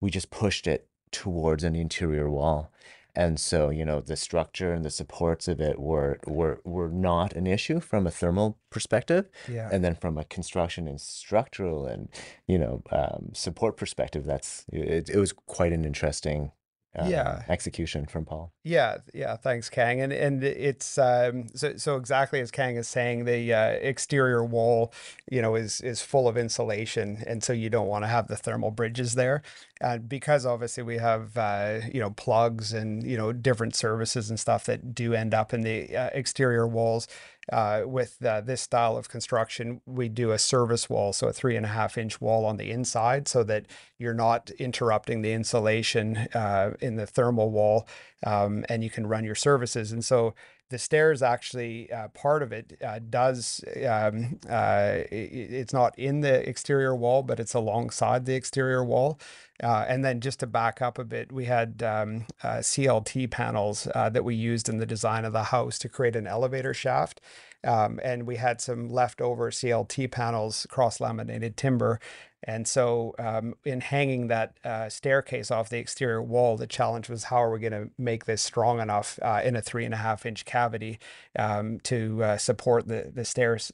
we 0.00 0.10
just 0.10 0.30
pushed 0.30 0.66
it 0.66 0.88
towards 1.12 1.64
an 1.64 1.76
interior 1.76 2.30
wall. 2.30 2.72
And 3.20 3.38
so, 3.38 3.68
you 3.68 3.84
know, 3.84 4.00
the 4.00 4.16
structure 4.16 4.72
and 4.72 4.82
the 4.82 4.90
supports 4.90 5.46
of 5.46 5.60
it 5.60 5.78
were 5.78 6.18
were 6.26 6.62
were 6.64 6.88
not 6.88 7.34
an 7.34 7.46
issue 7.46 7.78
from 7.78 8.06
a 8.06 8.10
thermal 8.10 8.56
perspective. 8.70 9.28
Yeah. 9.46 9.68
And 9.70 9.84
then 9.84 9.94
from 9.94 10.16
a 10.16 10.24
construction 10.24 10.88
and 10.88 10.98
structural 10.98 11.84
and, 11.84 12.08
you 12.46 12.58
know, 12.58 12.82
um, 12.90 13.32
support 13.34 13.76
perspective, 13.76 14.24
that's 14.24 14.64
it, 14.72 15.10
it 15.10 15.18
was 15.18 15.32
quite 15.34 15.74
an 15.74 15.84
interesting 15.84 16.52
uh, 16.98 17.06
Yeah. 17.06 17.42
execution 17.48 18.06
from 18.06 18.24
Paul. 18.24 18.52
Yeah, 18.64 18.98
yeah. 19.14 19.36
Thanks, 19.36 19.70
Khang. 19.70 20.02
And 20.02 20.12
and 20.12 20.42
it's 20.44 20.98
um, 20.98 21.46
so 21.54 21.76
so 21.76 21.96
exactly 21.96 22.40
as 22.40 22.50
Khang 22.50 22.76
is 22.76 22.88
saying, 22.88 23.24
the 23.24 23.54
uh, 23.54 23.68
exterior 23.80 24.44
wall, 24.44 24.92
you 25.30 25.40
know, 25.40 25.54
is 25.54 25.80
is 25.80 26.02
full 26.02 26.26
of 26.28 26.36
insulation, 26.36 27.22
and 27.26 27.42
so 27.42 27.52
you 27.52 27.70
don't 27.70 27.86
want 27.86 28.02
to 28.04 28.08
have 28.08 28.28
the 28.28 28.36
thermal 28.36 28.70
bridges 28.70 29.14
there, 29.14 29.42
and 29.80 30.08
because 30.08 30.44
obviously 30.44 30.82
we 30.82 30.98
have 30.98 31.36
uh, 31.38 31.80
you 31.92 32.00
know 32.00 32.10
plugs 32.10 32.72
and 32.72 33.02
you 33.04 33.16
know 33.16 33.32
different 33.32 33.74
services 33.76 34.28
and 34.28 34.38
stuff 34.38 34.64
that 34.64 34.94
do 34.94 35.14
end 35.14 35.32
up 35.32 35.54
in 35.54 35.62
the 35.62 35.96
uh, 35.96 36.10
exterior 36.12 36.66
walls. 36.66 37.06
Uh, 37.52 37.82
with 37.86 38.18
this 38.20 38.60
style 38.60 38.96
of 38.96 39.08
construction, 39.08 39.80
we 39.86 40.08
do 40.08 40.30
a 40.30 40.38
service 40.38 40.88
wall, 40.88 41.12
so 41.12 41.26
a 41.28 41.32
three 41.32 41.56
and 41.56 41.66
a 41.66 41.70
half 41.70 41.98
inch 41.98 42.20
wall 42.20 42.44
on 42.44 42.56
the 42.56 42.70
inside, 42.70 43.26
so 43.28 43.42
that 43.42 43.66
you're 43.98 44.14
not 44.14 44.50
interrupting 44.58 45.22
the 45.22 45.32
insulation 45.32 46.16
uh, 46.34 46.70
in 46.80 46.96
the 46.96 47.06
thermal 47.06 47.50
wall, 47.50 47.86
um, 48.24 48.64
and 48.68 48.84
you 48.84 48.90
can 48.90 49.06
run 49.06 49.24
your 49.24 49.34
services. 49.34 49.90
And 49.92 50.04
so 50.04 50.34
the 50.68 50.78
stairs 50.78 51.20
actually 51.22 51.90
uh, 51.92 52.06
part 52.08 52.42
of 52.44 52.52
it 52.52 52.78
uh, 52.84 53.00
does 53.10 53.60
um, 53.88 54.38
uh, 54.48 54.52
i- 54.52 55.08
i- 55.10 55.50
it's 55.60 55.72
not 55.72 55.98
in 55.98 56.20
the 56.20 56.48
exterior 56.48 56.94
wall, 56.94 57.24
but 57.24 57.40
it's 57.40 57.54
alongside 57.54 58.24
the 58.26 58.34
exterior 58.36 58.84
wall. 58.84 59.18
Uh, 59.62 59.84
and 59.88 60.04
then 60.04 60.20
just 60.20 60.40
to 60.40 60.46
back 60.46 60.80
up 60.80 60.98
a 60.98 61.04
bit, 61.04 61.30
we 61.32 61.44
had 61.44 61.82
um, 61.82 62.26
uh, 62.42 62.58
CLT 62.58 63.30
panels 63.30 63.86
uh, 63.94 64.08
that 64.08 64.24
we 64.24 64.34
used 64.34 64.68
in 64.68 64.78
the 64.78 64.86
design 64.86 65.24
of 65.24 65.32
the 65.32 65.44
house 65.44 65.78
to 65.78 65.88
create 65.88 66.16
an 66.16 66.26
elevator 66.26 66.72
shaft. 66.72 67.20
Um, 67.62 68.00
and 68.02 68.26
we 68.26 68.36
had 68.36 68.60
some 68.60 68.88
leftover 68.88 69.50
CLT 69.50 70.10
panels, 70.10 70.66
cross 70.70 70.98
laminated 70.98 71.58
timber. 71.58 72.00
And 72.42 72.66
so, 72.66 73.14
um, 73.18 73.54
in 73.66 73.82
hanging 73.82 74.28
that 74.28 74.56
uh, 74.64 74.88
staircase 74.88 75.50
off 75.50 75.68
the 75.68 75.76
exterior 75.76 76.22
wall, 76.22 76.56
the 76.56 76.66
challenge 76.66 77.10
was 77.10 77.24
how 77.24 77.42
are 77.42 77.50
we 77.50 77.58
going 77.58 77.72
to 77.72 77.90
make 77.98 78.24
this 78.24 78.40
strong 78.40 78.80
enough 78.80 79.18
uh, 79.20 79.42
in 79.44 79.56
a 79.56 79.60
three 79.60 79.84
and 79.84 79.92
a 79.92 79.98
half 79.98 80.24
inch 80.24 80.46
cavity 80.46 80.98
um, 81.38 81.80
to 81.80 82.24
uh, 82.24 82.36
support 82.38 82.88
the 82.88 83.12
the 83.14 83.26
stairs 83.26 83.70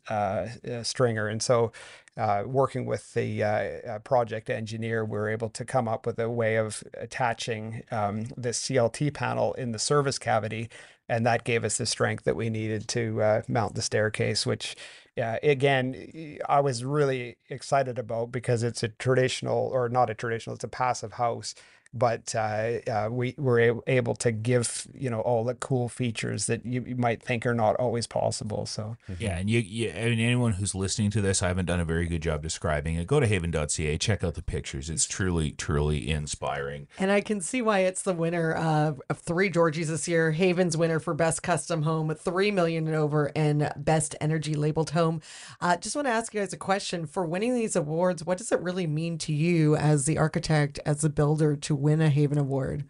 stringer. 0.82 1.28
And 1.28 1.40
so, 1.40 1.70
uh, 2.16 2.44
working 2.46 2.86
with 2.86 3.12
the 3.14 3.42
uh, 3.42 3.48
uh, 3.48 3.98
project 4.00 4.48
engineer, 4.48 5.04
we 5.04 5.18
were 5.18 5.28
able 5.28 5.50
to 5.50 5.64
come 5.64 5.86
up 5.86 6.06
with 6.06 6.18
a 6.18 6.30
way 6.30 6.56
of 6.56 6.82
attaching 6.94 7.82
um, 7.90 8.26
this 8.36 8.60
CLT 8.62 9.12
panel 9.12 9.52
in 9.54 9.72
the 9.72 9.78
service 9.78 10.18
cavity, 10.18 10.70
and 11.08 11.26
that 11.26 11.44
gave 11.44 11.62
us 11.62 11.76
the 11.78 11.86
strength 11.86 12.24
that 12.24 12.34
we 12.34 12.48
needed 12.48 12.88
to 12.88 13.22
uh, 13.22 13.42
mount 13.48 13.74
the 13.74 13.82
staircase. 13.82 14.46
Which, 14.46 14.76
uh, 15.20 15.36
again, 15.42 16.38
I 16.48 16.60
was 16.60 16.84
really 16.84 17.36
excited 17.50 17.98
about 17.98 18.32
because 18.32 18.62
it's 18.62 18.82
a 18.82 18.88
traditional, 18.88 19.58
or 19.58 19.88
not 19.88 20.08
a 20.08 20.14
traditional, 20.14 20.54
it's 20.54 20.64
a 20.64 20.68
passive 20.68 21.14
house. 21.14 21.54
But 21.94 22.34
uh, 22.34 22.78
uh, 22.90 23.08
we 23.10 23.34
were 23.38 23.82
able 23.86 24.14
to 24.16 24.32
give 24.32 24.86
you 24.94 25.10
know 25.10 25.20
all 25.20 25.44
the 25.44 25.54
cool 25.54 25.88
features 25.88 26.46
that 26.46 26.64
you, 26.64 26.84
you 26.86 26.96
might 26.96 27.22
think 27.22 27.46
are 27.46 27.54
not 27.54 27.76
always 27.76 28.06
possible. 28.06 28.66
So 28.66 28.96
Yeah, 29.18 29.38
and 29.38 29.48
you, 29.48 29.60
you, 29.60 29.90
I 29.90 30.04
mean, 30.04 30.20
anyone 30.20 30.52
who's 30.52 30.74
listening 30.74 31.10
to 31.12 31.20
this, 31.20 31.42
I 31.42 31.48
haven't 31.48 31.66
done 31.66 31.80
a 31.80 31.84
very 31.84 32.06
good 32.06 32.22
job 32.22 32.42
describing 32.42 32.96
it. 32.96 33.06
Go 33.06 33.20
to 33.20 33.26
havan.ca, 33.26 33.98
check 33.98 34.24
out 34.24 34.34
the 34.34 34.42
pictures. 34.42 34.90
It's 34.90 35.06
truly, 35.06 35.52
truly 35.52 36.10
inspiring. 36.10 36.88
And 36.98 37.10
I 37.10 37.20
can 37.20 37.40
see 37.40 37.62
why 37.62 37.80
it's 37.80 38.02
the 38.02 38.12
winner 38.12 38.54
uh, 38.54 38.92
of 39.08 39.18
three 39.18 39.50
Georgies 39.50 39.88
this 39.88 40.08
year. 40.08 40.32
HAVAN's 40.32 40.76
winner 40.76 41.00
for 41.00 41.14
best 41.14 41.42
custom 41.42 41.82
home, 41.82 42.14
three 42.14 42.50
million 42.50 42.86
and 42.86 42.96
over, 42.96 43.30
and 43.36 43.72
best 43.76 44.14
energy 44.20 44.54
labeled 44.54 44.90
home. 44.90 45.20
Uh, 45.60 45.76
just 45.76 45.94
want 45.94 46.06
to 46.06 46.12
ask 46.12 46.34
you 46.34 46.40
guys 46.40 46.52
a 46.52 46.58
question: 46.58 47.06
For 47.06 47.24
winning 47.24 47.54
these 47.54 47.76
awards, 47.76 48.24
what 48.24 48.38
does 48.38 48.52
it 48.52 48.60
really 48.60 48.86
mean 48.86 49.18
to 49.18 49.32
you 49.32 49.76
as 49.76 50.04
the 50.04 50.18
architect, 50.18 50.78
as 50.84 51.00
the 51.00 51.10
builder, 51.10 51.56
to 51.56 51.75
win 51.76 52.00
a 52.00 52.10
HAVAN 52.10 52.38
award? 52.38 52.84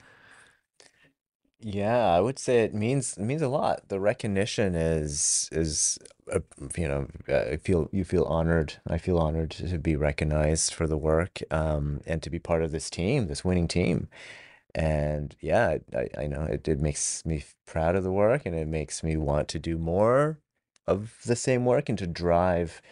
Yeah, 1.60 2.08
I 2.14 2.20
would 2.20 2.38
say 2.38 2.62
it 2.64 2.74
means 2.74 3.16
it 3.16 3.22
means 3.24 3.42
a 3.42 3.48
lot. 3.48 3.88
The 3.88 3.98
recognition 3.98 4.74
is 4.74 5.48
is 5.52 5.98
uh, 6.32 6.40
you 6.76 6.86
know 6.86 7.08
uh, 7.28 7.52
I 7.52 7.56
feel 7.56 7.88
you 7.92 8.04
feel 8.04 8.24
honored. 8.24 8.74
I 8.86 8.98
feel 8.98 9.18
honored 9.18 9.50
to 9.52 9.78
be 9.78 9.96
recognized 9.96 10.74
for 10.74 10.86
the 10.86 10.98
work 10.98 11.40
um, 11.50 12.00
and 12.06 12.22
to 12.22 12.30
be 12.30 12.38
part 12.38 12.62
of 12.62 12.72
this 12.72 12.90
team, 12.90 13.26
this 13.26 13.44
winning 13.44 13.68
team. 13.68 14.08
And 14.74 15.36
yeah, 15.40 15.78
I, 15.94 16.08
I 16.18 16.26
know 16.28 16.42
it, 16.44 16.68
it 16.68 16.80
makes 16.80 17.24
me 17.26 17.44
proud 17.66 17.96
of 17.96 18.04
the 18.04 18.12
work 18.12 18.46
and 18.46 18.54
it 18.54 18.68
makes 18.68 19.02
me 19.02 19.16
want 19.16 19.48
to 19.48 19.58
do 19.58 19.78
more 19.78 20.40
of 20.86 21.18
the 21.26 21.36
same 21.36 21.64
work 21.64 21.88
and 21.88 21.98
to 21.98 22.06
drive 22.06 22.82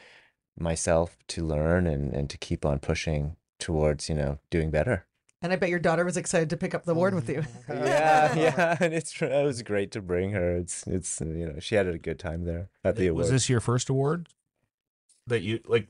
myself 0.59 1.17
to 1.29 1.45
learn 1.45 1.87
and, 1.87 2.15
and 2.15 2.31
to 2.31 2.39
keep 2.39 2.65
on 2.67 2.79
pushing 2.81 3.37
towards, 3.61 4.09
you 4.09 4.15
know, 4.17 4.39
doing 4.51 4.71
better. 4.71 5.07
And 5.45 5.53
I 5.53 5.57
bet 5.57 5.69
your 5.69 5.79
daughter 5.79 6.07
was 6.07 6.17
excited 6.17 6.49
to 6.51 6.57
pick 6.57 6.75
up 6.75 6.87
the 6.87 6.93
award 6.93 7.15
with 7.15 7.29
you. 7.29 7.45
yeah, 7.69 8.35
yeah, 8.35 8.77
and 8.81 8.95
it's 8.95 9.13
tr- 9.13 9.27
it 9.27 9.45
was 9.45 9.61
great 9.61 9.91
to 9.91 10.01
bring 10.01 10.31
her. 10.31 10.57
It's 10.57 10.87
it's 10.87 11.21
you 11.21 11.45
know 11.47 11.59
she 11.61 11.75
had 11.75 11.87
a 11.87 11.99
good 11.99 12.19
time 12.19 12.47
there 12.47 12.71
at 12.83 12.97
the 12.97 13.11
Was 13.11 13.27
award. 13.27 13.35
this 13.35 13.51
your 13.51 13.61
first 13.61 13.91
award 13.91 14.31
that 15.27 15.43
you 15.43 15.61
like? 15.67 15.89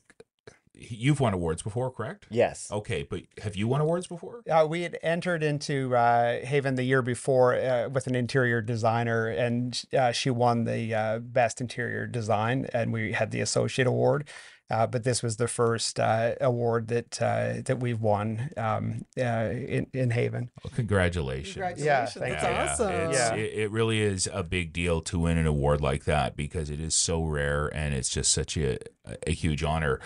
You've 0.76 1.20
won 1.20 1.32
awards 1.34 1.62
before, 1.62 1.88
correct? 1.92 2.26
Yes. 2.30 2.68
Okay, 2.72 3.04
but 3.08 3.20
have 3.44 3.54
you 3.54 3.68
won 3.68 3.80
awards 3.80 4.08
before? 4.08 4.42
Uh, 4.50 4.66
we 4.68 4.82
had 4.82 4.98
entered 5.04 5.44
into 5.44 5.94
uh, 5.94 6.40
HAVAN 6.44 6.74
the 6.74 6.82
year 6.82 7.00
before 7.00 7.54
uh, 7.54 7.88
with 7.88 8.08
an 8.08 8.16
interior 8.16 8.60
designer, 8.60 9.28
and 9.28 9.80
uh, 9.96 10.10
she 10.10 10.30
won 10.30 10.64
the 10.64 10.92
uh, 10.92 11.18
best 11.20 11.60
interior 11.60 12.08
design, 12.08 12.66
and 12.74 12.92
we 12.92 13.12
had 13.12 13.30
the 13.30 13.40
associate 13.40 13.86
award. 13.86 14.28
Uh, 14.70 14.86
but 14.86 15.04
this 15.04 15.22
was 15.22 15.36
the 15.36 15.46
first 15.46 16.00
uh, 16.00 16.34
award 16.40 16.88
that 16.88 17.20
uh, 17.20 17.60
that 17.66 17.80
we've 17.80 18.00
won 18.00 18.50
um, 18.56 19.04
uh, 19.18 19.50
in 19.50 19.86
in 19.92 20.10
HAVAN. 20.10 20.48
Well, 20.62 20.72
congratulations. 20.74 21.54
Congratulations. 21.54 22.14
thank 22.14 22.40
That's 22.40 22.78
you. 22.78 22.84
awesome. 22.86 23.10
It's, 23.10 23.18
Yeah. 23.18 23.34
It, 23.34 23.52
it 23.54 23.70
really 23.70 24.00
is 24.00 24.28
a 24.32 24.42
big 24.42 24.72
deal 24.72 25.02
to 25.02 25.18
win 25.18 25.36
an 25.36 25.46
award 25.46 25.82
like 25.82 26.04
that 26.04 26.34
because 26.34 26.70
it 26.70 26.80
is 26.80 26.94
so 26.94 27.22
rare 27.24 27.68
and 27.68 27.94
it's 27.94 28.08
just 28.08 28.32
such 28.32 28.56
a, 28.56 28.78
a 29.26 29.32
huge 29.32 29.62
honor. 29.62 30.00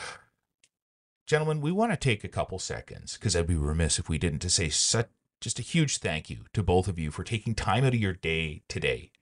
Gentlemen, 1.29 1.61
we 1.61 1.71
want 1.71 1.93
to 1.93 1.97
take 1.97 2.25
a 2.25 2.29
couple 2.29 2.59
seconds 2.59 3.15
because 3.15 3.37
I'd 3.37 3.47
be 3.47 3.55
remiss 3.55 3.99
if 3.99 4.09
we 4.09 4.19
didn't 4.19 4.41
to 4.41 4.51
say 4.51 4.71
such 4.71 5.09
just 5.41 5.61
a 5.61 5.63
huge 5.63 5.99
thank 5.99 6.31
you 6.31 6.47
to 6.53 6.65
both 6.65 6.89
of 6.89 6.99
you 6.99 7.13
for 7.13 7.23
taking 7.23 7.55
time 7.55 7.85
out 7.85 7.95
of 7.95 8.01
your 8.01 8.13
day 8.13 8.63
today 8.69 9.13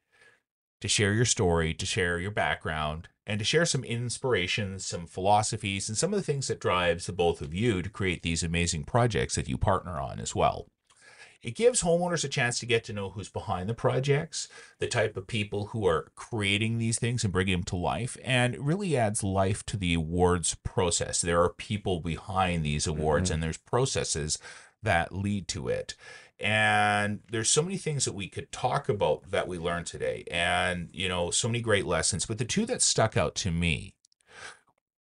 to 0.80 0.88
share 0.88 1.12
your 1.12 1.26
story, 1.26 1.74
to 1.74 1.84
share 1.84 2.18
your 2.18 2.30
background, 2.30 3.08
and 3.26 3.38
to 3.38 3.44
share 3.44 3.66
some 3.66 3.84
inspirations, 3.84 4.86
some 4.86 5.06
philosophies, 5.06 5.88
and 5.88 5.98
some 5.98 6.12
of 6.12 6.18
the 6.18 6.24
things 6.24 6.48
that 6.48 6.60
drives 6.60 7.06
the 7.06 7.12
both 7.12 7.40
of 7.40 7.52
you 7.52 7.82
to 7.82 7.90
create 7.90 8.22
these 8.22 8.42
amazing 8.42 8.84
projects 8.84 9.34
that 9.34 9.48
you 9.48 9.58
partner 9.58 9.98
on 9.98 10.20
as 10.20 10.34
well. 10.34 10.66
It 11.42 11.54
gives 11.54 11.82
homeowners 11.82 12.24
a 12.24 12.28
chance 12.28 12.58
to 12.58 12.66
get 12.66 12.82
to 12.84 12.92
know 12.92 13.10
who's 13.10 13.28
behind 13.28 13.68
the 13.68 13.74
projects, 13.74 14.48
the 14.78 14.88
type 14.88 15.16
of 15.16 15.26
people 15.26 15.66
who 15.66 15.86
are 15.86 16.10
creating 16.14 16.78
these 16.78 16.98
things 16.98 17.22
and 17.24 17.32
bringing 17.32 17.52
them 17.52 17.64
to 17.64 17.76
life, 17.76 18.16
and 18.24 18.58
really 18.58 18.96
adds 18.96 19.22
life 19.22 19.64
to 19.66 19.76
the 19.76 19.94
awards 19.94 20.56
process. 20.64 21.20
There 21.20 21.42
are 21.42 21.50
people 21.50 22.00
behind 22.00 22.64
these 22.64 22.86
awards, 22.86 23.28
mm-hmm. 23.28 23.34
and 23.34 23.42
there's 23.42 23.58
processes 23.58 24.38
that 24.82 25.12
lead 25.14 25.46
to 25.48 25.68
it. 25.68 25.94
And 26.38 27.20
there's 27.30 27.48
so 27.48 27.62
many 27.62 27.78
things 27.78 28.04
that 28.04 28.14
we 28.14 28.28
could 28.28 28.52
talk 28.52 28.88
about 28.88 29.30
that 29.30 29.48
we 29.48 29.58
learned 29.58 29.86
today, 29.86 30.24
and 30.30 30.90
you 30.92 31.08
know, 31.08 31.30
so 31.30 31.48
many 31.48 31.60
great 31.60 31.86
lessons. 31.86 32.26
But 32.26 32.38
the 32.38 32.44
two 32.44 32.66
that 32.66 32.82
stuck 32.82 33.16
out 33.16 33.34
to 33.36 33.50
me 33.50 33.94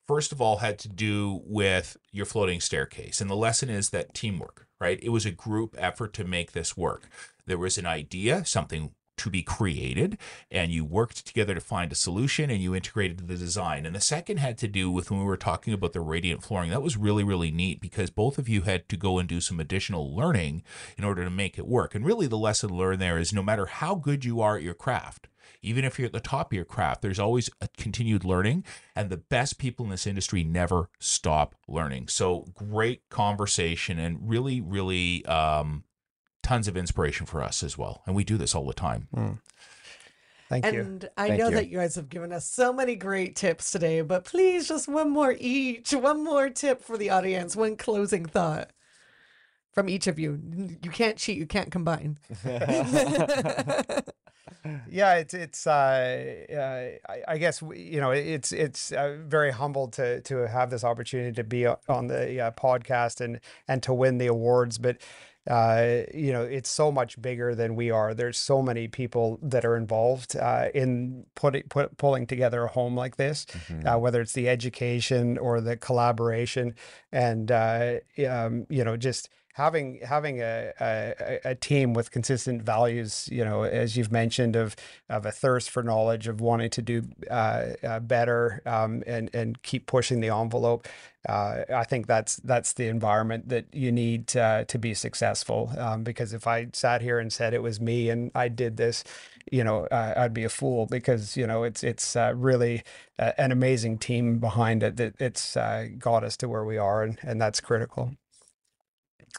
first 0.07 0.31
of 0.31 0.41
all 0.41 0.57
had 0.57 0.77
to 0.79 0.89
do 0.89 1.41
with 1.45 1.97
your 2.11 2.25
floating 2.25 2.61
staircase. 2.61 3.21
And 3.21 3.29
the 3.29 3.35
lesson 3.35 3.69
is 3.69 3.89
that 3.89 4.13
teamwork, 4.13 4.67
right? 4.79 4.99
It 5.01 5.09
was 5.09 5.25
a 5.25 5.31
group 5.31 5.75
effort 5.77 6.13
to 6.13 6.23
make 6.23 6.51
this 6.51 6.77
work. 6.77 7.09
There 7.45 7.57
was 7.57 7.77
an 7.77 7.85
idea, 7.85 8.45
something 8.45 8.91
to 9.17 9.29
be 9.29 9.43
created, 9.43 10.17
and 10.51 10.71
you 10.71 10.85
worked 10.85 11.25
together 11.25 11.53
to 11.53 11.61
find 11.61 11.91
a 11.91 11.95
solution 11.95 12.49
and 12.49 12.61
you 12.61 12.75
integrated 12.75 13.27
the 13.27 13.35
design. 13.35 13.85
And 13.85 13.95
the 13.95 14.01
second 14.01 14.37
had 14.37 14.57
to 14.59 14.67
do 14.67 14.91
with 14.91 15.11
when 15.11 15.19
we 15.19 15.25
were 15.25 15.37
talking 15.37 15.73
about 15.73 15.93
the 15.93 16.01
radiant 16.01 16.43
flooring. 16.43 16.69
That 16.69 16.81
was 16.81 16.97
really, 16.97 17.23
really 17.23 17.51
neat 17.51 17.81
because 17.81 18.09
both 18.09 18.37
of 18.37 18.49
you 18.49 18.61
had 18.61 18.89
to 18.89 18.97
go 18.97 19.19
and 19.19 19.27
do 19.27 19.41
some 19.41 19.59
additional 19.59 20.15
learning 20.15 20.63
in 20.97 21.03
order 21.03 21.23
to 21.23 21.29
make 21.29 21.57
it 21.57 21.67
work. 21.67 21.95
And 21.95 22.05
really, 22.05 22.27
the 22.27 22.37
lesson 22.37 22.69
learned 22.69 23.01
there 23.01 23.17
is 23.17 23.33
no 23.33 23.43
matter 23.43 23.65
how 23.65 23.95
good 23.95 24.25
you 24.25 24.41
are 24.41 24.57
at 24.57 24.63
your 24.63 24.73
craft, 24.73 25.27
even 25.61 25.83
if 25.83 25.97
you're 25.97 26.05
at 26.05 26.13
the 26.13 26.19
top 26.19 26.51
of 26.51 26.55
your 26.55 26.65
craft, 26.65 27.01
there's 27.01 27.19
always 27.19 27.49
a 27.59 27.67
continued 27.77 28.23
learning. 28.23 28.63
And 28.95 29.09
the 29.09 29.17
best 29.17 29.57
people 29.57 29.85
in 29.85 29.91
this 29.91 30.07
industry 30.07 30.43
never 30.43 30.89
stop 30.99 31.55
learning. 31.67 32.07
So 32.07 32.47
great 32.53 33.09
conversation 33.09 33.97
and 33.99 34.29
really, 34.29 34.61
really 34.61 35.25
um, 35.25 35.83
tons 36.45 36.67
of 36.67 36.77
inspiration 36.77 37.25
for 37.25 37.41
us 37.41 37.63
as 37.63 37.75
well. 37.75 38.03
And 38.05 38.15
we 38.15 38.23
do 38.23 38.37
this 38.37 38.53
all 38.53 38.67
the 38.67 38.73
time. 38.73 39.07
Mm. 39.15 39.39
Thank 40.47 40.71
you. 40.71 40.81
And 40.81 41.09
I 41.17 41.29
Thank 41.29 41.39
know 41.39 41.49
you. 41.49 41.55
that 41.55 41.69
you 41.69 41.79
guys 41.79 41.95
have 41.95 42.07
given 42.07 42.31
us 42.31 42.47
so 42.47 42.71
many 42.71 42.95
great 42.95 43.35
tips 43.35 43.71
today, 43.71 44.01
but 44.01 44.25
please 44.25 44.67
just 44.67 44.87
one 44.87 45.09
more 45.09 45.35
each, 45.39 45.91
one 45.91 46.23
more 46.23 46.51
tip 46.51 46.83
for 46.83 46.97
the 46.97 47.09
audience, 47.09 47.55
one 47.55 47.75
closing 47.75 48.27
thought 48.27 48.69
from 49.71 49.89
each 49.89 50.05
of 50.05 50.19
you. 50.19 50.39
You 50.83 50.91
can't 50.91 51.17
cheat, 51.17 51.39
you 51.39 51.47
can't 51.47 51.71
combine. 51.71 52.19
Yeah, 54.89 55.15
it's 55.15 55.33
it's. 55.33 55.67
Uh, 55.67 56.45
uh, 56.51 57.11
I, 57.11 57.23
I 57.27 57.37
guess 57.37 57.61
you 57.61 57.99
know 57.99 58.11
it's 58.11 58.51
it's 58.51 58.91
uh, 58.91 59.17
very 59.19 59.51
humbled 59.51 59.93
to 59.93 60.21
to 60.21 60.47
have 60.47 60.69
this 60.69 60.83
opportunity 60.83 61.33
to 61.33 61.43
be 61.43 61.67
on 61.67 62.07
the 62.07 62.41
uh, 62.41 62.51
podcast 62.51 63.21
and 63.21 63.39
and 63.67 63.83
to 63.83 63.93
win 63.93 64.17
the 64.17 64.27
awards, 64.27 64.77
but. 64.77 64.97
Uh, 65.47 66.01
you 66.13 66.33
know, 66.33 66.41
it's 66.41 66.69
so 66.69 66.91
much 66.91 67.21
bigger 67.21 67.53
than 67.53 67.75
we 67.75 67.91
are. 67.91 68.13
There's 68.13 68.37
so 68.37 68.61
many 68.61 68.87
people 68.87 69.37
that 69.43 69.63
are 69.63 69.77
involved 69.77 70.35
uh, 70.35 70.69
in 70.73 71.25
putting 71.35 71.63
put, 71.63 71.97
pulling 71.97 72.25
together 72.25 72.63
a 72.63 72.67
home 72.67 72.95
like 72.95 73.17
this, 73.17 73.45
uh, 73.85 73.99
whether 73.99 74.21
it's 74.21 74.33
the 74.33 74.49
education 74.49 75.37
or 75.37 75.61
the 75.61 75.77
collaboration, 75.77 76.73
and 77.11 77.51
uh, 77.51 77.95
um, 78.27 78.65
you 78.69 78.83
know, 78.83 78.97
just 78.97 79.29
having 79.55 79.99
having 80.03 80.41
a, 80.41 80.73
a 80.81 81.39
a- 81.45 81.55
team 81.55 81.93
with 81.93 82.11
consistent 82.11 82.61
values, 82.61 83.29
you 83.31 83.43
know, 83.45 83.63
as 83.63 83.95
you've 83.95 84.11
mentioned, 84.11 84.55
of 84.55 84.75
of 85.09 85.25
a 85.25 85.31
thirst 85.31 85.69
for 85.69 85.81
knowledge, 85.81 86.27
of 86.27 86.41
wanting 86.41 86.69
to 86.69 86.81
do 86.81 87.03
uh, 87.31 87.67
uh, 87.81 87.99
better, 88.01 88.61
um, 88.65 89.01
and 89.07 89.33
and 89.33 89.61
keep 89.63 89.85
pushing 89.87 90.19
the 90.19 90.29
envelope. 90.29 90.87
Uh, 91.27 91.63
I 91.73 91.85
think 91.85 92.05
that's 92.05 92.35
that's 92.37 92.73
the 92.73 92.87
environment 92.87 93.47
that 93.49 93.65
you 93.73 93.91
need 93.93 94.35
uh, 94.35 94.65
to 94.65 94.77
be 94.77 94.93
successful. 94.93 95.71
Um, 95.77 96.03
because 96.03 96.33
if 96.33 96.47
I 96.47 96.67
sat 96.73 97.01
here 97.01 97.17
and 97.19 97.31
said 97.31 97.53
it 97.53 97.63
was 97.63 97.79
me 97.79 98.09
and 98.09 98.31
I 98.35 98.49
did 98.49 98.75
this, 98.75 99.05
you 99.51 99.63
know, 99.63 99.87
I'd 99.89 100.33
be 100.33 100.43
a 100.43 100.49
fool. 100.49 100.85
Because 100.85 101.37
you 101.37 101.47
know, 101.47 101.63
it's 101.63 101.81
it's 101.81 102.15
uh, 102.17 102.33
really 102.35 102.83
uh, 103.17 103.31
an 103.37 103.53
amazing 103.53 103.99
team 103.99 104.39
behind 104.39 104.83
it 104.83 104.97
that 104.97 105.15
it's 105.19 105.55
uh, 105.55 105.87
got 105.97 106.25
us 106.25 106.35
to 106.37 106.49
where 106.49 106.65
we 106.65 106.77
are, 106.77 107.03
and, 107.03 107.17
and 107.23 107.41
that's 107.41 107.61
critical. 107.61 108.11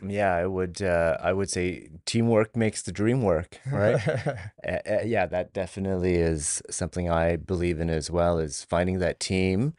Yeah, 0.03 0.35
I 0.35 0.47
would. 0.47 0.83
Uh, 0.83 1.17
I 1.21 1.33
would 1.33 1.51
say 1.51 1.89
teamwork 2.05 2.57
makes 2.57 2.83
the 2.83 2.93
dream 2.93 3.23
work, 3.23 3.59
right? 3.71 4.01
Uh, 4.67 4.79
uh, 4.91 5.03
yeah, 5.05 5.27
that 5.27 5.53
definitely 5.53 6.17
is 6.17 6.61
something 6.71 7.09
I 7.09 7.37
believe 7.37 7.79
in 7.79 7.89
as 7.89 8.11
well. 8.11 8.39
Is 8.39 8.65
finding 8.65 8.99
that 8.99 9.21
team, 9.21 9.75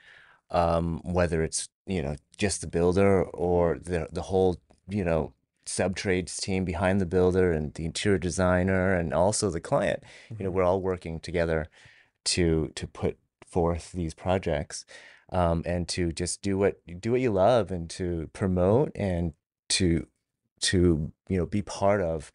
um, 0.50 1.02
whether 1.04 1.44
it's 1.44 1.68
you 1.86 2.02
know 2.02 2.16
just 2.38 2.62
the 2.62 2.68
builder 2.68 3.24
or 3.24 3.78
the 3.78 4.08
the 4.12 4.22
whole 4.24 4.58
you 4.88 5.04
know 5.04 5.34
sub 5.66 5.98
trades 5.98 6.38
team 6.38 6.64
behind 6.64 7.02
the 7.02 7.06
builder 7.06 7.52
and 7.52 7.74
the 7.74 7.84
interior 7.84 8.18
designer 8.18 8.94
and 8.94 9.14
also 9.14 9.50
the 9.50 9.60
client. 9.60 10.04
You 10.38 10.46
know, 10.46 10.52
we're 10.52 10.64
all 10.64 10.82
working 10.82 11.20
together 11.20 11.68
to 12.26 12.72
to 12.76 12.88
put 12.88 13.18
forth 13.46 13.92
these 13.92 14.14
projects, 14.14 14.86
um, 15.32 15.64
and 15.66 15.88
to 15.90 16.14
just 16.14 16.42
do 16.42 16.58
what 16.58 16.80
do 17.02 17.12
what 17.12 17.22
you 17.22 17.32
love 17.32 17.72
and 17.72 17.90
to 17.92 18.30
promote 18.32 18.92
and 18.96 19.34
to 19.70 20.08
to 20.60 21.12
you 21.30 21.38
know 21.38 21.46
be 21.46 21.62
part 21.62 22.02
of 22.02 22.32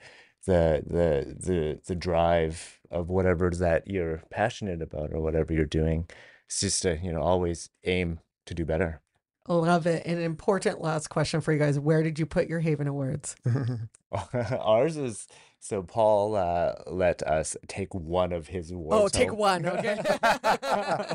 the 0.46 0.82
the 0.86 1.34
the 1.46 1.80
the 1.86 1.94
drive 1.94 2.80
of 2.90 3.08
whatever 3.08 3.50
that 3.50 3.88
you're 3.88 4.22
passionate 4.30 4.82
about 4.82 5.12
or 5.12 5.20
whatever 5.20 5.52
you're 5.52 5.64
doing. 5.64 6.08
It's 6.46 6.60
just 6.60 6.82
to 6.82 6.98
you 7.02 7.12
know 7.12 7.22
always 7.22 7.70
aim 7.84 8.20
to 8.46 8.54
do 8.54 8.64
better. 8.64 9.00
Love 9.48 9.86
it. 9.86 10.04
And 10.06 10.18
an 10.18 10.24
important 10.24 10.80
last 10.80 11.08
question 11.08 11.40
for 11.40 11.52
you 11.52 11.58
guys. 11.58 11.78
Where 11.78 12.02
did 12.02 12.18
you 12.18 12.26
put 12.26 12.48
your 12.48 12.60
HAVAN 12.60 12.86
Awards? 12.86 13.34
Ours 14.60 14.96
is 14.96 15.26
so 15.62 15.84
Paul 15.84 16.34
uh, 16.34 16.72
let 16.88 17.22
us 17.22 17.56
take 17.68 17.94
one 17.94 18.32
of 18.32 18.48
his 18.48 18.72
awards. 18.72 19.04
Oh, 19.04 19.08
take 19.08 19.30
home. 19.30 19.38
one. 19.38 19.66
Okay. 19.66 19.96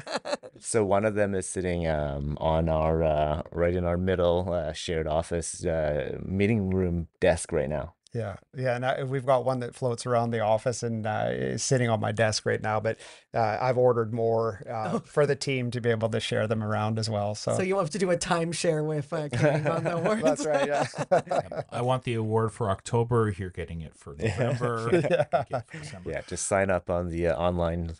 So 0.60 0.84
one 0.84 1.06
of 1.06 1.14
them 1.14 1.36
is 1.36 1.48
sitting 1.48 1.88
um, 1.88 2.36
on 2.42 2.68
our 2.68 3.04
uh, 3.04 3.44
right 3.52 3.76
in 3.76 3.86
our 3.86 3.98
middle 3.98 4.52
uh, 4.52 4.74
shared 4.74 5.08
office 5.08 5.64
uh, 5.64 6.18
meeting 6.26 6.72
room 6.72 7.10
desk 7.20 7.52
right 7.52 7.70
now. 7.70 7.94
Yeah, 8.18 8.38
yeah, 8.56 8.76
and 8.76 8.84
I, 8.84 9.04
we've 9.04 9.26
got 9.28 9.46
one 9.46 9.60
that 9.60 9.76
floats 9.76 10.08
around 10.08 10.32
the 10.32 10.40
office 10.40 10.82
and 10.82 11.06
uh, 11.06 11.28
is 11.30 11.62
sitting 11.62 11.88
on 11.88 12.00
my 12.00 12.12
desk 12.12 12.48
right 12.48 12.60
now. 12.60 12.80
But 12.80 12.98
uh, 13.32 13.60
I've 13.62 13.78
ordered 13.78 14.12
more 14.12 14.64
uh, 14.68 15.00
for 15.00 15.28
the 15.28 15.36
team 15.36 15.70
to 15.72 15.82
be 15.82 15.92
able 15.92 16.10
to 16.10 16.20
share 16.20 16.48
them 16.48 16.64
around 16.64 16.98
as 16.98 17.12
well. 17.12 17.36
So, 17.36 17.56
so 17.56 17.62
you 17.62 17.78
have 17.78 17.92
to 17.92 18.00
do 18.00 18.10
a 18.10 18.18
timeshare 18.18 18.84
with 18.84 19.14
uh, 19.14 19.30
Khang 19.30 19.68
on 19.68 19.84
the 19.84 19.98
awards. 19.98 20.24
that's 20.24 20.46
right. 20.48 20.68
Yeah. 20.68 21.62
I 21.72 21.84
want 21.84 22.06
the 22.06 22.16
award 22.16 22.54
for 22.54 22.72
October. 22.72 23.32
You're 23.38 23.52
getting 23.52 23.82
it 23.82 23.96
for 23.96 24.16
November. 24.20 24.90
you 24.94 25.02
get 25.02 25.30
it 25.32 25.64
for 25.68 25.78
December. 25.78 26.10
Yeah, 26.10 26.22
just 26.26 26.48
sign 26.48 26.72
up 26.72 26.90
on 26.90 27.10
the 27.10 27.28
uh, 27.28 27.38
online 27.38 27.92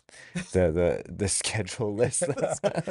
the 0.52 0.72
the 0.72 1.02
the 1.08 1.28
schedule 1.28 1.94
list. 1.94 2.24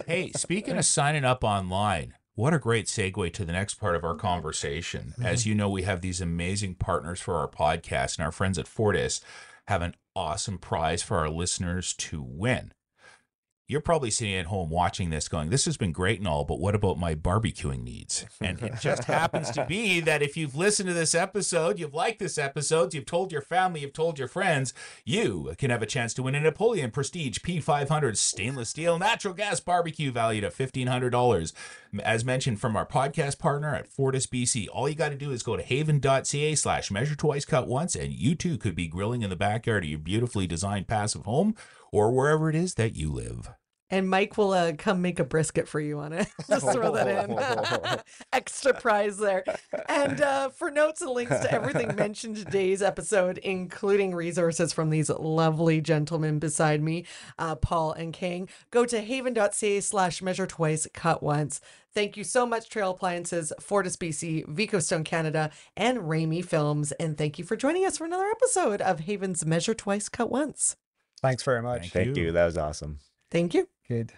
Hey, 0.08 0.32
speaking 0.32 0.78
of 0.78 0.86
signing 0.86 1.26
up 1.26 1.44
online, 1.44 2.14
what 2.38 2.54
a 2.54 2.60
great 2.60 2.86
segue 2.86 3.34
to 3.34 3.44
the 3.44 3.52
next 3.52 3.76
part 3.76 3.96
of 3.96 4.04
our 4.04 4.14
conversation. 4.14 5.16
As 5.20 5.42
mm-hmm. 5.42 5.50
you 5.50 5.56
know, 5.56 5.70
we 5.70 5.82
have 5.82 6.02
these 6.02 6.22
amazing 6.22 6.76
partners 6.76 7.20
for 7.20 7.34
our 7.34 7.48
podcast, 7.48 8.18
and 8.18 8.26
our 8.26 8.32
friends 8.32 8.60
at 8.60 8.68
Fortis 8.68 9.22
have 9.68 9.82
an 9.82 9.96
awesome 10.16 10.60
prize 10.60 11.02
for 11.02 11.18
our 11.18 11.32
listeners 11.32 11.94
to 11.94 12.22
win. 12.22 12.74
You're 13.70 13.82
probably 13.82 14.12
sitting 14.12 14.36
at 14.36 14.46
home 14.46 14.70
watching 14.70 15.10
this 15.10 15.28
going, 15.28 15.50
This 15.50 15.66
has 15.66 15.76
been 15.76 15.92
great 15.92 16.20
and 16.20 16.28
all, 16.28 16.46
but 16.46 16.58
what 16.58 16.74
about 16.74 16.98
my 16.98 17.16
barbecuing 17.16 17.84
needs? 17.84 18.26
And 18.40 18.62
it 18.64 18.76
just 18.80 19.04
happens 19.06 19.52
to 19.52 19.66
be 19.66 20.00
that 20.00 20.22
if 20.22 20.38
you've 20.38 20.56
listened 20.56 20.88
to 20.88 20.94
this 20.94 21.14
episode, 21.14 21.78
you've 21.78 21.94
liked 21.94 22.20
this 22.20 22.38
episode, 22.38 22.94
you've 22.94 23.06
told 23.06 23.34
your 23.34 23.42
family, 23.42 23.82
you've 23.82 23.92
told 23.92 24.20
your 24.20 24.30
friends, 24.30 24.74
you 25.04 25.54
can 25.58 25.70
have 25.70 25.82
a 25.82 25.86
chance 25.86 26.14
to 26.14 26.24
win 26.24 26.34
a 26.34 26.40
Napoleon 26.40 26.92
Prestige 26.92 27.40
P500 27.40 28.16
stainless 28.16 28.70
steel 28.70 28.98
natural 28.98 29.34
gas 29.34 29.60
barbecue 29.60 30.14
valued 30.14 30.46
at 30.46 30.56
$1,500. 30.56 31.52
As 32.02 32.24
mentioned 32.24 32.62
from 32.62 32.78
our 32.78 32.86
podcast 32.86 33.38
partner 33.38 33.76
at 33.76 33.88
Fortis 33.88 34.28
BC, 34.28 34.68
all 34.72 34.88
you 34.88 34.96
got 34.96 35.10
to 35.10 35.16
do 35.16 35.32
is 35.32 35.44
go 35.44 35.58
to 35.58 35.64
havan.ca 35.64 36.56
slash 36.56 36.90
measure 36.90 37.16
twice 37.16 37.44
cut 37.44 37.68
once, 37.68 37.96
and 37.96 38.14
you 38.14 38.34
too 38.34 38.58
could 38.58 38.76
be 38.76 38.88
grilling 38.88 39.24
in 39.24 39.30
the 39.30 39.36
backyard 39.36 39.84
of 39.84 39.90
your 39.90 40.00
beautifully 40.00 40.48
designed 40.48 40.88
passive 40.88 41.26
home 41.26 41.54
or 41.92 42.12
wherever 42.12 42.50
it 42.50 42.56
is 42.56 42.76
that 42.76 42.96
you 42.96 43.12
live. 43.12 43.50
And 43.90 44.10
Mike 44.10 44.38
will 44.38 44.52
uh, 44.52 44.74
come 44.78 45.02
make 45.02 45.18
a 45.20 45.24
brisket 45.24 45.68
for 45.68 45.80
you 45.80 46.00
on 46.00 46.12
it. 46.12 46.28
Just 46.50 46.70
throw 46.72 46.92
that 46.94 47.08
in. 47.08 48.00
Extra 48.34 48.74
prize 48.74 49.18
there. 49.18 49.46
And 49.88 50.20
uh, 50.20 50.50
for 50.50 50.70
notes 50.70 51.02
and 51.02 51.12
links 51.12 51.40
to 51.40 51.52
everything 51.52 51.96
mentioned 51.96 52.38
in 52.38 52.46
today's 52.46 52.82
episode, 52.82 53.38
including 53.38 54.14
resources 54.14 54.74
from 54.74 54.90
these 54.90 55.10
lovely 55.10 55.80
gentlemen 55.80 56.38
beside 56.40 56.84
me, 56.84 57.06
uh, 57.40 57.56
Paul 57.56 57.94
and 57.94 58.14
Khang, 58.14 58.50
go 58.72 58.86
to 58.86 59.02
havan.ca 59.02 59.80
slash 59.80 60.22
measure 60.22 60.48
twice, 60.48 60.86
cut 60.94 61.24
once. 61.24 61.62
Thank 61.94 62.18
you 62.18 62.26
so 62.26 62.46
much, 62.46 62.70
Trail 62.70 62.92
Appliances, 62.92 63.54
Fortis 63.60 63.96
BC, 63.96 64.46
Vicostone 64.48 65.06
Canada, 65.06 65.50
and 65.78 66.10
Rami 66.10 66.42
Films. 66.42 66.92
And 66.94 67.18
thank 67.18 67.40
you 67.40 67.46
for 67.46 67.56
joining 67.56 67.86
us 67.86 67.98
for 67.98 68.06
another 68.06 68.28
episode 68.28 68.82
of 68.82 69.00
HAVAN's 69.00 69.46
Measure 69.46 69.74
Twice, 69.74 70.10
Cut 70.10 70.30
Once. 70.30 70.76
Thanks 71.22 71.44
very 71.44 71.62
much. 71.62 71.82
Thank 71.82 71.94
Thank 71.94 72.18
you. 72.18 72.26
you. 72.26 72.32
That 72.32 72.46
was 72.46 72.58
awesome. 72.58 73.00
Thank 73.32 73.54
you. 73.54 73.68
Good. 73.88 74.14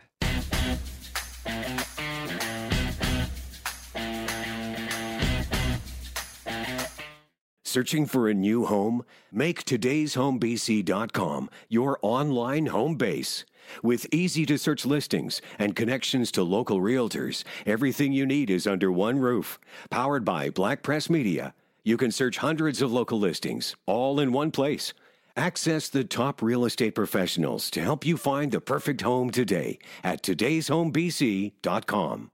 Searching 7.64 8.08
for 8.08 8.28
a 8.28 8.34
new 8.34 8.66
home? 8.66 9.06
Make 9.32 9.64
today'shomebc.com 9.64 11.50
your 11.70 12.00
online 12.02 12.66
home 12.66 12.95
base. 12.95 13.45
With 13.84 14.08
easy 14.12 14.43
to 14.47 14.58
search 14.58 14.88
listings 14.88 15.39
and 15.60 15.76
connections 15.76 16.32
to 16.32 16.41
local 16.41 16.82
realtors, 16.82 17.43
everything 17.68 18.12
you 18.12 18.26
need 18.26 18.50
is 18.50 18.66
under 18.66 18.91
one 18.91 19.20
roof. 19.20 19.60
Powered 19.91 20.26
by 20.26 20.50
Black 20.50 20.82
Press 20.82 21.12
Media. 21.12 21.54
You 21.84 21.95
can 21.95 22.12
search 22.12 22.38
hundreds 22.38 22.82
of 22.82 22.91
local 22.91 23.20
listings, 23.20 23.76
all 23.86 24.20
in 24.20 24.32
one 24.32 24.50
place. 24.50 24.93
Access 25.40 25.88
the 25.88 26.04
top 26.04 26.42
real 26.42 26.66
estate 26.66 26.96
professionals 26.96 27.72
to 27.72 27.80
help 27.80 28.06
you 28.06 28.18
find 28.18 28.52
the 28.52 28.60
perfect 28.60 29.04
home 29.04 29.32
today 29.32 29.80
at 30.04 30.22
today'shomebc.com. 30.22 32.32